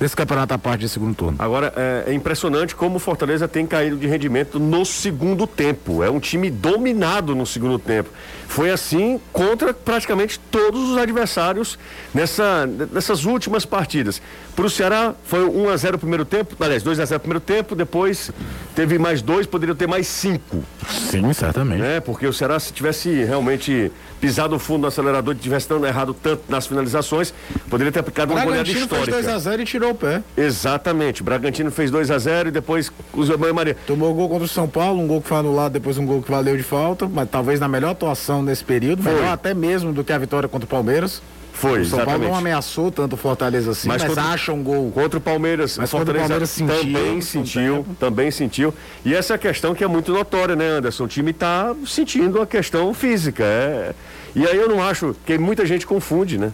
desse 0.00 0.16
campeonato 0.16 0.54
à 0.54 0.58
parte 0.58 0.80
de 0.80 0.88
segundo 0.88 1.14
turno. 1.14 1.36
Agora, 1.38 1.74
é, 1.76 2.04
é, 2.10 2.14
impressionante 2.14 2.74
como 2.74 2.96
o 2.96 2.98
Fortaleza 2.98 3.46
tem 3.46 3.66
caído 3.66 3.98
de 3.98 4.06
rendimento 4.06 4.58
no 4.58 4.82
segundo 4.86 5.46
tempo. 5.46 6.02
É 6.02 6.10
um 6.10 6.18
time 6.18 6.50
dominado 6.50 7.34
no 7.34 7.44
segundo 7.44 7.78
tempo. 7.78 8.08
Foi 8.48 8.70
assim 8.70 9.20
contra 9.30 9.74
praticamente 9.74 10.40
todos 10.50 10.90
os 10.90 10.96
adversários 10.96 11.78
nessa, 12.14 12.66
nessas 12.66 13.26
últimas 13.26 13.66
partidas. 13.66 14.22
Para 14.56 14.64
o 14.64 14.70
Ceará 14.70 15.14
foi 15.24 15.44
1 15.44 15.68
a 15.68 15.76
0 15.76 15.96
o 15.96 15.98
primeiro 16.00 16.24
tempo, 16.24 16.56
aliás, 16.58 16.82
2 16.82 16.98
a 16.98 17.04
0 17.04 17.18
o 17.18 17.20
primeiro 17.20 17.40
tempo, 17.40 17.74
depois 17.74 18.30
teve 18.74 18.98
mais 18.98 19.20
dois, 19.20 19.46
poderia 19.46 19.74
ter 19.74 19.86
mais 19.86 20.06
cinco. 20.06 20.64
Sim, 20.88 21.30
certamente. 21.34 21.82
É, 21.82 22.00
porque 22.00 22.26
o 22.26 22.32
Ceará, 22.32 22.58
se 22.58 22.72
tivesse 22.72 23.22
realmente 23.24 23.92
pisado 24.20 24.54
o 24.54 24.58
fundo 24.58 24.82
do 24.82 24.86
acelerador 24.86 25.34
e 25.34 25.38
tivesse 25.38 25.68
dando 25.68 25.86
errado 25.86 26.14
tanto 26.14 26.42
nas 26.48 26.66
finalizações, 26.66 27.32
poderia 27.68 27.92
ter 27.92 28.00
aplicado 28.00 28.32
uma 28.32 28.44
goleada 28.44 28.68
histórica. 28.68 29.12
fez 29.12 29.24
2 29.24 29.28
a 29.28 29.38
0 29.38 29.62
e 29.62 29.64
tirou 29.64 29.90
o 29.92 29.94
pé. 29.94 30.22
Exatamente. 30.36 31.22
Bragantino 31.22 31.70
fez 31.70 31.90
2 31.90 32.10
a 32.10 32.18
0 32.18 32.48
e 32.48 32.52
depois 32.52 32.92
usou 33.14 33.34
a 33.34 33.52
Maria. 33.52 33.76
Tomou 33.86 34.12
gol 34.14 34.28
contra 34.28 34.44
o 34.44 34.48
São 34.48 34.68
Paulo, 34.68 35.00
um 35.00 35.06
gol 35.06 35.22
que 35.22 35.28
foi 35.28 35.38
anulado, 35.38 35.72
depois 35.72 35.96
um 35.96 36.04
gol 36.04 36.22
que 36.22 36.30
valeu 36.30 36.56
de 36.56 36.62
falta, 36.62 37.08
mas 37.08 37.28
talvez 37.28 37.58
na 37.58 37.68
melhor 37.68 37.90
atuação 37.90 38.42
nesse 38.42 38.64
período, 38.64 39.02
foi. 39.02 39.12
melhor 39.12 39.32
até 39.32 39.54
mesmo 39.54 39.92
do 39.92 40.04
que 40.04 40.12
a 40.12 40.18
vitória 40.18 40.48
contra 40.48 40.66
o 40.66 40.68
Palmeiras. 40.68 41.22
Foi, 41.52 41.80
o 41.80 41.84
São 41.84 41.98
exatamente. 41.98 42.20
Paulo 42.20 42.32
não 42.32 42.38
ameaçou 42.38 42.90
tanto 42.90 43.14
o 43.14 43.16
Fortaleza 43.16 43.70
assim, 43.72 43.88
mas, 43.88 44.02
mas 44.02 44.08
contra, 44.08 44.24
acha 44.30 44.52
um 44.52 44.62
gol. 44.62 44.90
Contra 44.92 45.18
o 45.18 45.20
Palmeiras, 45.20 45.76
mas 45.76 45.88
o 45.88 45.96
Fortaleza 45.96 46.24
Palmeiras 46.24 46.50
sentiu, 46.50 46.76
também 46.76 47.20
sentiu, 47.20 47.86
também 47.98 48.30
sentiu. 48.30 48.74
E 49.04 49.14
essa 49.14 49.34
é 49.34 49.36
a 49.36 49.38
questão 49.38 49.74
que 49.74 49.84
é 49.84 49.86
muito 49.86 50.12
notória, 50.12 50.56
né, 50.56 50.66
Anderson? 50.66 51.04
O 51.04 51.08
time 51.08 51.32
está 51.32 51.74
sentindo 51.86 52.40
a 52.40 52.46
questão 52.46 52.92
física. 52.94 53.44
É... 53.44 53.94
E 54.34 54.46
aí 54.46 54.56
eu 54.56 54.68
não 54.68 54.82
acho, 54.82 55.14
que 55.26 55.36
muita 55.38 55.66
gente 55.66 55.86
confunde, 55.86 56.38
né? 56.38 56.52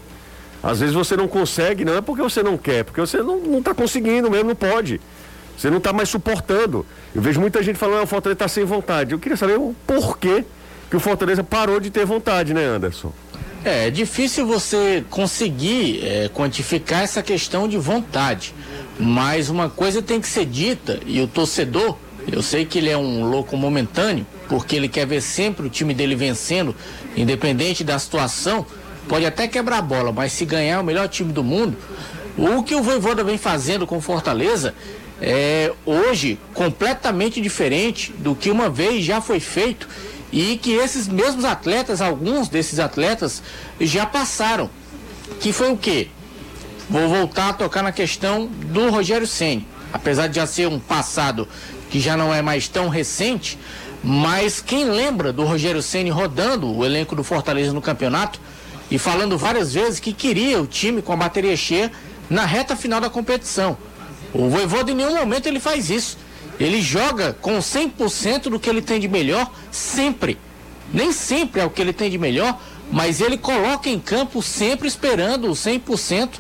Às 0.63 0.81
vezes 0.81 0.95
você 0.95 1.17
não 1.17 1.29
consegue, 1.29 1.85
não 1.85 1.95
é 1.95 2.01
porque 2.01 2.23
você 2.23 2.43
não 2.43 2.57
quer, 2.57 2.85
porque 2.85 3.01
você 3.01 3.19
não 3.19 3.59
está 3.59 3.75
conseguindo 3.75 4.31
mesmo, 4.31 4.49
não 4.49 4.57
pode. 4.57 5.01
Você 5.57 5.71
não 5.71 5.79
está 5.79 5.93
mais 5.93 6.09
suportando. 6.09 6.85
Eu 7.15 7.23
vejo 7.23 7.41
muita 7.41 7.63
gente 7.63 7.79
falando, 7.79 8.01
ah, 8.01 8.03
o 8.03 8.07
Fortaleza 8.07 8.35
está 8.35 8.49
sem 8.49 8.65
vontade. 8.65 9.13
Eu 9.13 9.19
queria 9.19 9.37
saber 9.37 9.59
o 9.59 9.75
porquê 9.87 10.45
que 10.91 10.97
o 10.97 11.01
Fortaleza 11.01 11.43
parou 11.43 11.81
de 11.81 11.91
ter 11.91 12.05
vontade, 12.05 12.53
né, 12.53 12.65
Anderson? 12.65 13.13
É, 13.67 13.89
é 13.89 13.91
difícil 13.91 14.47
você 14.47 15.05
conseguir 15.11 16.01
é, 16.05 16.31
quantificar 16.33 17.03
essa 17.03 17.21
questão 17.21 17.67
de 17.67 17.77
vontade. 17.77 18.55
Mas 18.97 19.51
uma 19.51 19.69
coisa 19.69 20.01
tem 20.01 20.21
que 20.21 20.29
ser 20.29 20.47
dita, 20.47 21.01
e 21.05 21.21
o 21.21 21.27
torcedor, 21.27 21.97
eu 22.31 22.43
sei 22.43 22.65
que 22.65 22.79
ele 22.79 22.89
é 22.89 22.97
um 22.97 23.29
louco 23.29 23.57
momentâneo, 23.57 24.25
porque 24.49 24.77
ele 24.77 24.89
quer 24.89 25.05
ver 25.05 25.21
sempre 25.21 25.67
o 25.67 25.69
time 25.69 25.93
dele 25.93 26.15
vencendo, 26.15 26.77
independente 27.17 27.83
da 27.83 27.99
situação, 27.99 28.65
pode 29.09 29.27
até 29.27 29.49
quebrar 29.49 29.79
a 29.79 29.83
bola, 29.83 30.13
mas 30.13 30.31
se 30.31 30.45
ganhar 30.45 30.81
o 30.81 30.85
melhor 30.85 31.09
time 31.09 31.33
do 31.33 31.43
mundo, 31.43 31.77
o 32.39 32.63
que 32.63 32.75
o 32.75 32.83
Voivoda 32.83 33.25
vem 33.25 33.37
fazendo 33.37 33.85
com 33.85 34.01
Fortaleza 34.01 34.75
é 35.21 35.73
hoje 35.85 36.39
completamente 36.55 37.41
diferente 37.41 38.13
do 38.13 38.35
que 38.35 38.49
uma 38.49 38.71
vez 38.71 39.05
já 39.05 39.21
foi 39.21 39.41
feito 39.41 39.89
e 40.33 40.57
que 40.59 40.73
esses 40.73 41.07
mesmos 41.07 41.45
atletas, 41.45 42.01
alguns 42.01 42.49
desses 42.49 42.79
atletas 42.79 43.43
já 43.81 44.05
passaram. 44.05 44.69
Que 45.41 45.53
foi 45.53 45.71
o 45.71 45.77
quê? 45.77 46.09
Vou 46.89 47.09
voltar 47.09 47.51
a 47.51 47.53
tocar 47.53 47.83
na 47.83 47.93
questão 47.93 48.47
do 48.47 48.91
Rogério 48.91 49.27
Ceni. 49.27 49.67
Apesar 49.93 50.29
de 50.29 50.37
já 50.37 50.47
ser 50.47 50.69
um 50.69 50.79
passado 50.79 51.49
que 51.91 52.01
já 52.01 52.17
não 52.17 52.33
é 52.33 52.43
mais 52.43 52.69
tão 52.69 52.89
recente, 52.89 53.59
mas 54.03 54.61
quem 54.61 54.85
lembra 54.85 55.33
do 55.33 55.45
Rogério 55.45 55.83
Ceni 55.83 56.11
rodando 56.11 56.73
o 56.73 56.85
elenco 56.85 57.17
do 57.17 57.25
Fortaleza 57.25 57.73
no 57.73 57.83
campeonato 57.83 58.41
e 58.91 58.99
falando 58.99 59.37
várias 59.37 59.73
vezes 59.73 59.99
que 59.99 60.13
queria 60.13 60.61
o 60.61 60.67
time 60.67 61.03
com 61.03 61.13
a 61.13 61.17
bateria 61.17 61.57
cheia 61.57 61.91
na 62.29 62.45
reta 62.45 62.77
final 62.77 63.01
da 63.01 63.11
competição. 63.11 63.77
O 64.33 64.49
Voivoda 64.49 64.91
em 64.91 64.95
nenhum 64.95 65.17
momento 65.17 65.47
ele 65.47 65.61
faz 65.61 65.91
isso. 65.91 66.19
Ele 66.59 66.81
joga 66.81 67.33
com 67.41 67.59
100% 67.59 68.45
do 68.45 68.59
que 68.59 68.69
ele 68.69 68.83
tem 68.83 68.99
de 68.99 69.09
melhor 69.09 69.51
sempre. 69.71 70.39
Nem 70.93 71.13
sempre 71.13 71.61
é 71.61 71.65
o 71.65 71.71
que 71.71 71.81
ele 71.81 71.93
tem 71.93 72.11
de 72.11 72.19
melhor, 72.19 72.59
mas 72.91 73.21
ele 73.21 73.37
coloca 73.37 73.89
em 73.89 73.99
campo 73.99 74.43
sempre 74.43 74.89
esperando 74.89 75.49
o 75.49 75.53
100% 75.53 76.31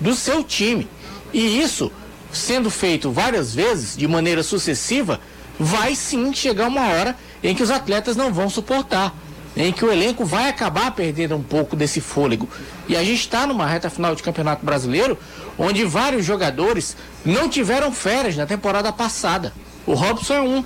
do 0.00 0.14
seu 0.14 0.42
time. 0.42 0.88
E 1.32 1.60
isso, 1.60 1.90
sendo 2.32 2.70
feito 2.70 3.10
várias 3.10 3.54
vezes, 3.54 3.96
de 3.96 4.06
maneira 4.06 4.42
sucessiva, 4.42 5.20
vai 5.58 5.94
sim 5.94 6.34
chegar 6.34 6.68
uma 6.68 6.88
hora 6.88 7.16
em 7.42 7.54
que 7.54 7.62
os 7.62 7.70
atletas 7.70 8.16
não 8.16 8.32
vão 8.32 8.50
suportar, 8.50 9.14
em 9.56 9.72
que 9.72 9.84
o 9.84 9.92
elenco 9.92 10.24
vai 10.24 10.48
acabar 10.48 10.90
perdendo 10.92 11.36
um 11.36 11.42
pouco 11.42 11.76
desse 11.76 12.00
fôlego. 12.00 12.48
E 12.88 12.96
a 12.96 13.02
gente 13.02 13.20
está 13.20 13.46
numa 13.46 13.66
reta 13.66 13.90
final 13.90 14.14
de 14.14 14.22
campeonato 14.22 14.64
brasileiro 14.64 15.18
onde 15.58 15.84
vários 15.84 16.24
jogadores 16.24 16.96
não 17.24 17.48
tiveram 17.48 17.92
férias 17.92 18.36
na 18.36 18.46
temporada 18.46 18.92
passada. 18.92 19.52
O 19.86 19.94
Robson 19.94 20.34
é 20.34 20.40
um. 20.40 20.64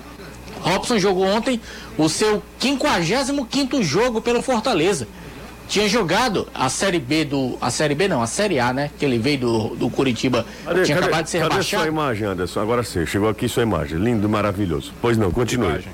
Robson 0.61 0.99
jogou 0.99 1.25
ontem 1.25 1.61
o 1.97 2.09
seu 2.09 2.43
55 2.59 3.83
jogo 3.83 4.21
pelo 4.21 4.43
Fortaleza. 4.43 5.07
Tinha 5.69 5.89
jogado 5.89 6.47
a 6.55 6.69
Série 6.69 6.99
B 7.01 7.25
do. 7.25 7.59
A 7.61 7.71
Série 7.71 7.95
B 7.95 8.07
não, 8.07 8.23
a 8.23 8.27
Série 8.27 8.61
A, 8.61 8.73
né? 8.73 8.91
Que 8.99 9.05
ele 9.05 9.19
veio 9.19 9.39
do, 9.39 9.69
do 9.77 9.91
Curitiba. 9.91 10.47
Cadê, 10.65 10.85
tinha 10.85 10.97
cadê, 10.97 11.07
acabado 11.09 11.25
de 11.25 11.31
ser 11.31 11.39
cadê 11.39 11.51
rebaixado. 11.51 11.83
sua 11.83 11.89
imagem, 11.89 12.29
Anderson? 12.29 12.61
Agora 12.61 12.85
sim, 12.85 13.05
chegou 13.05 13.29
aqui 13.29 13.49
sua 13.49 13.65
imagem. 13.65 13.99
Lindo, 13.99 14.29
maravilhoso. 14.29 14.93
Pois 15.03 15.17
não, 15.17 15.31
continue. 15.33 15.85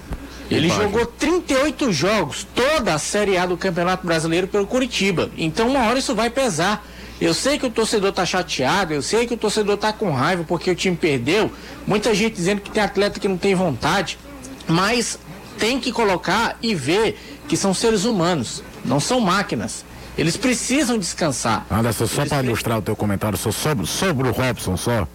Ele 0.56 0.68
jogou 0.68 1.06
38 1.06 1.92
jogos, 1.92 2.46
toda 2.54 2.94
a 2.94 2.98
Série 2.98 3.36
A 3.36 3.46
do 3.46 3.56
Campeonato 3.56 4.06
Brasileiro 4.06 4.46
pelo 4.46 4.66
Curitiba. 4.66 5.30
Então, 5.36 5.68
uma 5.68 5.86
hora 5.86 5.98
isso 5.98 6.14
vai 6.14 6.30
pesar. 6.30 6.86
Eu 7.20 7.32
sei 7.32 7.58
que 7.58 7.66
o 7.66 7.70
torcedor 7.70 8.12
tá 8.12 8.26
chateado, 8.26 8.92
eu 8.92 9.00
sei 9.00 9.26
que 9.26 9.34
o 9.34 9.36
torcedor 9.36 9.76
tá 9.76 9.92
com 9.92 10.10
raiva 10.10 10.44
porque 10.46 10.70
o 10.70 10.74
time 10.74 10.96
perdeu. 10.96 11.50
Muita 11.86 12.14
gente 12.14 12.34
dizendo 12.34 12.60
que 12.60 12.70
tem 12.70 12.82
atleta 12.82 13.20
que 13.20 13.28
não 13.28 13.38
tem 13.38 13.54
vontade. 13.54 14.18
Mas 14.66 15.18
tem 15.58 15.78
que 15.78 15.92
colocar 15.92 16.56
e 16.60 16.74
ver 16.74 17.16
que 17.48 17.56
são 17.56 17.72
seres 17.72 18.04
humanos, 18.04 18.62
não 18.84 18.98
são 18.98 19.20
máquinas. 19.20 19.84
Eles 20.16 20.36
precisam 20.36 20.98
descansar. 20.98 21.64
Anderson, 21.70 22.06
só 22.06 22.26
para 22.26 22.42
ilustrar 22.42 22.78
o 22.78 22.82
teu 22.82 22.94
comentário 22.94 23.38
sobre, 23.38 23.86
sobre 23.86 24.28
o 24.28 24.32
Robson 24.32 24.76
só. 24.76 25.06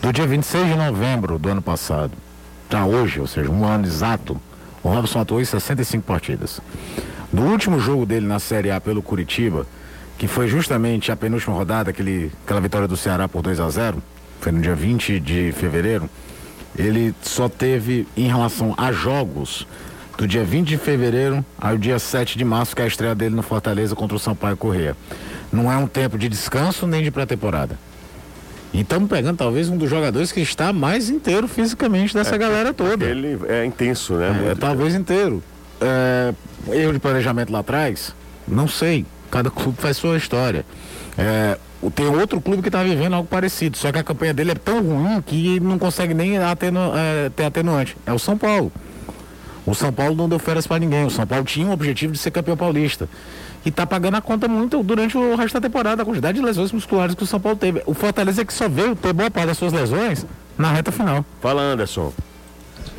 Do 0.00 0.12
dia 0.12 0.26
26 0.26 0.68
de 0.68 0.74
novembro 0.74 1.38
do 1.38 1.48
ano 1.48 1.62
passado, 1.62 2.12
para 2.68 2.84
hoje, 2.84 3.20
ou 3.20 3.26
seja, 3.26 3.50
um 3.50 3.64
ano 3.64 3.86
exato, 3.86 4.40
o 4.84 4.88
Robson 4.88 5.20
atuou 5.20 5.40
em 5.40 5.44
65 5.44 6.04
partidas. 6.04 6.60
No 7.32 7.50
último 7.50 7.80
jogo 7.80 8.04
dele 8.04 8.26
na 8.26 8.38
Série 8.38 8.70
A 8.70 8.80
pelo 8.80 9.02
Curitiba, 9.02 9.66
que 10.18 10.28
foi 10.28 10.46
justamente 10.46 11.10
a 11.10 11.16
penúltima 11.16 11.56
rodada, 11.56 11.90
aquele, 11.90 12.30
aquela 12.44 12.60
vitória 12.60 12.86
do 12.86 12.96
Ceará 12.96 13.26
por 13.26 13.42
2 13.42 13.58
a 13.58 13.68
0 13.68 14.02
foi 14.40 14.52
no 14.52 14.60
dia 14.60 14.74
20 14.74 15.18
de 15.20 15.52
fevereiro, 15.52 16.08
ele 16.76 17.14
só 17.22 17.48
teve 17.48 18.06
em 18.14 18.26
relação 18.26 18.74
a 18.76 18.92
jogos 18.92 19.66
do 20.18 20.28
dia 20.28 20.44
20 20.44 20.68
de 20.68 20.76
fevereiro 20.76 21.44
ao 21.58 21.78
dia 21.78 21.98
7 21.98 22.36
de 22.36 22.44
março, 22.44 22.76
que 22.76 22.82
é 22.82 22.84
a 22.84 22.88
estreia 22.88 23.14
dele 23.14 23.34
no 23.34 23.42
Fortaleza 23.42 23.96
contra 23.96 24.16
o 24.16 24.20
Sampaio 24.20 24.56
Correia. 24.56 24.94
Não 25.50 25.72
é 25.72 25.76
um 25.76 25.86
tempo 25.86 26.18
de 26.18 26.28
descanso 26.28 26.86
nem 26.86 27.02
de 27.02 27.10
pré-temporada. 27.10 27.78
E 28.74 28.80
estamos 28.80 29.08
pegando 29.08 29.36
talvez 29.36 29.68
um 29.68 29.76
dos 29.78 29.88
jogadores 29.88 30.32
que 30.32 30.40
está 30.40 30.72
mais 30.72 31.08
inteiro 31.08 31.46
fisicamente 31.46 32.12
dessa 32.12 32.36
galera 32.36 32.74
toda. 32.74 33.04
Ele 33.06 33.38
é 33.48 33.64
intenso, 33.64 34.14
né? 34.14 34.28
É, 34.28 34.32
Muito- 34.32 34.58
talvez 34.58 34.94
inteiro. 34.96 35.40
É, 35.80 36.34
erro 36.72 36.92
de 36.92 36.98
planejamento 36.98 37.52
lá 37.52 37.60
atrás? 37.60 38.12
Não 38.48 38.66
sei. 38.66 39.06
Cada 39.30 39.48
clube 39.48 39.80
faz 39.80 39.96
sua 39.96 40.16
história. 40.16 40.66
É, 41.16 41.56
o- 41.80 41.88
tem 41.90 42.06
outro 42.06 42.40
clube 42.40 42.62
que 42.62 42.68
está 42.68 42.82
vivendo 42.82 43.14
algo 43.14 43.28
parecido, 43.28 43.76
só 43.78 43.92
que 43.92 43.98
a 43.98 44.02
campanha 44.02 44.34
dele 44.34 44.50
é 44.50 44.54
tão 44.56 44.82
ruim 44.82 45.22
que 45.22 45.60
não 45.60 45.78
consegue 45.78 46.12
nem 46.12 46.36
atenu, 46.38 46.80
é, 46.96 47.30
ter 47.30 47.44
atenuante. 47.44 47.96
É 48.04 48.12
o 48.12 48.18
São 48.18 48.36
Paulo. 48.36 48.72
O 49.64 49.72
São 49.74 49.92
Paulo 49.92 50.16
não 50.16 50.28
deu 50.28 50.38
férias 50.40 50.66
para 50.66 50.80
ninguém. 50.80 51.04
O 51.06 51.10
São 51.10 51.24
Paulo 51.26 51.44
tinha 51.44 51.64
um 51.66 51.70
objetivo 51.72 52.12
de 52.12 52.18
ser 52.18 52.32
campeão 52.32 52.56
paulista. 52.56 53.08
E 53.64 53.70
tá 53.70 53.86
pagando 53.86 54.16
a 54.16 54.20
conta 54.20 54.46
muito 54.46 54.82
durante 54.82 55.16
o 55.16 55.34
resto 55.36 55.54
da 55.54 55.60
temporada, 55.60 56.02
a 56.02 56.04
quantidade 56.04 56.38
de 56.38 56.44
lesões 56.44 56.70
musculares 56.70 57.14
que 57.14 57.22
o 57.22 57.26
São 57.26 57.40
Paulo 57.40 57.56
teve. 57.56 57.82
O 57.86 57.94
Fortaleza 57.94 58.42
é 58.42 58.44
que 58.44 58.52
só 58.52 58.68
veio 58.68 58.94
ter 58.94 59.12
boa 59.12 59.30
parte 59.30 59.46
das 59.46 59.58
suas 59.58 59.72
lesões 59.72 60.26
na 60.58 60.70
reta 60.70 60.92
final. 60.92 61.24
Fala, 61.40 61.62
Anderson. 61.62 62.12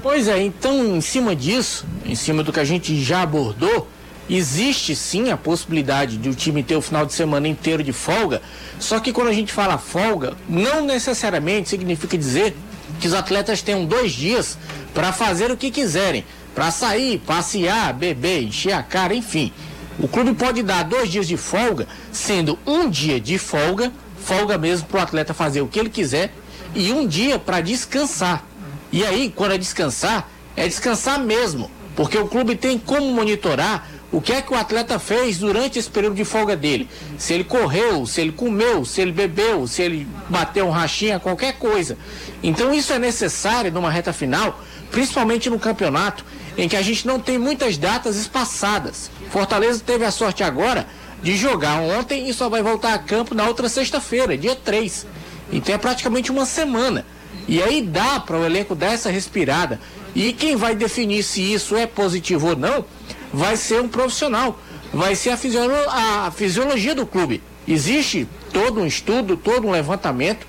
Pois 0.01 0.27
é, 0.27 0.41
então 0.41 0.95
em 0.95 1.01
cima 1.01 1.35
disso, 1.35 1.85
em 2.05 2.15
cima 2.15 2.43
do 2.43 2.51
que 2.51 2.59
a 2.59 2.63
gente 2.63 2.99
já 3.01 3.21
abordou, 3.21 3.87
existe 4.29 4.95
sim 4.95 5.31
a 5.31 5.37
possibilidade 5.37 6.17
de 6.17 6.29
o 6.29 6.35
time 6.35 6.63
ter 6.63 6.75
o 6.75 6.81
final 6.81 7.05
de 7.05 7.13
semana 7.13 7.47
inteiro 7.47 7.83
de 7.83 7.93
folga. 7.93 8.41
Só 8.79 8.99
que 8.99 9.13
quando 9.13 9.27
a 9.27 9.33
gente 9.33 9.53
fala 9.53 9.77
folga, 9.77 10.33
não 10.49 10.85
necessariamente 10.85 11.69
significa 11.69 12.17
dizer 12.17 12.55
que 12.99 13.07
os 13.07 13.13
atletas 13.13 13.61
tenham 13.61 13.85
dois 13.85 14.11
dias 14.11 14.57
para 14.93 15.11
fazer 15.11 15.51
o 15.51 15.57
que 15.57 15.69
quiserem, 15.69 16.25
para 16.53 16.71
sair, 16.71 17.19
passear, 17.19 17.93
beber, 17.93 18.43
encher 18.43 18.73
a 18.73 18.83
cara, 18.83 19.13
enfim. 19.13 19.51
O 19.97 20.07
clube 20.07 20.33
pode 20.33 20.61
dar 20.61 20.83
dois 20.83 21.09
dias 21.09 21.27
de 21.27 21.37
folga, 21.37 21.87
sendo 22.11 22.59
um 22.65 22.89
dia 22.89 23.19
de 23.19 23.37
folga, 23.37 23.91
folga 24.17 24.57
mesmo 24.57 24.87
para 24.87 24.99
o 24.99 25.03
atleta 25.03 25.33
fazer 25.33 25.61
o 25.61 25.67
que 25.67 25.79
ele 25.79 25.89
quiser, 25.89 26.33
e 26.73 26.91
um 26.91 27.07
dia 27.07 27.39
para 27.39 27.61
descansar. 27.61 28.45
E 28.91 29.03
aí, 29.03 29.31
quando 29.33 29.53
é 29.53 29.57
descansar, 29.57 30.29
é 30.55 30.67
descansar 30.67 31.19
mesmo, 31.19 31.71
porque 31.95 32.17
o 32.17 32.27
clube 32.27 32.55
tem 32.55 32.77
como 32.77 33.13
monitorar 33.13 33.89
o 34.11 34.21
que 34.21 34.31
é 34.31 34.41
que 34.41 34.53
o 34.53 34.55
atleta 34.55 34.97
fez 34.99 35.39
durante 35.39 35.79
esse 35.79 35.89
período 35.89 36.15
de 36.15 36.23
folga 36.23 36.55
dele. 36.55 36.87
Se 37.17 37.33
ele 37.33 37.43
correu, 37.43 38.05
se 38.05 38.21
ele 38.21 38.31
comeu, 38.31 38.85
se 38.85 39.01
ele 39.01 39.11
bebeu, 39.11 39.67
se 39.67 39.81
ele 39.81 40.07
bateu 40.29 40.67
um 40.67 40.71
rachinha, 40.71 41.19
qualquer 41.19 41.57
coisa. 41.57 41.97
Então 42.41 42.73
isso 42.73 42.93
é 42.93 42.99
necessário 42.99 43.71
numa 43.71 43.89
reta 43.89 44.13
final, 44.13 44.61
principalmente 44.91 45.49
no 45.49 45.59
campeonato, 45.59 46.23
em 46.57 46.67
que 46.69 46.75
a 46.75 46.81
gente 46.81 47.05
não 47.05 47.19
tem 47.19 47.37
muitas 47.37 47.77
datas 47.77 48.15
espaçadas. 48.15 49.09
Fortaleza 49.29 49.81
teve 49.85 50.05
a 50.05 50.11
sorte 50.11 50.43
agora 50.43 50.87
de 51.21 51.35
jogar 51.35 51.79
ontem 51.81 52.29
e 52.29 52.33
só 52.33 52.49
vai 52.49 52.61
voltar 52.61 52.93
a 52.93 52.99
campo 52.99 53.33
na 53.33 53.45
outra 53.47 53.67
sexta-feira, 53.67 54.37
dia 54.37 54.55
3. 54.55 55.05
Então 55.51 55.73
é 55.73 55.77
praticamente 55.77 56.31
uma 56.31 56.45
semana. 56.45 57.05
E 57.47 57.61
aí 57.61 57.81
dá 57.81 58.19
para 58.19 58.37
o 58.37 58.45
elenco 58.45 58.73
dar 58.75 58.93
essa 58.93 59.09
respirada. 59.09 59.79
E 60.15 60.31
quem 60.33 60.55
vai 60.55 60.75
definir 60.75 61.23
se 61.23 61.41
isso 61.53 61.75
é 61.75 61.85
positivo 61.85 62.49
ou 62.49 62.55
não 62.55 62.85
vai 63.33 63.57
ser 63.57 63.81
um 63.81 63.87
profissional. 63.87 64.59
Vai 64.93 65.15
ser 65.15 65.31
a, 65.31 65.37
fisiolo- 65.37 65.89
a 65.89 66.31
fisiologia 66.31 66.95
do 66.95 67.05
clube. 67.05 67.43
Existe 67.67 68.27
todo 68.53 68.79
um 68.79 68.85
estudo, 68.85 69.35
todo 69.35 69.67
um 69.67 69.71
levantamento. 69.71 70.47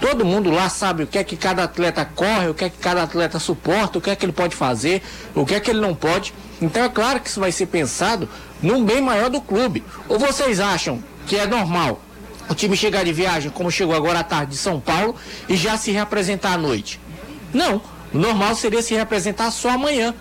Todo 0.00 0.24
mundo 0.24 0.50
lá 0.50 0.68
sabe 0.68 1.04
o 1.04 1.06
que 1.06 1.18
é 1.18 1.24
que 1.24 1.36
cada 1.36 1.64
atleta 1.64 2.04
corre, 2.04 2.48
o 2.48 2.54
que 2.54 2.64
é 2.64 2.70
que 2.70 2.78
cada 2.78 3.02
atleta 3.02 3.38
suporta, 3.38 3.98
o 3.98 4.00
que 4.00 4.10
é 4.10 4.16
que 4.16 4.24
ele 4.24 4.32
pode 4.32 4.54
fazer, 4.54 5.02
o 5.34 5.46
que 5.46 5.54
é 5.54 5.60
que 5.60 5.70
ele 5.70 5.80
não 5.80 5.94
pode. 5.94 6.34
Então 6.60 6.84
é 6.84 6.88
claro 6.88 7.20
que 7.20 7.28
isso 7.28 7.40
vai 7.40 7.50
ser 7.50 7.66
pensado 7.66 8.28
num 8.62 8.84
bem 8.84 9.00
maior 9.00 9.30
do 9.30 9.40
clube. 9.40 9.82
Ou 10.08 10.18
vocês 10.18 10.60
acham 10.60 11.02
que 11.26 11.36
é 11.36 11.46
normal 11.46 12.00
o 12.48 12.54
time 12.54 12.76
chegar 12.76 13.04
de 13.04 13.12
viagem, 13.12 13.50
como 13.50 13.70
chegou 13.70 13.94
agora 13.94 14.20
à 14.20 14.24
tarde 14.24 14.52
de 14.52 14.58
São 14.58 14.78
Paulo, 14.78 15.16
e 15.48 15.56
já 15.56 15.76
se 15.76 15.90
reapresentar 15.90 16.52
à 16.54 16.58
noite? 16.58 17.00
Não. 17.52 17.80
O 18.12 18.18
normal 18.18 18.54
seria 18.54 18.82
se 18.82 18.94
reapresentar 18.94 19.50
só 19.50 19.70
amanhã. 19.70 20.14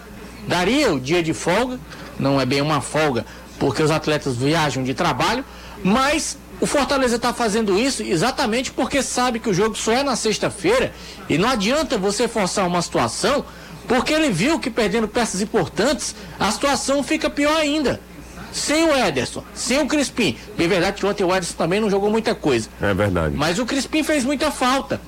Daria 0.47 0.93
o 0.93 0.99
dia 0.99 1.21
de 1.21 1.33
folga, 1.33 1.79
não 2.19 2.39
é 2.39 2.45
bem 2.45 2.61
uma 2.61 2.81
folga, 2.81 3.25
porque 3.59 3.81
os 3.81 3.91
atletas 3.91 4.35
viajam 4.35 4.83
de 4.83 4.93
trabalho, 4.93 5.45
mas 5.83 6.37
o 6.65 6.67
Fortaleza 6.67 7.17
está 7.17 7.31
fazendo 7.31 7.79
isso 7.79 8.01
exatamente 8.01 8.71
porque 8.71 9.03
sabe 9.03 9.39
que 9.39 9.47
o 9.47 9.53
jogo 9.53 9.75
só 9.75 9.91
é 9.91 10.01
na 10.01 10.15
sexta-feira 10.15 10.91
e 11.29 11.37
não 11.37 11.47
adianta 11.47 11.95
você 11.95 12.27
forçar 12.27 12.65
uma 12.65 12.81
situação, 12.81 13.45
porque 13.87 14.11
ele 14.11 14.31
viu 14.31 14.57
que 14.57 14.71
perdendo 14.71 15.07
peças 15.07 15.41
importantes, 15.41 16.15
a 16.39 16.51
situação 16.51 17.03
fica 17.03 17.29
pior 17.29 17.55
ainda. 17.55 18.01
Sem 18.51 18.83
o 18.83 18.97
Ederson, 18.97 19.43
sem 19.53 19.79
o 19.79 19.85
Crispim. 19.85 20.39
Bem 20.57 20.67
verdade 20.67 20.99
que 20.99 21.05
ontem 21.05 21.23
o 21.23 21.29
Ederson 21.29 21.53
também 21.55 21.79
não 21.79 21.87
jogou 21.87 22.09
muita 22.09 22.33
coisa. 22.33 22.67
É 22.81 22.95
verdade. 22.95 23.35
Mas 23.37 23.59
o 23.59 23.65
Crispim 23.67 24.01
fez 24.01 24.23
muita 24.23 24.49
falta. 24.49 24.99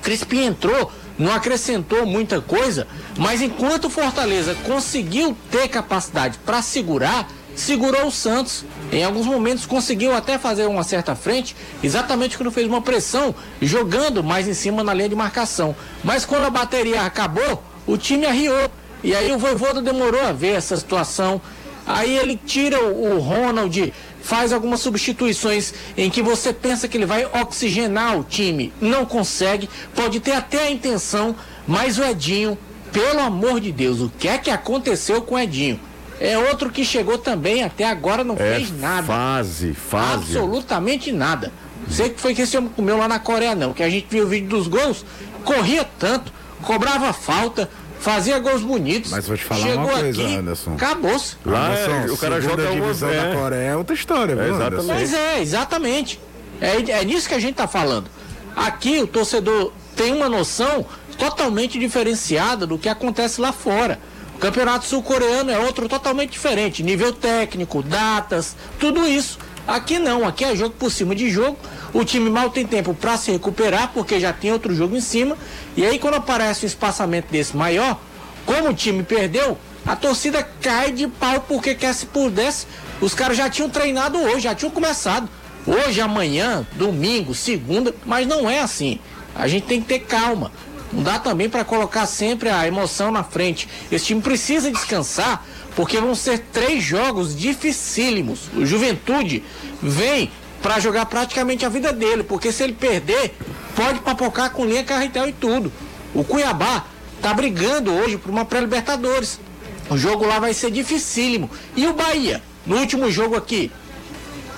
Crispim 0.00 0.46
entrou, 0.46 0.90
não 1.18 1.30
acrescentou 1.30 2.06
muita 2.06 2.40
coisa, 2.40 2.86
mas 3.18 3.42
enquanto 3.42 3.84
o 3.84 3.90
Fortaleza 3.90 4.56
conseguiu 4.64 5.36
ter 5.50 5.68
capacidade 5.68 6.38
para 6.38 6.62
segurar, 6.62 7.28
segurou 7.54 8.06
o 8.06 8.10
Santos. 8.10 8.64
Em 8.90 9.04
alguns 9.04 9.26
momentos 9.26 9.66
conseguiu 9.66 10.14
até 10.14 10.38
fazer 10.38 10.66
uma 10.66 10.82
certa 10.82 11.14
frente, 11.14 11.56
exatamente 11.82 12.36
quando 12.36 12.50
fez 12.50 12.66
uma 12.66 12.82
pressão, 12.82 13.34
jogando 13.60 14.22
mais 14.22 14.48
em 14.48 14.54
cima 14.54 14.82
na 14.82 14.94
linha 14.94 15.08
de 15.08 15.14
marcação. 15.14 15.74
Mas 16.02 16.24
quando 16.24 16.44
a 16.44 16.50
bateria 16.50 17.02
acabou, 17.02 17.62
o 17.86 17.96
time 17.96 18.26
arriou. 18.26 18.70
E 19.02 19.14
aí 19.14 19.32
o 19.32 19.38
Voivoda 19.38 19.82
demorou 19.82 20.22
a 20.22 20.32
ver 20.32 20.52
essa 20.52 20.76
situação. 20.76 21.40
Aí 21.84 22.16
ele 22.16 22.38
tira 22.44 22.80
o 22.80 23.18
Ronald, 23.18 23.92
faz 24.22 24.52
algumas 24.52 24.80
substituições 24.80 25.74
em 25.96 26.08
que 26.08 26.22
você 26.22 26.52
pensa 26.52 26.86
que 26.86 26.96
ele 26.96 27.06
vai 27.06 27.26
oxigenar 27.26 28.18
o 28.18 28.22
time. 28.22 28.72
Não 28.80 29.04
consegue, 29.04 29.68
pode 29.94 30.20
ter 30.20 30.32
até 30.32 30.68
a 30.68 30.70
intenção, 30.70 31.34
mas 31.66 31.98
o 31.98 32.04
Edinho, 32.04 32.56
pelo 32.92 33.20
amor 33.20 33.58
de 33.58 33.72
Deus, 33.72 34.00
o 34.00 34.12
que 34.16 34.28
é 34.28 34.38
que 34.38 34.50
aconteceu 34.50 35.22
com 35.22 35.34
o 35.34 35.38
Edinho? 35.38 35.80
É 36.24 36.38
outro 36.38 36.70
que 36.70 36.84
chegou 36.84 37.18
também, 37.18 37.64
até 37.64 37.84
agora 37.84 38.22
não 38.22 38.36
É 38.36 38.54
fez 38.56 38.78
nada. 38.78 39.02
fase, 39.06 39.74
fase. 39.74 40.36
Absolutamente 40.36 41.10
nada. 41.10 41.52
Sei 41.90 42.10
que 42.10 42.20
foi 42.20 42.32
que 42.32 42.42
esse 42.42 42.56
homem 42.56 42.70
comeu 42.70 42.96
lá 42.96 43.08
na 43.08 43.18
Coreia, 43.18 43.56
não. 43.56 43.72
Que 43.72 43.82
a 43.82 43.90
gente 43.90 44.06
viu 44.08 44.24
o 44.24 44.28
vídeo 44.28 44.48
dos 44.48 44.68
gols, 44.68 45.04
corria 45.44 45.84
tanto, 45.98 46.32
cobrava 46.62 47.12
falta, 47.12 47.68
fazia 47.98 48.38
gols 48.38 48.62
bonitos. 48.62 49.10
Mas 49.10 49.26
vou 49.26 49.36
te 49.36 49.42
falar 49.42 49.62
chegou 49.66 49.84
uma 49.84 49.92
coisa, 49.98 50.22
aqui, 50.22 50.36
Anderson. 50.36 50.74
Acabou-se. 50.74 51.36
Lá 51.44 51.74
é- 51.76 51.84
Anderson, 51.86 52.14
o 52.14 52.16
cara 52.18 52.40
joga 52.40 52.62
uma 52.70 52.80
divisão 52.80 53.08
da 53.10 53.14
é. 53.16 53.34
Coreia 53.34 53.68
é 53.70 53.76
outra 53.76 53.94
história, 53.96 54.36
viu, 54.36 54.44
É, 54.44 54.48
Anderson? 54.48 54.66
exatamente. 54.78 55.00
Mas 55.00 55.12
é, 55.14 55.40
exatamente. 55.40 56.20
É, 56.60 56.76
é 57.00 57.04
nisso 57.04 57.28
que 57.28 57.34
a 57.34 57.40
gente 57.40 57.52
está 57.52 57.66
falando. 57.66 58.08
Aqui 58.54 59.00
o 59.02 59.08
torcedor 59.08 59.72
tem 59.96 60.12
uma 60.12 60.28
noção 60.28 60.86
totalmente 61.18 61.80
diferenciada 61.80 62.64
do 62.64 62.78
que 62.78 62.88
acontece 62.88 63.40
lá 63.40 63.50
fora. 63.52 63.98
Campeonato 64.42 64.84
sul-coreano 64.86 65.52
é 65.52 65.58
outro 65.60 65.88
totalmente 65.88 66.32
diferente. 66.32 66.82
Nível 66.82 67.12
técnico, 67.12 67.80
datas, 67.80 68.56
tudo 68.76 69.06
isso. 69.06 69.38
Aqui 69.68 70.00
não, 70.00 70.26
aqui 70.26 70.44
é 70.44 70.56
jogo 70.56 70.74
por 70.76 70.90
cima 70.90 71.14
de 71.14 71.30
jogo. 71.30 71.56
O 71.94 72.04
time 72.04 72.28
mal 72.28 72.50
tem 72.50 72.66
tempo 72.66 72.92
para 72.92 73.16
se 73.16 73.30
recuperar, 73.30 73.92
porque 73.94 74.18
já 74.18 74.32
tem 74.32 74.50
outro 74.50 74.74
jogo 74.74 74.96
em 74.96 75.00
cima. 75.00 75.38
E 75.76 75.86
aí, 75.86 75.96
quando 75.96 76.14
aparece 76.14 76.64
um 76.64 76.66
espaçamento 76.66 77.30
desse 77.30 77.56
maior, 77.56 78.00
como 78.44 78.70
o 78.70 78.74
time 78.74 79.04
perdeu, 79.04 79.56
a 79.86 79.94
torcida 79.94 80.42
cai 80.60 80.90
de 80.90 81.06
pau, 81.06 81.44
porque 81.46 81.76
quer 81.76 81.94
se 81.94 82.06
pudesse. 82.06 82.66
Os 83.00 83.14
caras 83.14 83.36
já 83.36 83.48
tinham 83.48 83.70
treinado 83.70 84.18
hoje, 84.18 84.40
já 84.40 84.56
tinham 84.56 84.72
começado. 84.72 85.28
Hoje, 85.64 86.00
amanhã, 86.00 86.66
domingo, 86.72 87.32
segunda, 87.32 87.94
mas 88.04 88.26
não 88.26 88.50
é 88.50 88.58
assim. 88.58 88.98
A 89.36 89.46
gente 89.46 89.66
tem 89.66 89.80
que 89.80 89.86
ter 89.86 90.00
calma. 90.00 90.50
Não 90.92 91.02
dá 91.02 91.18
também 91.18 91.48
para 91.48 91.64
colocar 91.64 92.06
sempre 92.06 92.50
a 92.50 92.66
emoção 92.66 93.10
na 93.10 93.24
frente. 93.24 93.68
Esse 93.90 94.06
time 94.06 94.20
precisa 94.20 94.70
descansar, 94.70 95.44
porque 95.74 95.98
vão 95.98 96.14
ser 96.14 96.38
três 96.52 96.84
jogos 96.84 97.34
dificílimos. 97.34 98.50
O 98.54 98.66
Juventude 98.66 99.42
vem 99.82 100.30
para 100.62 100.78
jogar 100.78 101.06
praticamente 101.06 101.64
a 101.64 101.68
vida 101.68 101.92
dele, 101.92 102.22
porque 102.22 102.52
se 102.52 102.62
ele 102.62 102.74
perder, 102.74 103.34
pode 103.74 104.00
papocar 104.00 104.50
com 104.50 104.66
linha 104.66 104.84
carretel 104.84 105.28
e 105.28 105.32
tudo. 105.32 105.72
O 106.14 106.22
Cuiabá 106.22 106.84
tá 107.22 107.32
brigando 107.32 107.92
hoje 107.92 108.18
por 108.18 108.30
uma 108.30 108.44
pré-libertadores. 108.44 109.40
O 109.88 109.96
jogo 109.96 110.26
lá 110.26 110.38
vai 110.38 110.52
ser 110.52 110.70
dificílimo. 110.70 111.50
E 111.74 111.86
o 111.86 111.94
Bahia, 111.94 112.42
no 112.66 112.76
último 112.76 113.10
jogo 113.10 113.34
aqui, 113.34 113.72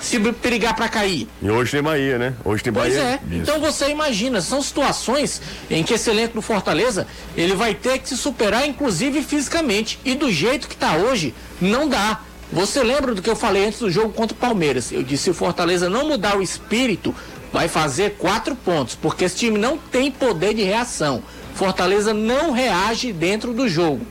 se 0.05 0.19
perigar 0.33 0.75
para 0.75 0.87
cair. 0.87 1.27
E 1.41 1.49
hoje 1.49 1.71
tem 1.71 1.81
Bahia, 1.81 2.17
né? 2.17 2.33
Hoje 2.43 2.63
tem 2.63 2.71
Pois 2.71 2.93
Bahia. 2.95 3.09
é. 3.09 3.19
Então 3.35 3.59
você 3.59 3.89
imagina, 3.89 4.39
são 4.41 4.61
situações 4.61 5.41
em 5.69 5.83
que 5.83 5.93
esse 5.93 6.09
elenco 6.09 6.35
do 6.35 6.41
Fortaleza, 6.41 7.07
ele 7.35 7.55
vai 7.55 7.73
ter 7.73 7.99
que 7.99 8.09
se 8.09 8.17
superar, 8.17 8.67
inclusive 8.67 9.21
fisicamente. 9.23 9.99
E 10.05 10.13
do 10.15 10.31
jeito 10.31 10.67
que 10.67 10.75
tá 10.75 10.95
hoje, 10.95 11.33
não 11.59 11.89
dá. 11.89 12.21
Você 12.53 12.83
lembra 12.83 13.15
do 13.15 13.21
que 13.21 13.29
eu 13.29 13.35
falei 13.35 13.65
antes 13.65 13.79
do 13.79 13.89
jogo 13.89 14.13
contra 14.13 14.35
o 14.35 14.39
Palmeiras? 14.39 14.91
Eu 14.91 15.01
disse, 15.01 15.23
se 15.23 15.29
o 15.31 15.33
Fortaleza 15.33 15.89
não 15.89 16.07
mudar 16.07 16.37
o 16.37 16.43
espírito, 16.43 17.13
vai 17.51 17.67
fazer 17.67 18.15
quatro 18.19 18.55
pontos, 18.55 18.95
porque 18.95 19.25
esse 19.25 19.35
time 19.37 19.57
não 19.57 19.77
tem 19.77 20.11
poder 20.11 20.53
de 20.53 20.61
reação. 20.61 21.23
Fortaleza 21.55 22.13
não 22.13 22.51
reage 22.51 23.11
dentro 23.11 23.53
do 23.53 23.67
jogo. 23.67 24.05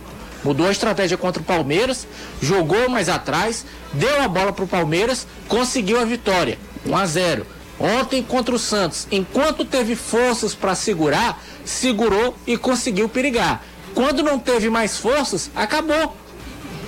Mudou 0.44 0.66
a 0.66 0.70
estratégia 0.70 1.16
contra 1.16 1.40
o 1.40 1.44
Palmeiras, 1.44 2.06
jogou 2.40 2.88
mais 2.88 3.08
atrás, 3.08 3.64
deu 3.94 4.22
a 4.22 4.28
bola 4.28 4.52
para 4.52 4.64
o 4.64 4.68
Palmeiras, 4.68 5.26
conseguiu 5.48 5.98
a 5.98 6.04
vitória. 6.04 6.58
1 6.84 6.96
a 6.96 7.06
0. 7.06 7.46
Ontem 7.80 8.22
contra 8.22 8.54
o 8.54 8.58
Santos, 8.58 9.08
enquanto 9.10 9.64
teve 9.64 9.96
forças 9.96 10.54
para 10.54 10.74
segurar, 10.74 11.42
segurou 11.64 12.36
e 12.46 12.56
conseguiu 12.56 13.08
perigar. 13.08 13.64
Quando 13.94 14.22
não 14.22 14.38
teve 14.38 14.68
mais 14.68 14.98
forças, 14.98 15.50
acabou. 15.56 16.14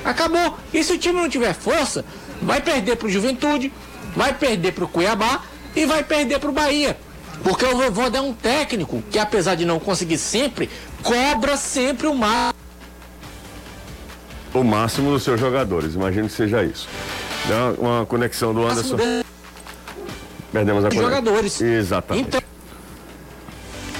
Acabou. 0.04 0.56
E 0.72 0.84
se 0.84 0.92
o 0.92 0.98
time 0.98 1.20
não 1.20 1.28
tiver 1.28 1.54
força, 1.54 2.04
vai 2.42 2.60
perder 2.60 2.96
para 2.96 3.08
o 3.08 3.10
Juventude, 3.10 3.72
vai 4.14 4.34
perder 4.34 4.72
para 4.72 4.84
o 4.84 4.88
Cuiabá 4.88 5.42
e 5.74 5.86
vai 5.86 6.04
perder 6.04 6.38
para 6.38 6.50
o 6.50 6.52
Bahia. 6.52 6.96
Porque 7.42 7.64
o 7.64 7.76
vovô 7.76 8.06
é 8.06 8.20
um 8.20 8.32
técnico 8.32 9.02
que, 9.10 9.18
apesar 9.18 9.54
de 9.54 9.64
não 9.64 9.78
conseguir 9.78 10.18
sempre, 10.18 10.70
cobra 11.02 11.56
sempre 11.56 12.06
o 12.06 12.14
mar. 12.14 12.55
O 14.60 14.64
máximo 14.64 15.10
dos 15.10 15.22
seus 15.22 15.38
jogadores, 15.38 15.94
imagino 15.94 16.28
que 16.28 16.34
seja 16.34 16.62
isso. 16.64 16.88
Dá 17.48 17.74
uma 17.78 18.06
conexão 18.06 18.54
do 18.54 18.64
Anderson. 18.66 18.96
Perdemos 20.52 20.84
a 20.84 20.88
conexão. 20.88 21.10
jogadores. 21.10 21.60
Exatamente. 21.60 22.28
Então, 22.28 22.40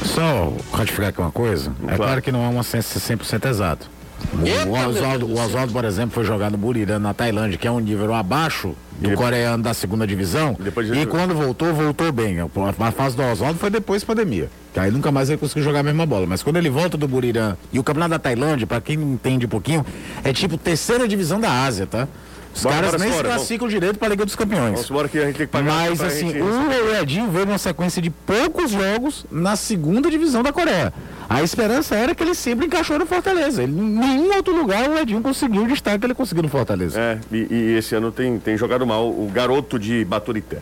Só 0.05 0.53
ratificar 0.73 1.09
aqui 1.09 1.21
uma 1.21 1.33
coisa. 1.33 1.71
É 1.83 1.87
Claro. 1.87 1.97
claro 2.03 2.23
que 2.23 2.33
não 2.33 2.45
é 2.45 2.49
uma 2.49 2.63
ciência 2.63 2.99
100% 3.01 3.47
exato. 3.49 3.91
O, 4.33 4.73
Oswaldo, 4.89 5.27
o 5.27 5.29
do 5.35 5.41
Oswaldo, 5.41 5.73
por 5.73 5.85
exemplo, 5.85 6.15
foi 6.15 6.25
jogar 6.25 6.51
no 6.51 6.57
Buriram, 6.57 6.99
na 6.99 7.13
Tailândia, 7.13 7.59
que 7.59 7.69
é 7.69 7.71
um 7.71 7.79
nível 7.81 8.15
abaixo 8.15 8.75
do 8.99 9.13
E- 9.13 9.15
coreano 9.17 9.63
da 9.63 9.75
segunda 9.75 10.07
divisão. 10.07 10.57
Depois 10.59 10.89
e 10.91 11.05
quando 11.07 11.35
voltou, 11.35 11.75
voltou 11.75 12.11
bem. 12.13 12.37
A 12.41 12.91
fase 12.93 13.15
do 13.17 13.23
Oswaldo 13.23 13.59
foi 13.59 13.69
depois 13.69 14.03
da 14.03 14.07
pandemia. 14.07 14.49
Aí 14.79 14.91
nunca 14.91 15.11
mais 15.11 15.29
ele 15.29 15.39
conseguiu 15.39 15.63
jogar 15.65 15.81
a 15.81 15.83
mesma 15.83 16.05
bola. 16.07 16.27
Mas 16.27 16.43
quando 16.43 16.57
ele 16.57 16.69
volta 16.71 16.97
do 16.97 17.09
Buriram 17.09 17.57
e 17.73 17.79
o 17.79 17.83
campeonato 17.85 18.11
da 18.11 18.19
Tailândia, 18.19 18.67
pra 18.67 18.81
quem 18.81 18.97
não 18.97 19.13
entende 19.15 19.47
um 19.47 19.49
pouquinho, 19.49 19.85
é 20.23 20.33
tipo 20.33 20.57
terceira 20.59 21.07
divisão 21.09 21.41
da 21.41 21.65
Ásia, 21.65 21.87
tá? 21.87 22.07
Os 22.55 22.63
Bora, 22.63 22.75
caras 22.77 22.91
bora, 22.93 23.05
nem 23.05 23.13
se 23.13 23.23
classificam 23.23 23.69
direito 23.69 23.99
pra 23.99 24.09
Liga 24.09 24.25
dos 24.25 24.35
Campeões. 24.35 24.73
Vamos 24.73 24.89
embora 24.91 25.09
que 25.11 25.19
a 25.19 25.27
gente 25.27 25.37
tem 25.37 25.47
que 25.47 25.53
pagar. 25.53 25.91
Mas 25.91 26.01
assim, 26.01 26.31
gente- 26.31 26.41
o 26.41 26.95
Edinho 27.03 27.31
veio 27.31 27.45
numa 27.45 27.59
sequência 27.59 28.01
de 28.01 28.09
poucos 28.09 28.71
jogos 28.71 29.27
na 29.31 29.57
segunda 29.57 30.11
divisão 30.11 30.43
da 30.43 30.51
Coreia. 30.55 30.91
A 31.29 31.43
esperança 31.43 31.95
era 31.95 32.15
que 32.15 32.23
ele 32.23 32.35
sempre 32.35 32.65
encaixou 32.65 32.99
no 32.99 33.05
Fortaleza. 33.05 33.63
Ele, 33.63 33.73
em 33.73 33.85
nenhum 33.85 34.35
outro 34.37 34.57
lugar 34.57 34.89
o 34.89 34.97
Edinho 34.99 35.21
conseguiu 35.21 35.65
o 35.65 35.67
destaque 35.69 35.99
que 35.99 36.07
ele 36.07 36.15
conseguiu 36.15 36.45
no 36.45 36.49
Fortaleza. 36.49 36.99
É, 36.99 37.19
e, 37.31 37.47
e 37.51 37.77
esse 37.77 37.95
ano 37.95 38.11
tem, 38.11 38.39
tem 38.39 38.57
jogado 38.57 38.87
mal 38.87 39.07
o 39.07 39.31
garoto 39.31 39.79
de 39.79 40.03
Baturité. 40.07 40.59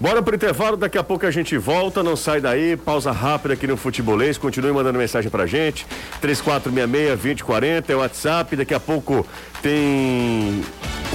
Bora 0.00 0.22
pro 0.22 0.36
intervalo, 0.36 0.76
daqui 0.76 0.96
a 0.96 1.02
pouco 1.02 1.26
a 1.26 1.30
gente 1.30 1.58
volta, 1.58 2.04
não 2.04 2.14
sai 2.14 2.40
daí, 2.40 2.76
pausa 2.76 3.10
rápida 3.10 3.54
aqui 3.54 3.66
no 3.66 3.76
Futebolês, 3.76 4.38
continue 4.38 4.70
mandando 4.70 4.96
mensagem 4.96 5.28
pra 5.28 5.44
gente, 5.44 5.84
3466-2040 6.22 7.90
é 7.90 7.96
o 7.96 7.98
WhatsApp, 7.98 8.54
daqui 8.54 8.74
a 8.74 8.78
pouco 8.78 9.26
tem 9.60 10.62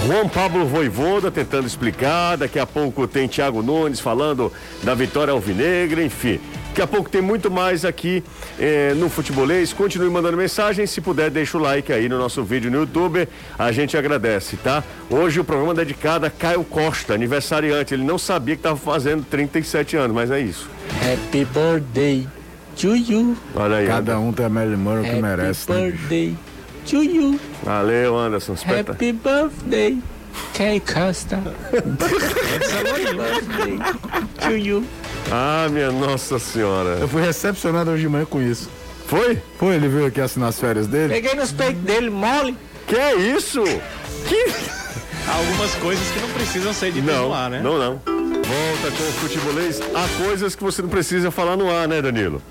Juan 0.06 0.28
Pablo 0.28 0.66
Voivoda 0.66 1.32
tentando 1.32 1.66
explicar, 1.66 2.36
daqui 2.36 2.60
a 2.60 2.66
pouco 2.66 3.08
tem 3.08 3.26
Thiago 3.26 3.64
Nunes 3.64 4.02
falando 4.02 4.52
da 4.84 4.94
vitória 4.94 5.32
alvinegra, 5.32 6.04
enfim. 6.04 6.42
Daqui 6.74 6.82
a 6.82 6.88
pouco 6.88 7.08
tem 7.08 7.22
muito 7.22 7.52
mais 7.52 7.86
aqui 7.86 8.24
eh, 8.60 8.96
no 8.96 9.08
Futebolês. 9.08 9.72
Continue 9.72 10.10
mandando 10.10 10.36
mensagem. 10.36 10.88
Se 10.88 11.02
puder, 11.02 11.30
deixa 11.30 11.56
o 11.56 11.62
like 11.62 11.94
aí 11.94 12.10
no 12.10 12.18
nosso 12.18 12.44
vídeo 12.44 12.72
no 12.72 12.78
YouTube. 12.78 13.30
A 13.60 13.72
gente 13.72 13.96
agradece, 13.96 14.58
tá? 14.58 14.84
Hoje 15.08 15.40
o 15.40 15.44
programa 15.44 15.74
é 15.74 15.76
dedicado 15.76 16.26
a 16.26 16.32
Caio 16.32 16.64
Costa, 16.64 17.14
aniversariante. 17.14 17.94
Ele 17.94 18.04
não 18.04 18.18
sabia 18.18 18.56
que 18.56 18.62
estava 18.62 18.76
fazendo 18.76 19.24
37 19.24 19.98
anos, 19.98 20.16
mas 20.16 20.32
é 20.32 20.40
isso. 20.40 20.68
Happy 20.98 21.46
birthday 21.46 22.28
to 22.76 22.96
you. 22.96 23.38
Olha 23.54 23.76
aí. 23.76 23.86
Cada 23.86 24.18
um 24.18 24.34
tem 24.34 24.48
a 24.48 24.50
Mary 24.50 24.76
Murray 24.76 25.04
que 25.04 25.10
Happy 25.12 25.22
merece. 25.22 25.72
né? 25.72 25.92
birthday 25.92 26.36
to 26.90 27.04
you. 27.04 27.40
Valeu, 27.62 28.18
Anderson. 28.18 28.54
Espeta... 28.54 28.94
Happy 28.94 29.12
birthday. 29.12 30.00
Caio 30.58 30.82
Costa. 30.82 31.36
Happy 31.70 33.14
birthday 33.16 33.78
to 34.42 34.58
you. 34.58 34.84
Ah, 35.32 35.68
minha 35.70 35.92
Nossa 35.92 36.38
Senhora. 36.40 36.98
Eu 37.00 37.08
fui 37.08 37.22
recepcionado 37.24 37.92
hoje 37.92 38.04
de 38.04 38.10
manhã 38.10 38.26
com 38.26 38.42
isso. 38.42 38.70
Foi? 39.08 39.42
Foi, 39.58 39.76
ele 39.76 39.88
veio 39.88 40.06
aqui 40.08 40.22
assinar 40.22 40.50
as 40.50 40.60
férias 40.60 40.88
dele. 40.88 41.14
Peguei 41.14 41.36
nos 41.36 41.52
peitos 41.52 41.82
dele, 41.84 42.10
mole. 42.10 42.58
Que 42.88 42.96
é 42.96 43.16
isso? 43.16 43.64
Que... 44.28 44.46
Há 45.28 45.36
algumas 45.38 45.74
coisas 45.76 46.06
que 46.12 46.20
não 46.20 46.30
precisam 46.30 46.74
ser 46.74 46.92
ditas 46.92 47.16
Não, 47.16 47.30
no 47.30 47.34
ar, 47.34 47.50
né? 47.50 47.62
não, 47.62 47.78
não. 47.78 48.02
Volta 48.06 48.92
com 48.98 49.04
o 49.04 49.12
Futebolês. 49.14 49.80
Há 49.82 50.24
coisas 50.26 50.54
que 50.56 50.64
você 50.64 50.82
não 50.82 50.90
precisa 50.90 51.32
falar 51.32 51.56
no 51.56 51.70
ar, 51.74 51.88
né, 51.88 52.02
Danilo? 52.02 52.42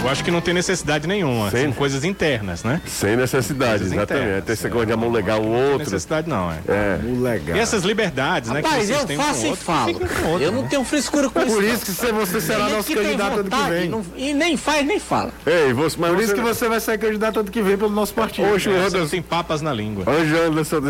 Eu 0.00 0.08
acho 0.08 0.22
que 0.24 0.30
não 0.30 0.40
tem 0.40 0.54
necessidade 0.54 1.06
nenhuma. 1.06 1.50
Sim. 1.50 1.64
São 1.64 1.72
coisas 1.72 2.04
internas, 2.04 2.62
né? 2.62 2.80
Sem 2.86 3.16
necessidade, 3.16 3.80
Coisas 3.80 3.92
exatamente. 3.92 4.24
internas. 4.24 4.44
Tem 4.44 4.52
esse 4.54 4.68
coisa 4.70 4.86
de 4.86 4.92
amolegar 4.92 5.38
o 5.38 5.42
Não 5.44 5.50
tem 5.52 5.62
outro. 5.72 5.78
necessidade 5.80 6.28
não, 6.28 6.50
é. 6.50 6.58
É. 6.68 6.98
Legal. 7.20 7.56
E 7.56 7.60
essas 7.60 7.82
liberdades, 7.82 8.48
né? 8.50 8.60
Rapaz, 8.60 8.80
que 8.80 8.86
vocês 8.86 9.00
eu 9.00 9.06
têm 9.06 9.16
faço 9.16 9.44
e 9.46 9.48
outro, 9.50 9.64
falo. 9.64 10.00
outro, 10.28 10.42
Eu 10.42 10.52
não 10.52 10.62
né? 10.62 10.68
tenho 10.70 10.84
frescura 10.84 11.28
com 11.28 11.40
isso. 11.42 11.52
Por 11.54 11.64
isso 11.64 11.84
que 11.84 11.90
você, 11.92 12.12
você 12.12 12.40
será 12.40 12.68
nosso 12.70 12.94
candidato 12.94 13.40
ano 13.40 13.50
que 13.50 13.70
vem. 13.70 13.88
não- 13.88 14.04
e 14.16 14.32
nem 14.32 14.56
faz, 14.56 14.86
nem 14.86 15.00
fala. 15.00 15.32
Ei, 15.44 15.72
você, 15.72 15.96
mas 15.98 16.12
Por 16.12 16.22
isso 16.22 16.34
que 16.34 16.40
você 16.40 16.68
vai 16.68 16.80
ser 16.80 16.96
candidato 16.98 17.40
ano 17.40 17.50
que 17.50 17.60
vem 17.60 17.76
pelo 17.76 17.90
nosso 17.90 18.14
partido. 18.14 18.48
Hoje 18.48 18.68
o 18.70 18.72
Você 18.72 18.78
não 18.78 18.86
Anderson, 18.86 19.08
tem 19.08 19.22
papas 19.22 19.60
na 19.60 19.72
língua. 19.74 20.04
hoje 20.08 20.32
o 20.32 20.42
Anderson 20.42 20.80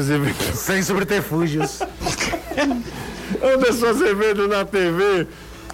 Sem 0.54 0.82
subterfúgios. 0.82 1.80
Anderson 3.42 3.86
Azevedo 3.86 4.46
na 4.48 4.64
TV 4.64 5.26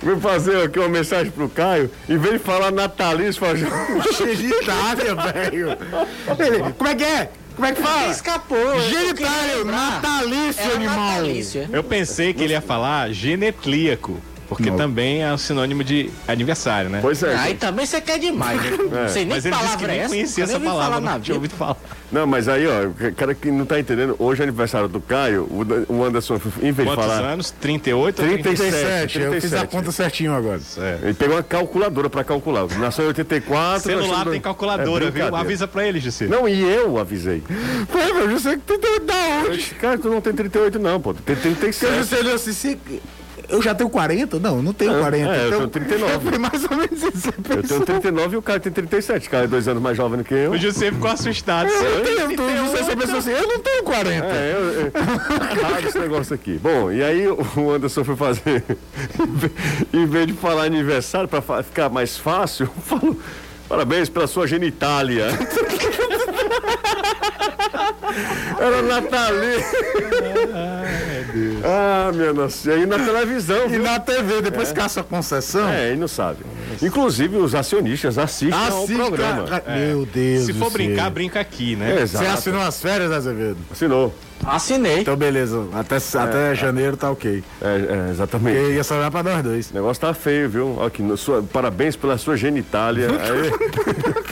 veio 0.04 0.20
fazer 0.20 0.62
aqui 0.64 0.78
uma 0.78 0.88
mensagem 0.88 1.30
pro 1.32 1.48
Caio, 1.48 1.90
em 2.08 2.16
vez 2.18 2.34
de 2.34 2.38
falar 2.40 2.70
natalício, 2.70 3.40
fala... 3.40 3.56
Genitália, 3.56 5.14
velho. 5.32 5.68
Ele, 6.38 6.72
Como 6.76 6.90
é 6.90 6.94
que 6.94 7.04
é? 7.04 7.30
Como 7.54 7.66
é 7.66 7.72
que 7.72 7.80
fala? 7.82 8.08
Escapou. 8.10 8.58
queria 8.58 8.90
Genitário, 9.06 9.58
lembrar. 9.58 9.90
natalício, 10.02 10.60
É 10.62 10.74
animal. 10.74 10.96
natalício, 10.96 11.60
é. 11.72 11.76
Eu 11.76 11.84
pensei 11.84 12.34
que 12.34 12.42
ele 12.42 12.52
ia 12.52 12.60
falar 12.60 13.12
genetlíaco, 13.12 14.20
porque 14.48 14.70
Não. 14.70 14.76
também 14.76 15.22
é 15.22 15.32
um 15.32 15.38
sinônimo 15.38 15.84
de 15.84 16.10
aniversário, 16.26 16.90
né? 16.90 16.98
Pois 17.00 17.22
é. 17.22 17.34
Aí 17.36 17.54
também 17.54 17.86
você 17.86 18.00
quer 18.00 18.18
demais, 18.18 18.60
né? 18.60 18.70
Não 18.76 19.08
sei 19.08 19.24
nem 19.24 19.34
Mas 19.36 19.42
que 19.42 19.48
ele 19.48 19.50
disse 19.50 19.50
que 19.50 19.50
palavra 19.50 19.84
é 19.84 19.88
nem 19.88 20.00
essa. 20.00 20.08
conhecia 20.08 20.44
nunca 20.44 20.52
essa 20.52 20.58
nem 20.58 20.68
palavra, 20.68 20.94
falar 20.94 21.00
na 21.04 21.12
não 21.12 21.20
tinha 21.20 21.34
ouvido 21.36 21.54
falar. 21.54 21.76
Não, 22.14 22.28
mas 22.28 22.46
aí, 22.46 22.64
ó, 22.64 22.86
o 22.86 23.12
cara 23.14 23.34
que 23.34 23.50
não 23.50 23.66
tá 23.66 23.80
entendendo, 23.80 24.14
hoje 24.20 24.40
é 24.40 24.44
aniversário 24.44 24.86
do 24.86 25.00
Caio, 25.00 25.48
o 25.88 26.04
Anderson, 26.04 26.36
em 26.62 26.70
vez 26.70 26.88
de 26.88 26.94
Quantos 26.94 27.04
falar... 27.12 27.20
anos? 27.24 27.50
38 27.50 28.22
ou 28.22 28.28
37. 28.28 28.70
37, 28.70 29.18
eu 29.18 29.32
fiz 29.32 29.44
a 29.52 29.66
37. 29.66 29.68
conta 29.68 29.90
certinho 29.90 30.32
agora. 30.32 30.60
Ele 31.02 31.14
pegou 31.14 31.34
uma 31.34 31.42
calculadora 31.42 32.08
pra 32.08 32.22
calcular. 32.22 32.68
Nasceu 32.78 33.06
em 33.06 33.08
84... 33.08 33.80
Celular 33.82 34.18
nasceu- 34.18 34.30
tem 34.32 34.40
calculadora, 34.40 35.06
É 35.06 35.10
viu? 35.10 35.34
Avisa 35.34 35.66
pra 35.66 35.84
ele, 35.88 35.98
Gissi. 35.98 36.26
Não, 36.26 36.48
e 36.48 36.62
eu 36.62 36.98
avisei. 36.98 37.42
Pô, 37.90 37.98
meu, 37.98 38.30
eu 38.30 38.38
sei 38.38 38.52
que 38.54 38.62
tu 38.64 38.78
tá 38.78 38.88
da 39.04 39.48
onde? 39.50 39.74
Cara, 39.74 39.98
tu 39.98 40.08
não 40.08 40.20
tem 40.20 40.32
38 40.32 40.78
não, 40.78 41.00
pô. 41.00 41.12
Tu 41.14 41.22
tem 41.22 41.34
Porque 41.34 41.50
37. 41.50 41.98
você 42.04 42.14
olhou 42.16 42.34
assim, 42.36 42.52
se... 42.52 42.78
eu 43.48 43.62
já 43.62 43.74
tenho 43.74 43.90
40? 43.90 44.38
Não, 44.38 44.62
não 44.62 44.72
tenho 44.72 44.98
40. 44.98 45.16
é, 45.16 45.44
eu 45.44 45.46
então, 45.48 45.68
tenho 45.68 45.86
39. 45.86 46.30
Foi 46.30 46.38
mais 46.38 46.64
ou 46.64 46.76
menos 46.76 47.02
isso. 47.02 47.28
Eu 47.28 47.62
tenho 47.62 47.80
39 48.00 48.34
e 48.34 48.38
o 48.38 48.42
cara 48.42 48.60
tem 48.60 48.72
37. 48.72 49.28
O 49.28 49.30
cara 49.30 49.44
é 49.44 49.46
dois 49.46 49.68
anos 49.68 49.82
mais 49.82 49.96
jovem 49.96 50.18
do 50.18 50.24
que 50.24 50.34
eu. 50.34 50.52
O 50.52 50.58
José 50.58 50.90
ficou 50.90 51.10
assustado. 51.10 51.68
Eu 51.68 52.02
tenho, 52.02 52.36
tu, 52.36 52.42
você 52.70 52.96
pensa 52.96 53.16
assim, 53.16 53.30
eu 53.30 53.46
não 53.46 53.58
tenho 53.60 53.82
40. 53.82 54.26
É, 54.26 54.52
eu, 54.52 54.80
eu, 54.80 54.90
tá 54.90 55.00
raro 55.68 55.88
esse 55.88 55.98
negócio 55.98 56.34
aqui. 56.34 56.58
Bom, 56.62 56.90
e 56.90 57.02
aí 57.02 57.26
o 57.28 57.70
Anderson 57.70 58.04
foi 58.04 58.16
fazer. 58.16 58.64
em 59.92 60.06
vez 60.06 60.26
de 60.26 60.32
falar 60.34 60.64
aniversário, 60.64 61.28
para 61.28 61.62
ficar 61.62 61.88
mais 61.88 62.16
fácil, 62.16 62.68
falou. 62.84 63.16
Parabéns 63.68 64.08
pela 64.08 64.26
sua 64.26 64.46
genitália. 64.46 65.26
Era 68.58 68.82
Nathalie. 68.82 69.64
Ah, 71.64 72.10
minha 72.14 72.32
nossa. 72.32 72.68
E 72.70 72.72
aí 72.74 72.86
na 72.86 72.98
televisão. 72.98 73.66
E 73.66 73.68
viu? 73.68 73.82
na 73.82 73.98
TV, 73.98 74.42
depois 74.42 74.72
caça 74.72 75.00
a 75.00 75.04
concessão. 75.04 75.68
É, 75.68 75.90
aí 75.90 75.96
não 75.96 76.08
sabe. 76.08 76.38
Inclusive 76.82 77.36
os 77.36 77.54
acionistas 77.54 78.18
assistem 78.18 78.52
ao 78.52 78.84
Assiste, 78.84 78.94
programa. 78.96 79.44
cara. 79.44 79.64
Meu 79.78 80.06
Deus 80.06 80.46
Se 80.46 80.52
for 80.52 80.70
brincar, 80.70 81.10
brinca 81.10 81.40
aqui, 81.40 81.76
né? 81.76 81.92
É, 81.92 82.06
Você 82.06 82.16
exato. 82.16 82.26
assinou 82.30 82.60
as 82.62 82.80
férias, 82.80 83.10
Azevedo? 83.12 83.56
Assinou. 83.70 84.14
Assinei. 84.46 85.00
Então, 85.00 85.16
beleza. 85.16 85.64
Até, 85.72 85.96
até 86.18 86.54
janeiro 86.54 86.96
tá 86.96 87.10
ok. 87.10 87.42
É, 87.62 87.66
é, 87.66 88.10
exatamente. 88.10 88.58
Porque 88.58 88.72
ia 88.74 88.84
sobrar 88.84 89.10
pra 89.10 89.22
nós 89.22 89.42
dois. 89.42 89.70
O 89.70 89.74
negócio 89.74 90.00
tá 90.00 90.12
feio, 90.12 90.50
viu? 90.50 90.76
Ó, 90.78 90.90
que 90.90 91.02
no- 91.02 91.16
sua- 91.16 91.42
parabéns 91.42 91.96
pela 91.96 92.18
sua 92.18 92.36
genitália. 92.36 93.08
Aí- 93.08 94.23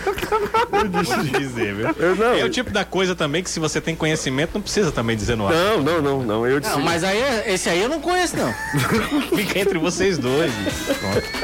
Vou 0.89 1.03
dizer, 1.41 1.75
viu? 1.75 1.89
Eu 1.99 2.17
não. 2.17 2.35
É 2.35 2.45
o 2.45 2.51
tipo 2.51 2.71
da 2.71 2.85
coisa 2.85 3.15
também 3.15 3.43
que 3.43 3.51
se 3.51 3.61
você 3.61 3.81
tem 3.81 3.95
conhecimento, 3.95 4.51
não 4.55 4.61
precisa 4.61 4.91
também 4.93 5.17
dizer 5.17 5.37
no 5.37 5.47
ar. 5.47 5.55
Não, 5.55 5.83
não, 5.83 6.03
não, 6.03 6.23
não. 6.23 6.47
Eu 6.47 6.61
disse. 6.61 6.73
Não, 6.73 6.81
mas 6.81 7.05
aí, 7.05 7.19
esse 7.47 7.69
aí 7.69 7.83
eu 7.83 7.89
não 7.89 8.01
conheço, 8.01 8.37
não. 8.37 8.53
Fica 9.37 9.59
entre 9.59 9.79
vocês 9.79 10.19
dois. 10.19 10.53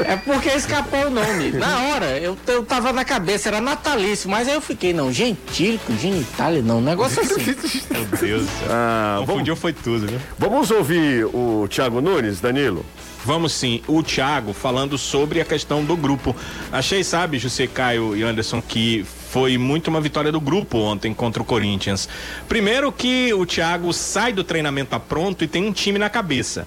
É 0.05 0.15
porque 0.17 0.49
escapou 0.49 1.07
o 1.07 1.09
nome. 1.09 1.51
Na 1.51 1.79
hora, 1.83 2.17
eu, 2.17 2.37
eu 2.47 2.63
tava 2.63 2.91
na 2.91 3.05
cabeça, 3.05 3.49
era 3.49 3.61
natalício, 3.61 4.29
mas 4.29 4.47
aí 4.47 4.55
eu 4.55 4.61
fiquei, 4.61 4.93
não, 4.93 5.11
gentílico, 5.11 5.93
genitália, 5.95 6.61
não, 6.61 6.79
um 6.79 6.81
negócio 6.81 7.21
assim. 7.21 7.39
Meu 7.91 8.05
Deus 8.19 8.43
do 8.43 8.47
céu. 8.47 8.67
Ah, 8.69 9.13
vamos, 9.15 9.29
Confundiu 9.29 9.55
foi 9.55 9.73
tudo, 9.73 10.07
viu? 10.07 10.19
vamos 10.37 10.71
ouvir 10.71 11.25
o 11.25 11.67
Thiago 11.69 12.01
Nunes, 12.01 12.39
Danilo. 12.39 12.85
Vamos 13.25 13.51
sim, 13.51 13.81
o 13.87 14.01
Thiago 14.01 14.53
falando 14.53 14.97
sobre 14.97 15.41
a 15.41 15.45
questão 15.45 15.83
do 15.83 15.97
grupo. 15.97 16.35
Achei, 16.71 17.03
sabe, 17.03 17.37
José 17.37 17.67
Caio 17.67 18.15
e 18.15 18.23
Anderson, 18.23 18.61
que 18.61 19.05
foi 19.29 19.57
muito 19.57 19.89
uma 19.89 19.99
vitória 19.99 20.31
do 20.31 20.39
grupo 20.39 20.77
ontem 20.77 21.13
contra 21.13 21.41
o 21.41 21.45
Corinthians. 21.45 22.07
Primeiro 22.47 22.91
que 22.91 23.33
o 23.33 23.45
Thiago 23.45 23.91
sai 23.93 24.31
do 24.31 24.43
treinamento 24.43 24.95
a 24.95 24.99
pronto 24.99 25.43
e 25.43 25.47
tem 25.47 25.65
um 25.65 25.71
time 25.71 25.99
na 25.99 26.09
cabeça. 26.09 26.65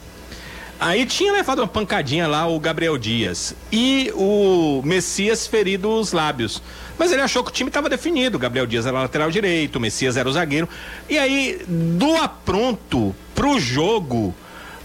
Aí 0.78 1.06
tinha 1.06 1.32
levado 1.32 1.60
uma 1.60 1.68
pancadinha 1.68 2.26
lá 2.26 2.46
o 2.46 2.58
Gabriel 2.58 2.98
Dias 2.98 3.54
e 3.70 4.12
o 4.16 4.82
Messias 4.84 5.46
ferido 5.46 5.88
os 5.88 6.12
lábios. 6.12 6.60
Mas 6.98 7.12
ele 7.12 7.22
achou 7.22 7.42
que 7.42 7.50
o 7.50 7.52
time 7.52 7.70
estava 7.70 7.88
definido. 7.88 8.36
O 8.36 8.40
Gabriel 8.40 8.66
Dias 8.66 8.84
era 8.84 9.00
lateral 9.00 9.30
direito, 9.30 9.76
o 9.76 9.80
Messias 9.80 10.16
era 10.16 10.28
o 10.28 10.32
zagueiro. 10.32 10.68
E 11.08 11.16
aí, 11.18 11.64
do 11.68 12.16
apronto 12.16 13.14
pro 13.34 13.60
jogo, 13.60 14.34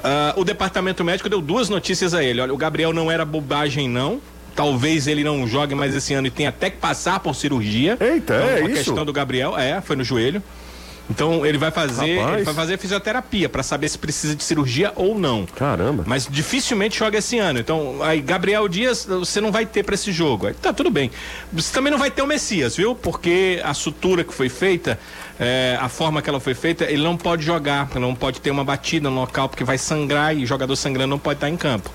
ah, 0.04 0.34
o 0.36 0.44
departamento 0.44 1.04
médico 1.04 1.30
deu 1.30 1.42
duas 1.42 1.70
notícias 1.70 2.14
a 2.14 2.24
ele. 2.24 2.42
Olha, 2.42 2.54
o 2.54 2.58
Gabriel 2.58 2.94
não 2.94 3.12
era 3.12 3.26
bobagem, 3.26 3.90
não. 3.90 4.22
Talvez 4.56 5.06
ele 5.06 5.24
não 5.24 5.48
jogue 5.48 5.76
mais 5.76 5.96
esse 5.96 6.14
ano 6.14 6.28
e 6.28 6.32
tenha 6.32 6.50
até 6.50 6.70
que 6.70 6.78
passar 6.78 7.20
por 7.20 7.36
cirurgia. 7.36 7.98
Eita, 8.00 8.34
é 8.34 8.56
a 8.56 8.60
isso? 8.62 8.86
questão 8.86 9.06
do 9.06 9.14
Gabriel, 9.14 9.58
é, 9.58 9.80
foi 9.82 9.96
no 9.96 10.04
joelho. 10.04 10.42
Então 11.10 11.46
ele 11.46 11.58
vai 11.58 11.72
fazer, 11.72 12.18
Rapaz. 12.18 12.36
ele 12.36 12.44
vai 12.44 12.54
fazer 12.54 12.78
fisioterapia 12.78 13.48
para 13.48 13.64
saber 13.64 13.88
se 13.88 13.98
precisa 13.98 14.36
de 14.36 14.44
cirurgia 14.44 14.92
ou 14.96 15.18
não. 15.18 15.46
Caramba. 15.46 16.04
Mas 16.06 16.28
dificilmente 16.30 17.00
joga 17.00 17.18
esse 17.18 17.38
ano. 17.38 17.60
Então, 17.60 18.00
aí, 18.02 18.20
Gabriel 18.20 18.68
Dias, 18.68 19.06
você 19.06 19.40
não 19.40 19.52
vai 19.52 19.66
ter 19.66 19.84
para 19.84 19.96
esse 19.96 20.12
jogo. 20.12 20.48
Aí, 20.48 20.54
tá 20.54 20.74
tudo 20.74 20.90
bem. 20.90 21.10
Você 21.54 21.74
também 21.74 21.92
não 21.92 22.00
vai 22.00 22.12
ter 22.12 22.22
o 22.22 22.28
Messias, 22.28 22.76
viu? 22.76 22.94
Porque 22.94 23.62
a 23.64 23.74
sutura 23.74 24.24
que 24.24 24.34
foi 24.34 24.50
feita, 24.50 25.00
é, 25.40 25.78
a 25.80 25.88
forma 25.88 26.22
que 26.22 26.30
ela 26.30 26.40
foi 26.40 26.54
feita, 26.54 26.86
ele 26.86 27.04
não 27.04 27.16
pode 27.16 27.44
jogar, 27.44 27.90
não 27.96 28.16
pode 28.16 28.42
ter 28.42 28.52
uma 28.52 28.64
batida 28.64 29.10
no 29.10 29.20
local, 29.20 29.48
porque 29.48 29.64
vai 29.64 29.78
sangrar 29.78 30.36
e 30.36 30.46
jogador 30.46 30.76
sangrando 30.76 31.10
não 31.10 31.20
pode 31.20 31.38
estar 31.38 31.50
em 31.50 31.58
campo. 31.58 31.92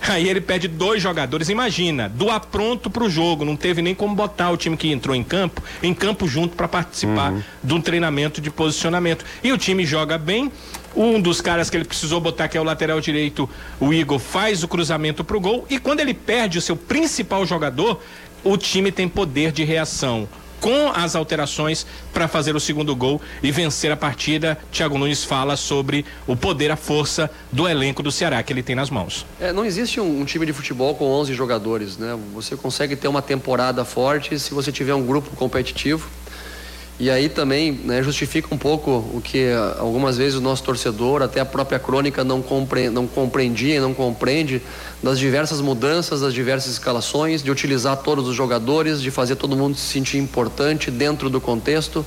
Aí 0.08 0.28
ele 0.28 0.40
pede 0.40 0.68
dois 0.68 1.02
jogadores, 1.02 1.48
imagina, 1.48 2.08
do 2.08 2.30
apronto 2.30 2.88
pro 2.90 3.08
jogo, 3.08 3.44
não 3.44 3.56
teve 3.56 3.82
nem 3.82 3.94
como 3.94 4.14
botar 4.14 4.50
o 4.50 4.56
time 4.56 4.76
que 4.76 4.92
entrou 4.92 5.16
em 5.16 5.24
campo, 5.24 5.62
em 5.82 5.92
campo 5.92 6.28
junto 6.28 6.54
para 6.54 6.68
participar 6.68 7.34
de 7.62 7.74
um 7.74 7.80
treinamento 7.80 8.40
de 8.40 8.50
posicionamento. 8.50 9.24
E 9.42 9.52
o 9.52 9.58
time 9.58 9.84
joga 9.84 10.18
bem. 10.18 10.52
Um 10.94 11.20
dos 11.20 11.42
caras 11.42 11.68
que 11.68 11.76
ele 11.76 11.84
precisou 11.84 12.20
botar, 12.20 12.48
que 12.48 12.56
é 12.56 12.60
o 12.60 12.64
lateral 12.64 13.00
direito, 13.00 13.48
o 13.78 13.92
Igor, 13.92 14.18
faz 14.18 14.62
o 14.62 14.68
cruzamento 14.68 15.22
pro 15.22 15.38
gol. 15.38 15.66
E 15.68 15.78
quando 15.78 16.00
ele 16.00 16.14
perde 16.14 16.56
o 16.56 16.62
seu 16.62 16.74
principal 16.74 17.44
jogador, 17.44 18.00
o 18.42 18.56
time 18.56 18.90
tem 18.90 19.06
poder 19.06 19.52
de 19.52 19.62
reação 19.62 20.26
com 20.60 20.90
as 20.90 21.14
alterações 21.14 21.86
para 22.12 22.28
fazer 22.28 22.56
o 22.56 22.60
segundo 22.60 22.94
gol 22.94 23.20
e 23.42 23.50
vencer 23.50 23.90
a 23.90 23.96
partida. 23.96 24.58
Thiago 24.72 24.98
Nunes 24.98 25.24
fala 25.24 25.56
sobre 25.56 26.04
o 26.26 26.36
poder, 26.36 26.70
a 26.70 26.76
força 26.76 27.30
do 27.52 27.68
elenco 27.68 28.02
do 28.02 28.10
Ceará 28.10 28.42
que 28.42 28.52
ele 28.52 28.62
tem 28.62 28.76
nas 28.76 28.90
mãos. 28.90 29.26
É, 29.40 29.52
não 29.52 29.64
existe 29.64 30.00
um, 30.00 30.20
um 30.20 30.24
time 30.24 30.46
de 30.46 30.52
futebol 30.52 30.94
com 30.94 31.04
11 31.06 31.34
jogadores, 31.34 31.96
né? 31.96 32.18
Você 32.34 32.56
consegue 32.56 32.96
ter 32.96 33.08
uma 33.08 33.22
temporada 33.22 33.84
forte 33.84 34.38
se 34.38 34.52
você 34.52 34.72
tiver 34.72 34.94
um 34.94 35.04
grupo 35.04 35.34
competitivo. 35.36 36.08
E 36.98 37.10
aí 37.10 37.28
também 37.28 37.72
né, 37.72 38.02
justifica 38.02 38.54
um 38.54 38.56
pouco 38.56 38.90
o 38.90 39.20
que 39.22 39.50
ah, 39.50 39.76
algumas 39.80 40.16
vezes 40.16 40.38
o 40.38 40.40
nosso 40.40 40.62
torcedor, 40.62 41.20
até 41.20 41.40
a 41.40 41.44
própria 41.44 41.78
crônica, 41.78 42.24
não, 42.24 42.40
compre, 42.40 42.88
não 42.88 43.06
compreendia 43.06 43.76
e 43.76 43.80
não 43.80 43.92
compreende 43.92 44.62
das 45.02 45.18
diversas 45.18 45.60
mudanças, 45.60 46.22
das 46.22 46.32
diversas 46.32 46.72
escalações, 46.72 47.42
de 47.42 47.50
utilizar 47.50 47.98
todos 47.98 48.26
os 48.26 48.34
jogadores, 48.34 49.02
de 49.02 49.10
fazer 49.10 49.36
todo 49.36 49.54
mundo 49.54 49.76
se 49.76 49.92
sentir 49.92 50.16
importante 50.16 50.90
dentro 50.90 51.28
do 51.28 51.38
contexto. 51.38 52.04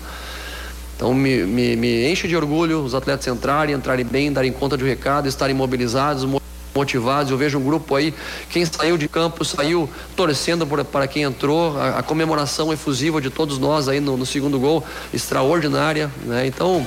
Então 0.96 1.14
me, 1.14 1.44
me, 1.46 1.76
me 1.76 2.12
enche 2.12 2.28
de 2.28 2.36
orgulho 2.36 2.82
os 2.84 2.96
atletas 2.96 3.28
entrarem, 3.28 3.76
entrarem 3.76 4.04
bem, 4.04 4.34
darem 4.34 4.52
conta 4.52 4.76
de 4.76 4.84
recado, 4.84 5.28
estarem 5.28 5.56
mobilizados, 5.56 6.26
mo- 6.26 6.39
motivados. 6.74 7.32
Eu 7.32 7.38
vejo 7.38 7.58
um 7.58 7.64
grupo 7.64 7.96
aí, 7.96 8.14
quem 8.50 8.66
saiu 8.66 8.98
de 8.98 9.08
campo 9.08 9.44
saiu 9.44 9.90
torcendo 10.16 10.66
por- 10.68 10.84
para 10.86 11.08
quem 11.08 11.24
entrou. 11.24 11.78
A, 11.80 12.00
a 12.00 12.04
comemoração 12.04 12.72
efusiva 12.74 13.20
de 13.22 13.30
todos 13.30 13.58
nós 13.58 13.88
aí 13.88 14.00
no, 14.00 14.16
no 14.18 14.26
segundo 14.26 14.60
gol, 14.60 14.84
extraordinária. 15.14 16.10
Né? 16.26 16.46
Então 16.48 16.86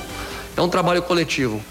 é 0.55 0.61
um 0.61 0.69
trabalho 0.69 1.01
coletivo. 1.01 1.61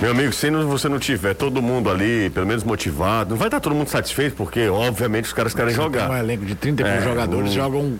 Meu 0.00 0.12
amigo, 0.12 0.32
se 0.32 0.48
não- 0.50 0.68
você 0.68 0.88
não 0.88 0.98
tiver 0.98 1.34
todo 1.34 1.60
mundo 1.60 1.90
ali, 1.90 2.30
pelo 2.30 2.46
menos 2.46 2.62
motivado, 2.62 3.30
não 3.30 3.36
vai 3.36 3.48
estar 3.48 3.58
todo 3.58 3.74
mundo 3.74 3.88
satisfeito, 3.88 4.36
porque 4.36 4.68
obviamente 4.68 5.24
os 5.24 5.32
caras 5.32 5.52
querem 5.54 5.72
Um 5.72 5.76
jogar. 5.76 6.18
elenco 6.20 6.44
de 6.46 6.54
30 6.54 6.86
É, 6.86 7.02
jogadores 7.02 7.50
um- 7.50 7.54
jogam 7.54 7.98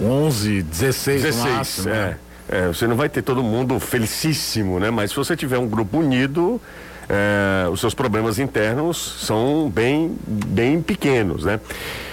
11, 0.00 0.62
16, 0.62 1.22
no 1.22 1.28
16, 1.28 1.54
máximo, 1.56 1.88
é. 1.88 1.92
né? 1.92 2.16
É, 2.48 2.66
Você 2.68 2.86
não 2.86 2.94
vai 2.96 3.08
ter 3.08 3.22
todo 3.22 3.42
mundo 3.42 3.80
felicíssimo, 3.80 4.78
né? 4.78 4.90
Mas 4.90 5.10
se 5.10 5.16
você 5.16 5.34
tiver 5.34 5.58
um 5.58 5.66
grupo 5.66 5.98
unido, 5.98 6.60
é, 7.08 7.68
os 7.68 7.80
seus 7.80 7.94
problemas 7.94 8.38
internos 8.38 8.96
são 9.20 9.70
bem, 9.70 10.16
bem 10.26 10.82
pequenos, 10.82 11.44
né? 11.44 11.60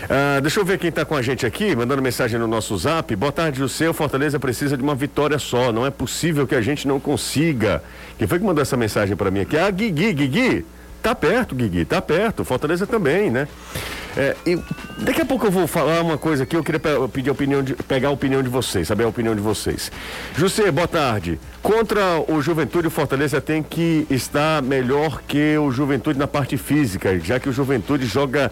Ah, 0.10 0.40
deixa 0.42 0.60
eu 0.60 0.66
ver 0.66 0.78
quem 0.78 0.90
está 0.90 1.06
com 1.06 1.16
a 1.16 1.22
gente 1.22 1.46
aqui, 1.46 1.76
mandando 1.76 2.02
mensagem 2.02 2.38
no 2.38 2.48
nosso 2.48 2.78
zap. 2.78 3.16
Boa 3.16 3.32
tarde, 3.32 3.64
o 3.64 3.70
seu 3.70 3.94
Fortaleza 3.94 4.40
precisa 4.40 4.76
de 4.78 4.84
uma 4.84 4.94
vitória 4.94 5.40
só. 5.40 5.72
Não 5.72 5.86
é 5.86 5.90
possível 5.90 6.46
que 6.46 6.56
a 6.56 6.62
gente 6.62 6.88
não 6.88 7.00
consiga. 7.00 7.82
Quem 8.18 8.28
foi 8.28 8.38
que 8.38 8.46
mandou 8.46 8.62
essa 8.62 8.78
mensagem 8.78 9.16
para 9.16 9.32
mim 9.32 9.42
aqui? 9.42 9.58
Ah, 9.58 9.72
Guigui, 9.72 10.14
Guigui. 10.14 10.66
Tá 11.04 11.14
perto, 11.14 11.54
Guigui, 11.54 11.84
tá 11.86 12.02
perto. 12.02 12.44
Fortaleza 12.46 12.88
também, 12.88 13.30
né? 13.30 13.48
É, 14.16 14.36
daqui 15.00 15.22
a 15.22 15.26
pouco 15.26 15.46
eu 15.48 15.52
vou 15.52 15.68
falar 15.68 16.02
uma 16.02 16.18
coisa 16.18 16.44
aqui, 16.44 16.56
eu 16.56 16.64
queria 16.64 16.80
pe- 16.80 16.90
pedir 17.12 17.30
a 17.30 17.34
opinião 17.34 17.62
de, 17.64 17.74
pegar 17.76 18.08
a 18.08 18.12
opinião 18.12 18.42
de 18.42 18.48
vocês, 18.48 18.88
saber 18.88 19.04
a 19.04 19.08
opinião 19.08 19.36
de 19.36 19.42
vocês. 19.42 19.92
José, 20.38 20.72
boa 20.72 20.88
tarde. 20.88 21.40
Contra 21.62 22.20
o 22.32 22.42
Juventude, 22.42 22.88
o 22.88 22.92
Fortaleza 22.92 23.42
tem 23.42 23.62
que 23.62 24.08
estar 24.10 24.62
melhor 24.62 25.22
que 25.28 25.58
o 25.58 25.72
Juventude 25.72 26.18
na 26.18 26.28
parte 26.28 26.56
física, 26.58 27.20
já 27.20 27.38
que 27.40 27.50
o 27.50 27.52
Juventude 27.52 28.06
joga 28.06 28.50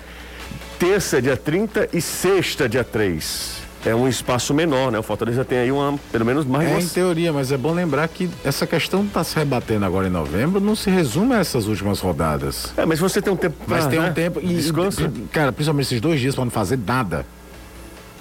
terça, 0.77 1.21
dia 1.21 1.37
30 1.37 1.87
e 1.93 2.01
sexta, 2.01 2.67
dia 2.67 2.83
3. 2.83 3.60
É 3.85 3.95
um 3.95 4.07
espaço 4.07 4.53
menor, 4.53 4.91
né? 4.91 4.99
O 4.99 5.03
Fortaleza 5.03 5.43
tem 5.43 5.57
aí 5.57 5.71
uma, 5.71 5.97
pelo 6.11 6.23
menos 6.23 6.45
mais 6.45 6.69
É 6.69 6.71
uma 6.73 6.81
em 6.81 6.87
teoria, 6.87 7.33
mas 7.33 7.51
é 7.51 7.57
bom 7.57 7.73
lembrar 7.73 8.07
que 8.07 8.29
essa 8.43 8.67
questão 8.67 9.03
está 9.03 9.23
se 9.23 9.35
rebatendo 9.35 9.85
agora 9.85 10.07
em 10.07 10.11
novembro, 10.11 10.61
não 10.61 10.75
se 10.75 10.89
resume 10.91 11.33
a 11.33 11.39
essas 11.39 11.65
últimas 11.67 11.99
rodadas. 11.99 12.71
É, 12.77 12.85
mas 12.85 12.99
você 12.99 13.21
tem 13.21 13.33
um 13.33 13.35
tempo 13.35 13.55
Mas 13.65 13.81
pra, 13.81 13.89
tem 13.89 13.99
um 13.99 14.03
né? 14.03 14.11
tempo 14.11 14.39
e, 14.39 14.47
Descansa. 14.55 15.01
e, 15.03 15.21
cara, 15.31 15.51
principalmente 15.51 15.85
esses 15.87 16.01
dois 16.01 16.19
dias 16.19 16.35
para 16.35 16.45
não 16.45 16.51
fazer 16.51 16.77
nada. 16.85 17.25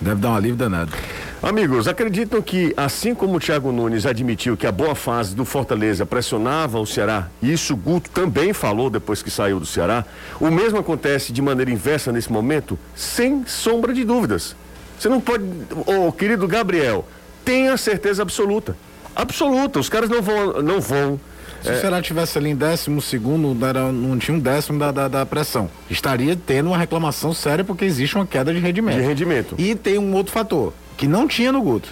Deve 0.00 0.18
dar 0.18 0.30
um 0.30 0.34
alívio 0.34 0.56
danado. 0.56 0.92
Amigos, 1.42 1.86
acreditam 1.86 2.40
que, 2.40 2.72
assim 2.74 3.14
como 3.14 3.36
o 3.36 3.40
Thiago 3.40 3.70
Nunes 3.70 4.06
admitiu 4.06 4.56
que 4.56 4.66
a 4.66 4.72
boa 4.72 4.94
fase 4.94 5.34
do 5.34 5.44
Fortaleza 5.44 6.06
pressionava 6.06 6.78
o 6.78 6.86
Ceará, 6.86 7.28
e 7.42 7.52
isso 7.52 7.74
o 7.74 7.76
Guto 7.76 8.08
também 8.11 8.54
falou 8.54 8.88
depois 8.88 9.22
que 9.22 9.30
saiu 9.30 9.61
do 9.61 9.66
Ceará, 9.66 10.06
o 10.40 10.50
mesmo 10.50 10.78
acontece 10.78 11.32
de 11.32 11.42
maneira 11.42 11.70
inversa 11.70 12.11
nesse 12.12 12.32
momento? 12.32 12.78
Sem 12.94 13.44
sombra 13.46 13.92
de 13.92 14.04
dúvidas. 14.04 14.56
Você 15.01 15.09
não 15.09 15.18
pode. 15.20 15.42
Ô, 15.86 16.12
querido 16.12 16.46
Gabriel, 16.46 17.07
tenha 17.42 17.74
certeza 17.78 18.20
absoluta. 18.22 18.76
Absoluta. 19.16 19.80
Os 19.80 19.88
caras 19.88 20.11
não 20.11 20.20
vão. 20.20 20.62
Não 20.62 20.78
vão 20.78 21.18
Se 21.62 21.70
o 21.72 21.80
Ceará 21.80 22.03
tivesse 22.03 22.36
ali 22.36 22.51
em 22.51 22.55
décimo 22.55 23.01
segundo, 23.01 23.55
não 23.92 24.18
tinha 24.18 24.36
um 24.36 24.38
décimo 24.40 24.78
da, 24.78 24.92
da, 24.92 25.09
da 25.09 25.24
pressão. 25.26 25.70
Estaria 25.88 26.36
tendo 26.36 26.66
uma 26.68 26.76
reclamação 26.78 27.32
séria 27.32 27.64
porque 27.64 27.84
existe 27.86 28.14
uma 28.14 28.26
queda 28.26 28.53
de 28.53 28.61
rendimento. 28.61 28.96
De 28.96 29.03
rendimento. 29.03 29.55
E 29.59 29.74
tem 29.74 29.96
um 29.98 30.12
outro 30.14 30.32
fator, 30.32 30.72
que 30.98 31.07
não 31.09 31.26
tinha 31.26 31.51
no 31.51 31.62
Guto. 31.62 31.88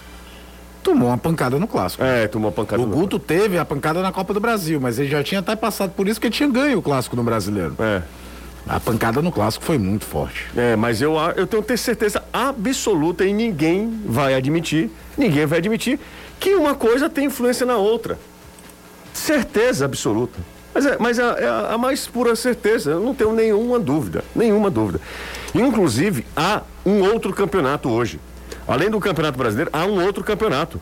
Tomou 0.82 1.09
uma 1.09 1.18
pancada 1.18 1.59
no 1.59 1.66
clássico. 1.66 2.02
É, 2.04 2.28
tomou 2.28 2.48
uma 2.48 2.54
pancada. 2.54 2.82
O 2.82 2.86
no- 2.86 2.94
Guto 2.94 3.18
teve 3.18 3.59
a 3.59 3.64
pancada 3.64 4.00
na 4.02 4.12
Copa 4.12 4.32
do 4.34 4.40
Brasil, 4.40 4.78
mas 4.80 4.98
ele 4.98 5.09
já 5.09 5.22
tinha 5.22 5.40
até 5.40 5.56
passado 5.56 5.90
por 5.90 6.06
isso 6.09 6.20
que 6.20 6.30
tinha 6.30 6.48
ganho 6.48 6.78
o 6.78 6.82
clássico 6.82 7.16
no 7.16 7.22
brasileiro. 7.22 7.74
É. 7.78 8.02
A 8.66 8.78
pancada 8.78 9.22
no 9.22 9.32
clássico 9.32 9.64
foi 9.64 9.78
muito 9.78 10.04
forte. 10.04 10.46
É, 10.56 10.76
mas 10.76 11.00
eu, 11.00 11.16
eu 11.36 11.46
tenho 11.46 11.62
ter 11.62 11.78
certeza 11.78 12.22
absoluta 12.32 13.24
e 13.24 13.32
ninguém 13.32 14.02
vai 14.04 14.34
admitir, 14.34 14.90
ninguém 15.16 15.46
vai 15.46 15.59
admitir 15.59 15.98
que 16.38 16.54
uma 16.54 16.74
coisa 16.74 17.09
tem 17.09 17.26
influência 17.26 17.64
na 17.64 17.76
outra. 17.76 18.18
Certeza 19.12 19.84
absoluta. 19.84 20.38
Mas 20.74 20.86
é, 20.86 20.96
mas 20.98 21.18
é, 21.18 21.22
é 21.22 21.48
a, 21.48 21.74
a 21.74 21.78
mais 21.78 22.06
pura 22.06 22.36
certeza, 22.36 22.92
eu 22.92 23.00
não 23.00 23.14
tenho 23.14 23.32
nenhuma 23.32 23.78
dúvida, 23.78 24.22
nenhuma 24.34 24.70
dúvida. 24.70 25.00
Inclusive, 25.54 26.26
há 26.36 26.62
um 26.84 27.02
outro 27.02 27.32
campeonato 27.32 27.88
hoje. 27.88 28.20
Além 28.66 28.90
do 28.90 29.00
Campeonato 29.00 29.38
Brasileiro, 29.38 29.70
há 29.72 29.86
um 29.86 30.04
outro 30.04 30.22
campeonato. 30.22 30.78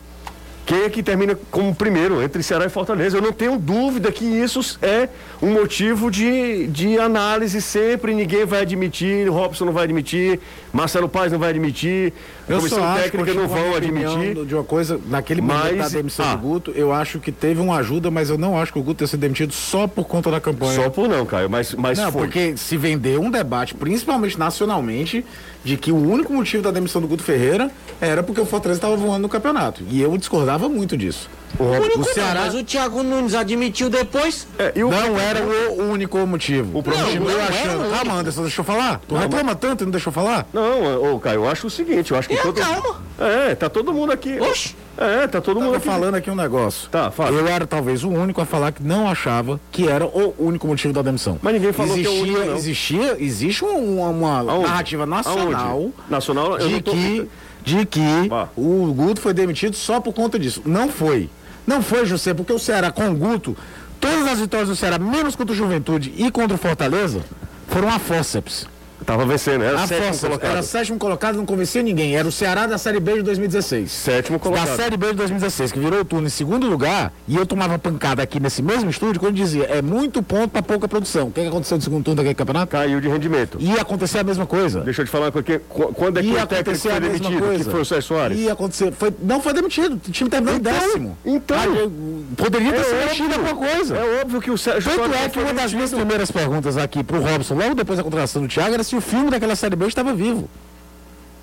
Quem 0.67 0.83
é 0.83 0.89
que 0.89 1.01
termina 1.01 1.33
como 1.49 1.73
primeiro 1.73 2.21
entre 2.21 2.43
Ceará 2.43 2.65
e 2.65 2.69
Fortaleza? 2.69 3.15
Eu 3.15 3.21
não 3.21 3.31
tenho 3.31 3.57
dúvida 3.57 4.11
que 4.11 4.25
isso 4.25 4.77
é 4.81 5.07
um 5.41 5.53
motivo 5.53 6.11
de, 6.11 6.67
de 6.67 6.99
análise 6.99 7.61
sempre. 7.61 8.13
Ninguém 8.13 8.43
vai 8.43 8.63
admitir, 8.63 9.29
Robson 9.29 9.63
não 9.63 9.71
vai 9.71 9.85
admitir, 9.85 10.41
Marcelo 10.73 11.07
Paz 11.07 11.31
não 11.31 11.39
vai 11.39 11.51
admitir, 11.51 12.11
Eu 12.49 12.57
comissão 12.57 12.79
só 12.79 12.85
acho, 12.85 13.03
técnica 13.03 13.33
não 13.33 13.41
continuo 13.41 13.47
com 13.49 13.55
a 13.55 13.57
vão 13.57 13.75
admitir. 13.75 14.45
De 14.45 14.55
uma 14.55 14.63
coisa, 14.63 14.99
naquele 15.07 15.41
Mas- 15.41 15.57
momento 15.57 15.77
da 15.77 15.89
demissão 15.89 16.25
ah. 16.25 16.35
do 16.35 16.41
Guto, 16.41 16.71
eu 16.75 16.93
acho 16.93 17.19
que 17.19 17.31
teve 17.31 17.59
uma 17.59 17.77
ajuda, 17.77 18.09
mas 18.09 18.29
eu 18.29 18.37
não 18.37 18.57
acho 18.57 18.71
que 18.71 18.79
o 18.79 18.81
Guto 18.81 18.99
tenha 18.99 19.07
sido 19.07 19.19
demitido 19.19 19.53
só 19.53 19.85
por 19.87 20.05
conta 20.05 20.31
da 20.31 20.39
campanha. 20.39 20.75
Só 20.75 20.89
por 20.89 21.09
não, 21.09 21.25
Caio, 21.25 21.49
mas, 21.49 21.73
mas 21.73 21.97
Não, 21.97 22.11
foi. 22.11 22.23
porque 22.23 22.55
se 22.55 22.77
vendeu 22.77 23.21
um 23.21 23.29
debate, 23.29 23.73
principalmente 23.75 24.39
nacionalmente, 24.39 25.25
de 25.63 25.75
que 25.77 25.91
o 25.91 25.97
único 25.97 26.31
motivo 26.33 26.63
da 26.63 26.71
demissão 26.71 27.01
do 27.01 27.07
Guto 27.07 27.23
Ferreira 27.23 27.69
era 27.99 28.23
porque 28.23 28.39
o 28.39 28.45
Fortaleza 28.45 28.77
estava 28.77 28.95
voando 28.95 29.23
no 29.23 29.29
campeonato. 29.29 29.83
E 29.89 30.01
eu 30.01 30.17
discordava 30.17 30.69
muito 30.69 30.95
disso. 30.95 31.29
O 31.59 31.63
único 31.63 32.01
o 32.01 32.03
Ceará 32.05 32.41
não, 32.41 32.45
mas 32.47 32.55
o 32.55 32.63
Thiago 32.63 33.01
Nunes 33.03 33.33
admitiu 33.33 33.89
depois. 33.89 34.47
É, 34.59 34.73
e 34.75 34.83
o- 34.83 34.89
não 34.89 35.17
era 35.19 35.43
o 35.71 35.91
único 35.91 36.17
motivo. 36.27 36.77
O 36.79 36.83
problema- 36.83 37.09
Não, 37.11 37.21
não 37.25 37.43
achando. 37.43 37.89
Calma, 37.91 38.13
Anderson, 38.19 38.41
deixa 38.43 38.61
eu 38.61 38.65
falar. 38.65 39.01
Tu 39.07 39.15
reclama 39.15 39.55
tanto 39.55 39.83
e 39.83 39.85
não 39.85 39.91
deixa 39.91 40.09
eu 40.09 40.13
falar? 40.13 40.45
Não, 40.53 41.15
ô, 41.15 41.19
Caio, 41.19 41.41
eu 41.45 41.49
acho 41.49 41.67
o 41.67 41.69
seguinte, 41.69 42.11
eu 42.11 42.17
acho 42.17 42.27
que 42.27 42.35
É, 42.35 42.41
todo. 42.41 42.59
calma. 42.59 43.01
É, 43.19 43.55
tá 43.55 43.69
todo 43.69 43.91
mundo 43.93 44.11
aqui. 44.11 44.39
Oxe. 44.39 44.75
É, 44.99 45.27
tá 45.27 45.39
todo 45.41 45.57
mundo 45.57 45.65
Tava 45.73 45.77
aqui. 45.77 45.85
falando 45.87 46.15
aqui 46.15 46.29
um 46.31 46.35
negócio. 46.35 46.89
Tá, 46.89 47.09
fala. 47.11 47.29
Eu 47.31 47.47
era 47.47 47.65
talvez 47.67 48.03
o 48.03 48.09
único 48.09 48.41
a 48.41 48.45
falar 48.45 48.71
que 48.71 48.81
não 48.83 49.07
achava 49.07 49.59
que 49.71 49.87
era 49.87 50.05
o 50.05 50.33
único 50.39 50.67
motivo 50.67 50.91
da 50.93 51.01
demissão. 51.03 51.37
Mas 51.41 51.53
ninguém 51.53 51.71
falou 51.71 51.95
que 51.95 52.05
é 52.05 52.09
o 52.09 52.13
existia, 52.13 52.33
único, 52.33 52.45
não. 52.51 52.55
existia, 52.57 53.15
existe 53.19 53.63
um- 53.65 53.99
uma, 54.01 54.09
uma 54.41 54.43
narrativa 54.61 55.05
nacional 55.05 55.69
Aonde? 55.71 55.93
Nacional, 56.09 56.57
eu 56.59 56.67
de 56.67 56.73
não 56.73 56.81
tô- 56.81 56.91
que 56.91 57.27
de 57.67 57.85
que 57.85 58.29
Vá. 58.29 58.47
o 58.55 58.93
Guto 58.93 59.19
foi 59.19 59.33
demitido 59.33 59.75
só 59.75 59.99
por 59.99 60.13
conta 60.13 60.39
disso. 60.39 60.61
Não 60.65 60.87
foi. 60.89 61.29
Não 61.65 61.81
foi, 61.81 62.05
José, 62.05 62.33
porque 62.33 62.53
o 62.53 62.57
Ceará 62.59 62.91
com 62.91 63.09
o 63.09 63.13
Guto, 63.13 63.57
todas 63.99 64.25
as 64.25 64.39
vitórias 64.39 64.69
do 64.69 64.75
Ceará, 64.75 64.97
menos 64.97 65.35
contra 65.35 65.51
o 65.53 65.55
Juventude 65.57 66.13
e 66.15 66.31
contra 66.31 66.55
o 66.55 66.57
Fortaleza, 66.57 67.19
foram 67.67 67.89
a 67.89 67.99
fórceps. 67.99 68.65
Tava 69.05 69.25
vencendo, 69.25 69.63
era 69.63 69.75
A 69.81 69.87
sétimo 69.87 70.05
fórceps. 70.07 70.19
colocado. 70.27 70.51
Era 70.51 70.63
sétimo 70.63 70.97
colocado, 70.99 71.35
não 71.37 71.45
convencia 71.45 71.81
ninguém. 71.83 72.15
Era 72.17 72.27
o 72.27 72.31
Ceará 72.31 72.65
da 72.65 72.77
Série 72.77 72.99
B 72.99 73.13
de 73.15 73.21
2016. 73.23 73.91
Sétimo 73.91 74.37
Da 74.37 74.43
colocado. 74.43 74.75
Série 74.75 74.97
B 74.97 75.07
de 75.07 75.13
2016, 75.13 75.71
que 75.71 75.79
virou 75.79 76.01
o 76.01 76.05
turno 76.05 76.27
em 76.27 76.29
segundo 76.29 76.67
lugar, 76.67 77.13
e 77.27 77.35
eu 77.35 77.45
tomava 77.45 77.77
pancada 77.77 78.21
aqui 78.23 78.39
nesse 78.39 78.61
mesmo 78.61 78.89
estúdio 78.89 79.19
quando 79.19 79.35
dizia 79.35 79.63
é 79.65 79.81
muito 79.81 80.21
ponto 80.23 80.49
para 80.49 80.61
pouca 80.63 80.87
produção. 80.87 81.27
O 81.27 81.31
que, 81.31 81.41
que 81.41 81.47
aconteceu 81.47 81.77
no 81.77 81.83
segundo 81.83 82.03
turno 82.03 82.17
daquele 82.17 82.35
campeonato? 82.35 82.71
Caiu 82.71 82.99
de 82.99 83.07
rendimento. 83.07 83.57
Ia 83.61 83.81
acontecer 83.81 84.19
a 84.19 84.23
mesma 84.23 84.45
coisa. 84.45 84.81
Deixa 84.81 85.01
eu 85.01 85.05
te 85.05 85.11
falar 85.11 85.25
uma 85.27 85.31
coisa. 85.31 85.45
que- 85.45 85.59
qu- 85.59 85.93
Quando 85.93 86.17
é 86.17 86.21
que 86.23 86.27
Ia 86.29 86.43
o 86.43 86.47
técnico 86.47 86.79
foi 86.79 86.99
demitido? 86.99 87.39
coisa. 87.39 87.63
Que 87.63 87.69
foi 87.69 87.81
o 87.81 87.85
Sérgio 87.85 88.07
Soares? 88.07 88.37
Ia 88.39 88.53
acontecer. 88.53 88.91
Foi, 88.93 89.13
não 89.21 89.41
foi 89.41 89.53
demitido. 89.53 89.93
O 90.07 90.11
time 90.11 90.29
terminou 90.29 90.55
Então, 90.55 90.71
em 90.73 90.75
décimo. 90.79 91.17
então. 91.25 91.57
Ah, 91.57 92.35
poderia 92.35 92.73
ter 92.73 92.79
É 92.79 93.07
sido 93.09 93.33
alguma 93.33 93.55
coisa. 93.55 93.95
É 93.95 94.21
óbvio 94.21 94.41
que 94.41 94.51
o 94.51 94.57
Sérgio 94.57 94.89
Tanto 94.91 95.05
Soares 95.05 95.25
é 95.25 95.29
que 95.29 95.39
uma 95.39 95.53
das 95.53 95.73
minhas 95.73 95.91
primeiras 95.93 96.31
perguntas 96.31 96.77
aqui 96.77 97.03
pro 97.03 97.21
Robson, 97.21 97.55
logo 97.55 97.75
depois 97.75 97.97
da 97.97 98.03
contratação 98.03 98.41
do 98.41 98.47
Thiago, 98.47 98.73
era 98.73 98.83
se 98.87 98.95
o 98.95 99.01
filme 99.01 99.29
daquela 99.29 99.55
Série 99.55 99.75
B 99.75 99.85
estava 99.87 100.13
vivo. 100.13 100.49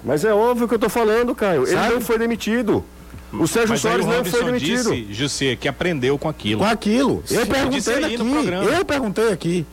Mas 0.05 0.25
é 0.25 0.33
óbvio 0.33 0.69
que 0.69 0.75
eu 0.75 0.79
tô 0.79 0.89
falando, 0.89 1.35
Caio. 1.35 1.63
Ele 1.63 1.73
Sabe? 1.73 1.95
não 1.95 2.01
foi 2.01 2.19
demitido. 2.19 2.85
O 3.33 3.47
Sérgio 3.49 3.71
Mas 3.71 3.81
Soares 3.81 4.05
o 4.05 4.09
não 4.09 4.25
foi 4.25 4.45
demitido. 4.45 4.95
disse, 4.95 5.13
José, 5.13 5.57
que 5.57 5.67
aprendeu 5.67 6.19
com 6.19 6.29
aquilo. 6.29 6.61
Com 6.61 6.67
aquilo. 6.67 7.23
Eu 7.31 7.45
Sim, 7.45 7.51
perguntei 7.51 8.05
aqui. 8.05 8.19
Eu 8.79 8.85
perguntei 8.85 9.33
aqui. 9.33 9.67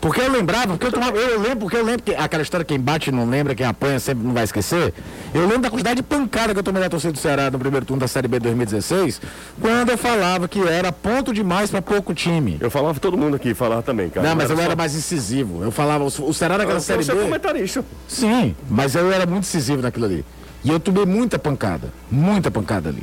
Porque 0.00 0.20
eu 0.20 0.30
lembrava, 0.30 0.68
porque 0.68 0.86
eu, 0.86 0.92
tomava, 0.92 1.16
eu 1.16 1.40
lembro, 1.40 1.58
porque 1.58 1.76
eu 1.76 1.84
lembro 1.84 2.02
que 2.02 2.14
aquela 2.14 2.42
história 2.42 2.64
quem 2.64 2.78
bate 2.78 3.10
não 3.10 3.28
lembra, 3.28 3.52
quem 3.54 3.66
apanha 3.66 3.98
sempre 3.98 4.24
não 4.24 4.32
vai 4.32 4.44
esquecer. 4.44 4.94
Eu 5.34 5.42
lembro 5.42 5.58
da 5.62 5.70
quantidade 5.70 5.96
de 5.96 6.02
pancada 6.04 6.52
que 6.52 6.58
eu 6.60 6.62
tomei 6.62 6.80
da 6.80 6.88
torcida 6.88 7.12
do 7.12 7.18
Ceará 7.18 7.50
no 7.50 7.58
primeiro 7.58 7.84
turno 7.84 8.00
da 8.00 8.06
Série 8.06 8.28
B 8.28 8.38
de 8.38 8.44
2016, 8.44 9.20
quando 9.60 9.90
eu 9.90 9.98
falava 9.98 10.46
que 10.46 10.60
era 10.60 10.92
ponto 10.92 11.32
demais 11.34 11.70
para 11.70 11.82
pouco 11.82 12.14
time. 12.14 12.58
Eu 12.60 12.70
falava 12.70 13.00
todo 13.00 13.18
mundo 13.18 13.34
aqui, 13.34 13.54
falava 13.54 13.82
também, 13.82 14.08
cara. 14.08 14.28
Não, 14.28 14.36
mas 14.36 14.48
eu 14.50 14.56
só- 14.56 14.62
era 14.62 14.76
mais 14.76 14.94
incisivo. 14.94 15.64
Eu 15.64 15.72
falava, 15.72 16.04
o 16.04 16.32
Ceará 16.32 16.56
daquela 16.56 16.76
Eu 16.78 16.80
Série 16.80 17.04
B. 17.04 17.14
comentarista. 17.14 17.84
Sim, 18.06 18.54
mas 18.70 18.94
eu 18.94 19.10
era 19.12 19.26
muito 19.26 19.44
incisivo 19.44 19.82
naquilo 19.82 20.04
ali. 20.06 20.24
E 20.64 20.70
eu 20.70 20.78
tomei 20.78 21.06
muita 21.06 21.38
pancada, 21.40 21.92
muita 22.10 22.50
pancada 22.52 22.88
ali. 22.88 23.02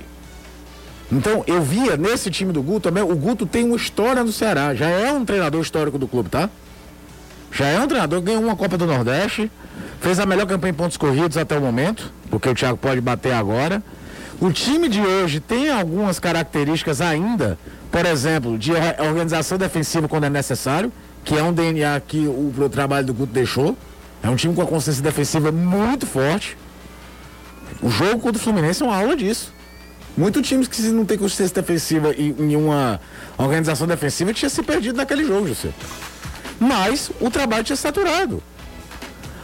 Então, 1.11 1.43
eu 1.45 1.61
via 1.61 1.95
nesse 1.97 2.31
time 2.31 2.51
do 2.51 2.63
Guto 2.63 2.81
também, 2.89 3.03
o 3.03 3.15
Guto 3.15 3.45
tem 3.45 3.63
uma 3.63 3.75
história 3.75 4.23
no 4.23 4.31
Ceará, 4.31 4.73
já 4.73 4.87
é 4.87 5.11
um 5.13 5.23
treinador 5.23 5.61
histórico 5.61 5.97
do 5.99 6.07
clube, 6.07 6.29
tá? 6.29 6.49
Já 7.51 7.67
é 7.67 7.79
um 7.79 7.87
treinador 7.87 8.19
que 8.19 8.25
ganhou 8.27 8.43
uma 8.43 8.55
Copa 8.55 8.77
do 8.77 8.85
Nordeste, 8.85 9.49
fez 10.01 10.19
a 10.19 10.25
melhor 10.25 10.45
campanha 10.45 10.71
em 10.71 10.75
pontos 10.75 10.97
corridos 10.97 11.37
até 11.37 11.57
o 11.57 11.61
momento, 11.61 12.11
porque 12.29 12.49
o 12.49 12.53
Thiago 12.55 12.77
pode 12.77 12.99
bater 13.01 13.33
agora. 13.33 13.81
O 14.41 14.51
time 14.51 14.89
de 14.89 14.99
hoje 14.99 15.39
tem 15.39 15.69
algumas 15.69 16.19
características 16.19 16.99
ainda, 16.99 17.57
por 17.89 18.05
exemplo, 18.05 18.57
de 18.57 18.73
or- 18.73 19.07
organização 19.07 19.57
defensiva 19.57 20.07
quando 20.09 20.25
é 20.25 20.29
necessário, 20.29 20.91
que 21.23 21.35
é 21.37 21.41
um 21.41 21.53
DNA 21.53 21.99
que 22.05 22.27
o, 22.27 22.53
o 22.57 22.69
trabalho 22.69 23.07
do 23.07 23.13
Guto 23.13 23.31
deixou. 23.31 23.77
É 24.21 24.29
um 24.29 24.35
time 24.35 24.53
com 24.53 24.61
a 24.61 24.65
consciência 24.65 25.01
defensiva 25.01 25.51
muito 25.51 26.05
forte. 26.05 26.57
O 27.81 27.89
jogo 27.89 28.19
contra 28.19 28.39
o 28.39 28.43
Fluminense 28.43 28.83
é 28.83 28.85
uma 28.85 28.97
aula 28.97 29.15
disso. 29.15 29.53
Muitos 30.17 30.47
times 30.47 30.67
que 30.67 30.81
não 30.83 31.05
tem 31.05 31.17
consciência 31.17 31.53
defensiva 31.61 32.13
e, 32.17 32.35
e 32.37 32.55
uma 32.55 32.99
organização 33.37 33.85
defensiva 33.87 34.33
tinha 34.33 34.49
se 34.49 34.61
perdido 34.63 34.97
naquele 34.97 35.23
jogo, 35.25 35.47
José. 35.47 35.69
Mas 36.59 37.11
o 37.19 37.29
trabalho 37.29 37.63
tinha 37.63 37.75
saturado. 37.75 38.41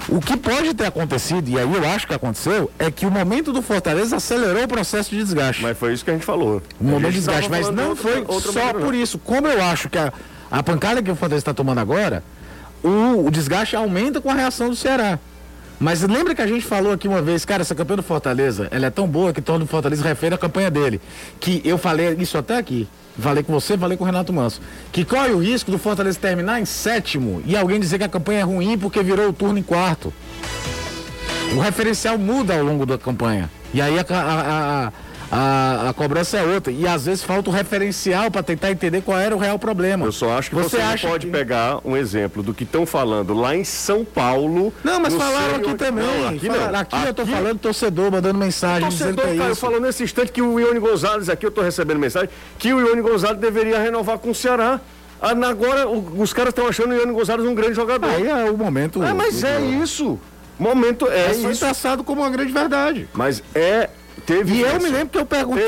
O 0.09 0.19
que 0.19 0.35
pode 0.35 0.73
ter 0.73 0.85
acontecido, 0.85 1.47
e 1.49 1.59
aí 1.59 1.73
eu 1.73 1.87
acho 1.89 2.07
que 2.07 2.13
aconteceu, 2.13 2.71
é 2.79 2.89
que 2.89 3.05
o 3.05 3.11
momento 3.11 3.53
do 3.53 3.61
Fortaleza 3.61 4.15
acelerou 4.15 4.63
o 4.63 4.67
processo 4.67 5.11
de 5.11 5.17
desgaste. 5.17 5.61
Mas 5.61 5.77
foi 5.77 5.93
isso 5.93 6.03
que 6.03 6.09
a 6.09 6.13
gente 6.13 6.25
falou. 6.25 6.61
Um 6.79 6.85
momento 6.85 7.07
A 7.07 7.09
de 7.11 7.15
desgaste, 7.17 7.49
mas 7.49 7.69
não 7.69 7.95
foi 7.95 8.23
outra 8.27 8.51
só 8.51 8.73
por 8.73 8.95
isso. 8.95 9.19
Como 9.19 9.47
eu 9.47 9.61
acho 9.63 9.89
que 9.89 9.97
a, 9.97 10.11
a 10.49 10.63
pancada 10.63 11.01
que 11.03 11.11
o 11.11 11.15
Fortaleza 11.15 11.41
está 11.41 11.53
tomando 11.53 11.79
agora, 11.79 12.23
o, 12.83 13.27
o 13.27 13.31
desgaste 13.31 13.75
aumenta 13.75 14.19
com 14.19 14.29
a 14.29 14.33
reação 14.33 14.69
do 14.69 14.75
Ceará. 14.75 15.19
Mas 15.79 16.01
lembra 16.03 16.35
que 16.35 16.41
a 16.41 16.47
gente 16.47 16.65
falou 16.65 16.93
aqui 16.93 17.07
uma 17.07 17.21
vez, 17.21 17.43
cara, 17.43 17.61
essa 17.61 17.73
campanha 17.73 17.97
do 17.97 18.03
Fortaleza, 18.03 18.67
ela 18.69 18.85
é 18.85 18.89
tão 18.89 19.07
boa 19.07 19.33
que 19.33 19.41
torna 19.41 19.65
o 19.65 19.67
Fortaleza 19.67 20.03
refém 20.03 20.29
da 20.29 20.37
campanha 20.37 20.69
dele. 20.69 21.01
Que 21.39 21.61
eu 21.65 21.77
falei 21.77 22.15
isso 22.19 22.37
até 22.37 22.57
aqui. 22.57 22.87
Falei 23.21 23.43
com 23.43 23.53
você, 23.53 23.77
falei 23.77 23.97
com 23.97 24.03
o 24.03 24.07
Renato 24.07 24.33
Manso. 24.33 24.61
Que 24.91 25.05
corre 25.05 25.31
o 25.31 25.39
risco 25.39 25.71
do 25.71 25.77
Fortaleza 25.77 26.19
terminar 26.19 26.59
em 26.59 26.65
sétimo 26.65 27.41
e 27.45 27.55
alguém 27.55 27.79
dizer 27.79 27.97
que 27.97 28.03
a 28.03 28.09
campanha 28.09 28.39
é 28.39 28.43
ruim 28.43 28.77
porque 28.77 29.01
virou 29.03 29.29
o 29.29 29.33
turno 29.33 29.57
em 29.57 29.63
quarto. 29.63 30.13
O 31.55 31.59
referencial 31.59 32.17
muda 32.17 32.57
ao 32.57 32.63
longo 32.63 32.85
da 32.85 32.97
campanha. 32.97 33.49
E 33.73 33.81
aí 33.81 33.99
a, 33.99 34.05
a, 34.09 34.87
a, 34.87 34.91
a- 35.31 35.89
a 35.89 35.93
cobrança 35.93 36.37
é 36.37 36.43
outra. 36.43 36.71
E 36.73 36.85
às 36.87 37.05
vezes 37.05 37.23
falta 37.23 37.49
o 37.49 37.53
referencial 37.53 38.29
para 38.29 38.43
tentar 38.43 38.71
entender 38.71 39.01
qual 39.01 39.17
era 39.17 39.35
o 39.35 39.39
real 39.39 39.57
problema. 39.57 40.05
Eu 40.05 40.11
só 40.11 40.37
acho 40.37 40.49
que 40.49 40.55
você, 40.55 40.77
acha 40.77 41.07
não 41.07 41.11
pode 41.13 41.25
que- 41.27 41.31
pegar 41.31 41.79
um 41.85 41.95
exemplo 41.95 42.43
do 42.43 42.53
que 42.53 42.63
estão 42.63 42.85
falando 42.85 43.33
lá 43.33 43.55
em 43.55 43.63
São 43.63 44.03
Paulo. 44.03 44.73
Não, 44.83 44.99
mas 44.99 45.13
falaram 45.13 45.55
aqui 45.55 45.73
também. 45.75 46.03
Não, 46.05 46.27
aqui 46.29 46.47
não. 46.49 46.55
Falaram- 46.55 46.79
aqui 46.79 47.07
eu 47.07 47.13
tô 47.13 47.25
falando 47.25 47.59
torcedor, 47.59 48.11
mandando 48.11 48.37
mensagem 48.37 48.89
Torcedor, 48.89 49.25
é 49.29 49.37
cara, 49.37 49.51
isso. 49.51 49.61
falou 49.61 49.79
nesse 49.79 50.03
instante 50.03 50.31
que 50.31 50.41
o 50.41 50.59
Ione 50.59 50.79
Gonzalez, 50.79 51.29
aqui 51.29 51.45
eu 51.45 51.51
tô 51.51 51.61
recebendo 51.61 51.97
mensagem, 51.99 52.29
que 52.59 52.73
o 52.73 52.79
Ione 52.79 53.01
Gonzalez 53.01 53.39
deveria 53.39 53.79
renovar 53.79 54.17
com 54.19 54.31
o 54.31 54.35
Ceará. 54.35 54.79
Ah, 55.21 55.31
Agora 55.47 55.87
os 55.87 56.33
caras 56.33 56.49
estão 56.49 56.67
achando 56.67 56.91
o 56.91 56.95
Ione 56.95 57.13
Gonzalez 57.13 57.47
um 57.47 57.53
grande 57.53 57.75
jogador. 57.75 58.09
Aí 58.09 58.27
é 58.27 58.49
o 58.49 58.57
momento. 58.57 59.03
É, 59.03 59.13
mas 59.13 59.43
é 59.43 59.61
isso. 59.61 60.19
Momento 60.59 61.07
é 61.07 61.27
É 61.27 61.31
isso. 61.31 61.59
traçado 61.59 62.03
como 62.03 62.21
uma 62.21 62.29
grande 62.29 62.51
verdade. 62.51 63.07
Mas 63.13 63.41
é. 63.55 63.89
Teve 64.25 64.53
E 64.55 64.61
eu 64.61 64.79
me 64.79 64.89
lembro 64.89 65.09
que 65.09 65.17
eu 65.17 65.25
perguntei, 65.25 65.65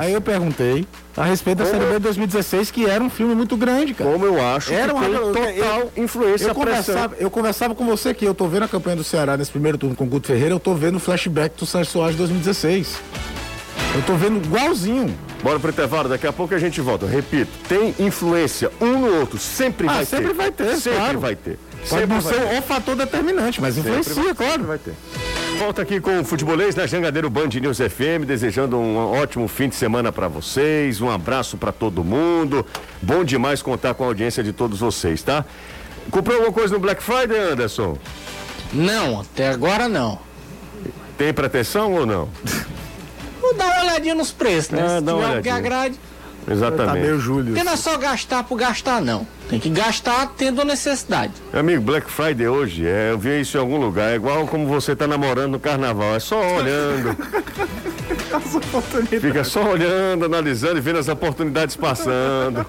aí 0.00 0.12
eu 0.12 0.20
perguntei 0.20 0.86
a 1.16 1.24
respeito 1.24 1.58
da 1.58 1.66
Série 1.66 1.84
B 1.86 1.92
de 1.94 1.98
2016, 2.00 2.70
que 2.70 2.86
era 2.86 3.02
um 3.02 3.10
filme 3.10 3.34
muito 3.34 3.56
grande, 3.56 3.94
cara. 3.94 4.10
Como 4.10 4.24
eu 4.24 4.40
acho 4.44 4.72
Era 4.72 4.92
que 4.92 4.98
uma- 4.98 5.06
eu- 5.06 5.32
total 5.32 5.90
influência 5.96 6.46
Eu 6.48 6.54
conversava, 6.54 7.16
eu 7.18 7.30
conversava 7.30 7.74
com 7.74 7.84
você 7.86 8.10
aqui, 8.10 8.24
eu 8.24 8.34
tô 8.34 8.46
vendo 8.46 8.64
a 8.64 8.68
campanha 8.68 8.96
do 8.96 9.04
Ceará 9.04 9.36
nesse 9.36 9.50
primeiro 9.50 9.76
turno 9.76 9.96
com 9.96 10.04
o 10.04 10.06
Guto 10.06 10.28
Ferreira, 10.28 10.54
eu 10.54 10.60
tô 10.60 10.74
vendo 10.74 10.96
o 10.96 11.00
flashback 11.00 11.56
do 11.58 11.66
Sérgio 11.66 11.92
Soares 11.92 12.12
de 12.14 12.18
2016. 12.18 12.96
Eu 13.94 14.02
tô 14.02 14.14
vendo 14.14 14.44
igualzinho. 14.44 15.16
Bora 15.42 15.58
pro 15.58 15.70
intervalo, 15.70 16.08
daqui 16.08 16.26
a 16.26 16.32
pouco 16.32 16.54
a 16.54 16.58
gente 16.58 16.80
volta. 16.80 17.06
Repito, 17.06 17.50
tem 17.68 17.94
influência 17.98 18.70
um 18.80 18.98
no 18.98 19.20
outro, 19.20 19.38
sempre 19.38 19.88
Ah, 19.88 19.94
vai 19.94 20.04
sempre 20.04 20.28
ter. 20.28 20.34
vai 20.34 20.50
ter, 20.52 20.76
Sempre 20.76 20.98
claro. 20.98 21.18
vai 21.20 21.34
ter. 21.36 21.58
Pode 21.88 21.88
Sempre 21.88 22.06
não 22.14 22.20
vai 22.20 22.34
ser 22.34 22.40
ter. 22.48 22.58
o 22.58 22.62
fator 22.62 22.96
determinante, 22.96 23.60
mas 23.60 23.78
influencia, 23.78 24.14
vai- 24.14 24.34
claro. 24.34 24.64
vai 24.64 24.78
ter. 24.78 24.92
Volta 25.58 25.82
aqui 25.82 26.00
com 26.00 26.20
o 26.20 26.24
Futebolês 26.24 26.74
na 26.74 26.86
Jangadeiro 26.86 27.30
Band 27.30 27.48
News 27.48 27.78
FM, 27.78 28.24
desejando 28.26 28.76
um 28.76 28.96
ótimo 28.96 29.48
fim 29.48 29.68
de 29.68 29.74
semana 29.74 30.12
para 30.12 30.28
vocês, 30.28 31.00
um 31.00 31.10
abraço 31.10 31.56
para 31.56 31.72
todo 31.72 32.04
mundo. 32.04 32.64
Bom 33.00 33.24
demais 33.24 33.62
contar 33.62 33.94
com 33.94 34.04
a 34.04 34.06
audiência 34.08 34.42
de 34.44 34.52
todos 34.52 34.80
vocês, 34.80 35.22
tá? 35.22 35.44
Comprou 36.10 36.36
alguma 36.36 36.52
coisa 36.52 36.74
no 36.74 36.80
Black 36.80 37.02
Friday, 37.02 37.38
Anderson? 37.52 37.96
Não, 38.72 39.20
até 39.20 39.48
agora 39.48 39.88
não. 39.88 40.18
Tem 41.16 41.32
pretensão 41.32 41.92
ou 41.94 42.04
não? 42.06 42.28
Vou 43.40 43.54
dar 43.54 43.66
uma 43.66 43.82
olhadinha 43.84 44.14
nos 44.14 44.30
preços, 44.32 44.70
né? 44.72 44.82
Ah, 44.84 44.98
Se 45.00 45.04
tiver 45.04 45.42
que 45.42 45.48
agrade. 45.48 45.98
Exatamente. 46.48 47.18
Júlio. 47.18 47.46
Porque 47.46 47.64
não 47.64 47.72
é 47.72 47.76
só 47.76 47.96
gastar 47.98 48.44
por 48.44 48.56
gastar, 48.56 49.00
não. 49.00 49.26
Tem 49.48 49.58
que 49.58 49.68
gastar 49.68 50.32
tendo 50.36 50.64
necessidade. 50.64 51.32
Meu 51.52 51.60
amigo, 51.60 51.82
Black 51.82 52.10
Friday 52.10 52.48
hoje, 52.48 52.86
é, 52.86 53.10
eu 53.12 53.18
vi 53.18 53.40
isso 53.40 53.56
em 53.56 53.60
algum 53.60 53.78
lugar, 53.78 54.12
é 54.12 54.16
igual 54.16 54.46
como 54.46 54.66
você 54.66 54.94
tá 54.94 55.06
namorando 55.06 55.52
no 55.52 55.60
carnaval, 55.60 56.14
é 56.14 56.20
só 56.20 56.38
olhando. 56.40 57.16
Fica 59.20 59.44
só 59.44 59.62
olhando, 59.70 60.24
analisando 60.24 60.78
e 60.78 60.80
vendo 60.80 60.98
as 60.98 61.08
oportunidades 61.08 61.76
passando. 61.76 62.66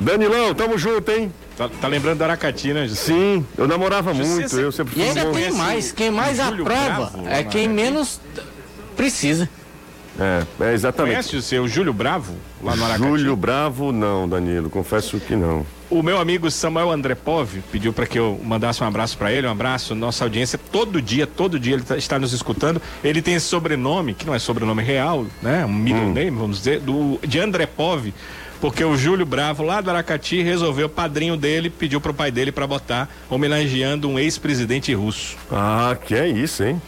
Danilão, 0.00 0.54
tamo 0.54 0.76
junto, 0.78 1.10
hein? 1.10 1.32
Tá, 1.56 1.68
tá 1.68 1.88
lembrando 1.88 2.18
do 2.18 2.24
Aracati, 2.24 2.72
né, 2.72 2.86
José? 2.86 3.00
Sim, 3.00 3.46
eu 3.56 3.68
namorava 3.68 4.12
muito, 4.14 4.48
você- 4.48 4.64
eu 4.64 4.72
sempre 4.72 4.94
E 4.94 4.96
fui 4.96 5.04
um 5.04 5.08
ainda 5.08 5.26
tem 5.38 5.52
mais. 5.52 5.92
Quem 5.92 6.10
mais 6.10 6.40
aprova 6.40 6.64
Bravo, 6.64 7.28
é 7.28 7.44
quem 7.44 7.68
na- 7.68 7.74
menos 7.74 8.20
precisa. 8.96 9.48
É, 10.18 10.44
é 10.60 10.72
exatamente. 10.74 11.12
Conhece 11.14 11.36
o 11.36 11.42
seu 11.42 11.66
Júlio 11.66 11.92
Bravo, 11.92 12.34
lá 12.62 12.76
no 12.76 12.84
Aracati? 12.84 13.08
Júlio 13.08 13.34
Bravo, 13.34 13.92
não, 13.92 14.28
Danilo, 14.28 14.68
confesso 14.68 15.18
que 15.18 15.34
não. 15.34 15.64
O 15.88 16.02
meu 16.02 16.18
amigo 16.18 16.50
Samuel 16.50 16.90
Andrepov 16.90 17.48
pediu 17.70 17.92
para 17.92 18.06
que 18.06 18.18
eu 18.18 18.40
mandasse 18.44 18.82
um 18.82 18.86
abraço 18.86 19.16
para 19.16 19.32
ele, 19.32 19.46
um 19.46 19.50
abraço, 19.50 19.94
nossa 19.94 20.24
audiência, 20.24 20.58
todo 20.70 21.00
dia, 21.02 21.26
todo 21.26 21.58
dia 21.58 21.74
ele 21.74 21.82
tá- 21.82 21.96
está 21.96 22.18
nos 22.18 22.32
escutando. 22.32 22.80
Ele 23.02 23.20
tem 23.22 23.34
esse 23.34 23.46
sobrenome, 23.46 24.14
que 24.14 24.26
não 24.26 24.34
é 24.34 24.38
sobrenome 24.38 24.82
real, 24.82 25.26
né? 25.42 25.64
Um 25.66 25.72
middle 25.72 26.04
Hum. 26.04 26.12
name, 26.12 26.30
vamos 26.30 26.58
dizer, 26.58 26.80
do, 26.80 27.18
de 27.26 27.38
Andrepov, 27.40 28.12
porque 28.60 28.84
o 28.84 28.96
Júlio 28.96 29.26
Bravo, 29.26 29.62
lá 29.64 29.80
do 29.80 29.90
Aracati, 29.90 30.40
resolveu, 30.42 30.86
o 30.86 30.90
padrinho 30.90 31.36
dele 31.36 31.68
pediu 31.68 32.00
pro 32.00 32.14
pai 32.14 32.30
dele 32.30 32.52
para 32.52 32.66
botar, 32.66 33.08
homenageando 33.28 34.08
um 34.08 34.18
ex-presidente 34.18 34.94
russo. 34.94 35.36
Ah, 35.50 35.96
que 36.06 36.14
é 36.14 36.28
isso, 36.28 36.62
hein? 36.64 36.80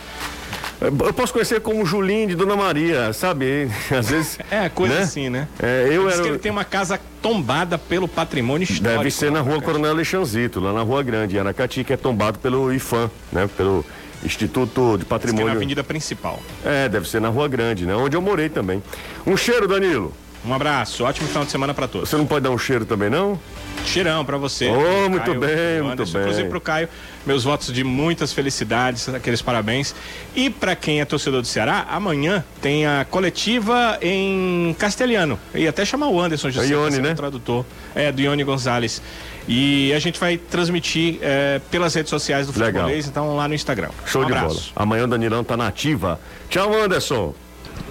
Eu 1.07 1.13
posso 1.15 1.33
conhecer 1.33 1.61
como 1.61 1.85
Julinho 1.87 2.29
de 2.29 2.35
Dona 2.35 2.55
Maria, 2.57 3.13
sabe? 3.13 3.71
Às 3.91 4.11
vezes. 4.11 4.39
É, 4.51 4.69
coisa 4.69 4.95
Né? 4.95 5.01
assim, 5.03 5.29
né? 5.31 5.49
É, 5.63 5.89
eu 5.91 6.05
Diz 6.05 6.15
era. 6.15 6.23
que 6.23 6.29
ele 6.29 6.39
tem 6.39 6.51
uma 6.53 6.65
casa 6.65 7.01
tombada 7.23 7.79
pelo 7.79 8.07
patrimônio 8.07 8.65
histórico. 8.65 8.99
Deve 8.99 9.11
ser 9.11 9.31
na 9.31 9.41
rua 9.41 9.53
Aracati. 9.55 9.67
Coronel 9.73 9.91
Alexanzito, 9.93 10.61
lá 10.61 10.73
na 10.73 10.83
Rua 10.83 11.03
Grande, 11.03 11.37
em 11.37 11.41
Aracati, 11.41 11.85
que 11.85 11.93
é 11.93 11.97
tombado 11.97 12.39
pelo 12.39 12.73
IFAM, 12.73 13.11
né? 13.33 13.49
Pelo 13.57 13.85
Instituto 14.25 14.99
de 14.99 14.99
Diz 14.99 15.07
que 15.07 15.13
é 15.13 15.15
na 15.15 15.19
Patrimônio. 15.19 15.53
avenida 15.53 15.85
principal. 15.85 16.41
É, 16.65 16.89
deve 16.89 17.09
ser 17.09 17.21
na 17.21 17.29
Rua 17.29 17.49
Grande, 17.49 17.85
né? 17.87 17.95
Onde 17.95 18.17
eu 18.17 18.23
morei 18.23 18.49
também. 18.49 18.83
Um 19.27 19.37
cheiro, 19.37 19.67
Danilo. 19.69 20.13
Um 20.47 20.53
abraço, 20.53 21.05
ótimo 21.05 21.27
final 21.29 21.45
de 21.45 21.51
semana 21.51 21.73
para 21.73 21.89
todos. 21.89 22.11
Você 22.11 22.17
não 22.17 22.27
pode 22.27 22.43
dar 22.45 22.51
um 22.51 22.59
cheiro 22.59 22.85
também, 22.85 23.09
não? 23.09 23.39
Cheirão 23.85 24.25
pra 24.25 24.37
você. 24.37 24.69
Oh, 24.69 25.09
muito 25.09 25.25
Caio, 25.27 25.41
bem, 25.41 25.81
muito 25.81 25.93
Anderson. 25.93 26.13
bem. 26.15 26.23
Inclusive 26.23 26.49
pro 26.49 26.61
Caio, 26.61 26.89
meus 27.27 27.45
votos 27.45 27.73
de 27.73 27.85
muitas 27.85 28.33
felicidades, 28.33 29.09
aqueles 29.09 29.41
parabéns. 29.43 29.95
E 30.35 30.51
pra 30.51 30.75
quem 30.75 31.01
é 31.01 31.05
torcedor 31.05 31.41
do 31.43 31.47
Ceará, 31.47 31.87
amanhã 31.91 32.45
tem 32.61 32.87
a 32.87 33.07
coletiva 33.09 33.99
em 34.01 34.75
castelhano. 34.79 35.39
E 35.55 35.69
até 35.69 35.85
chamar 35.85 36.09
o 36.09 36.21
Anderson 36.21 36.51
José, 36.51 36.67
É 36.67 36.71
Ione, 36.71 36.97
ser 36.97 37.03
né? 37.03 37.13
o 37.13 37.17
tradutor. 37.17 37.65
É, 37.95 38.11
do 38.11 38.21
Ione 38.21 38.43
Gonzalez. 38.45 39.01
E 39.47 39.93
a 39.93 39.99
gente 39.99 40.19
vai 40.19 40.39
transmitir 40.39 41.19
é, 41.21 41.61
pelas 41.71 41.95
redes 41.95 42.11
sociais 42.11 42.47
do 42.47 42.53
Legal. 42.53 42.85
Futebolês, 42.85 43.07
então 43.07 43.37
lá 43.37 43.47
no 43.47 43.55
Instagram. 43.55 43.91
Show 44.07 44.23
um 44.23 44.27
de 44.27 44.33
bola. 44.33 44.61
Amanhã 44.75 45.05
o 45.05 45.09
Danilão 45.09 45.45
tá 45.45 45.57
na 45.57 45.69
ativa. 45.69 46.19
Tchau, 46.49 46.73
Anderson. 46.75 47.35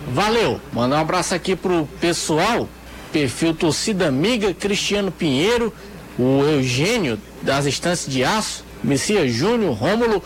Valeu. 0.08 0.60
Mandar 0.72 0.98
um 0.98 1.02
abraço 1.02 1.34
aqui 1.36 1.56
pro 1.56 1.88
pessoal, 2.02 2.68
perfil 3.14 3.54
Torcida 3.54 4.08
Amiga, 4.08 4.52
Cristiano 4.54 5.12
Pinheiro, 5.12 5.72
o 6.18 6.42
Eugênio 6.42 7.20
das 7.44 7.66
Estâncias 7.66 8.12
de 8.12 8.24
Aço, 8.24 8.66
Messias 8.84 9.32
Júnior, 9.32 9.76
Rômulo, 9.76 10.22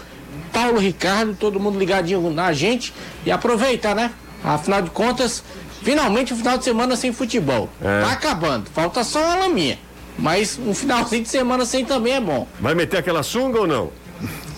Paulo 0.53 0.79
Ricardo, 0.79 1.35
todo 1.35 1.59
mundo 1.59 1.77
ligadinho 1.77 2.31
na 2.31 2.53
gente 2.53 2.93
e 3.25 3.31
aproveitar, 3.31 3.93
né? 3.93 4.11
Afinal 4.43 4.81
de 4.81 4.89
contas, 4.89 5.43
finalmente 5.83 6.33
um 6.33 6.37
final 6.37 6.57
de 6.57 6.63
semana 6.63 6.95
sem 6.95 7.11
futebol. 7.11 7.69
É. 7.81 8.01
Tá 8.01 8.11
acabando, 8.13 8.69
falta 8.73 9.03
só 9.03 9.19
uma 9.19 9.35
laminha. 9.35 9.77
Mas 10.17 10.57
um 10.57 10.73
finalzinho 10.73 11.21
de 11.21 11.29
semana 11.29 11.65
sem 11.65 11.85
também 11.85 12.13
é 12.13 12.21
bom. 12.21 12.47
Vai 12.59 12.73
meter 12.73 12.97
aquela 12.97 13.21
sunga 13.21 13.59
ou 13.59 13.67
não? 13.67 13.91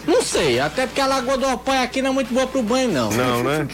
Não 0.07 0.21
sei, 0.23 0.59
até 0.59 0.87
porque 0.87 0.99
a 1.01 1.05
Lagoa 1.05 1.37
do 1.37 1.45
Apoio 1.45 1.81
aqui 1.83 2.01
não 2.01 2.09
é 2.11 2.13
muito 2.13 2.33
boa 2.33 2.47
pro 2.47 2.63
banho, 2.63 2.91
não. 2.91 3.09
Não, 3.11 3.43
né? 3.43 3.67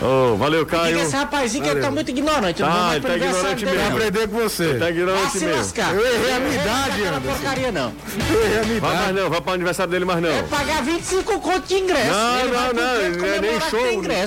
Ô, 0.00 0.36
valeu, 0.36 0.64
Caio. 0.64 0.94
Diga 0.94 1.02
esse 1.06 1.14
rapazinho 1.16 1.64
que 1.64 1.70
ele 1.70 1.80
tá 1.80 1.90
muito 1.90 2.10
ignorante. 2.10 2.62
eu 2.62 2.68
não 2.68 2.74
Ah, 2.88 2.96
ele 2.96 3.06
tá 3.06 3.16
ignorante 3.16 3.64
dele, 3.64 3.76
mesmo. 3.76 3.90
não. 3.90 3.96
Aprender 3.96 4.28
com 4.28 4.36
você. 4.38 4.74
Tá 4.74 4.78
Vá 4.86 4.90
ignorante 4.90 5.32
se 5.38 5.44
mesmo. 5.44 5.56
lascar. 5.56 5.94
Eu 5.94 6.06
errei 6.06 6.32
a 6.32 6.38
não 6.38 6.48
minha 6.48 6.60
idade, 6.62 7.02
Anderson. 7.02 7.20
porcaria, 7.20 7.72
não. 7.72 7.92
Vai 8.80 8.94
mais 8.96 9.14
não, 9.14 9.30
vai 9.30 9.40
para 9.40 9.50
o 9.50 9.54
aniversário 9.54 9.90
dele 9.90 10.04
mais 10.04 10.22
não. 10.22 10.30
É 10.30 10.42
pagar 10.44 10.82
25 10.82 11.40
conto 11.40 11.66
de 11.66 11.74
ingresso. 11.74 12.10
Não, 12.10 12.38
Ele 12.40 12.50
não, 12.52 12.60
não, 12.72 13.18
não 13.18 13.26
é 13.34 13.40
nem 13.40 13.60
show. 13.60 13.80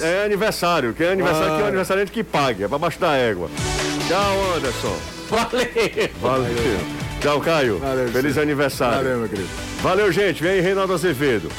É 0.03 0.25
aniversário. 0.25 0.93
Quem 0.93 1.07
é 1.07 1.11
aniversário, 1.13 1.55
que 1.55 1.61
é 1.61 1.63
o 1.63 1.67
aniversariante 1.67 2.11
que 2.11 2.23
paga. 2.23 2.65
É 2.65 2.67
pra 2.67 2.77
baixo 2.77 2.99
da 2.99 3.15
égua. 3.15 3.49
Tchau, 4.07 4.55
Anderson. 4.55 4.97
Valeu. 5.29 6.09
Valeu. 6.21 7.08
Tchau, 7.19 7.41
Caio. 7.41 7.79
Valeu, 7.79 8.07
Feliz 8.09 8.37
aniversário. 8.37 8.97
Valeu, 8.97 9.19
meu 9.19 9.29
querido. 9.29 9.49
Valeu, 9.81 10.11
gente. 10.11 10.41
Vem 10.41 10.53
aí, 10.53 10.61
Reinaldo 10.61 10.93
Azevedo. 10.93 11.49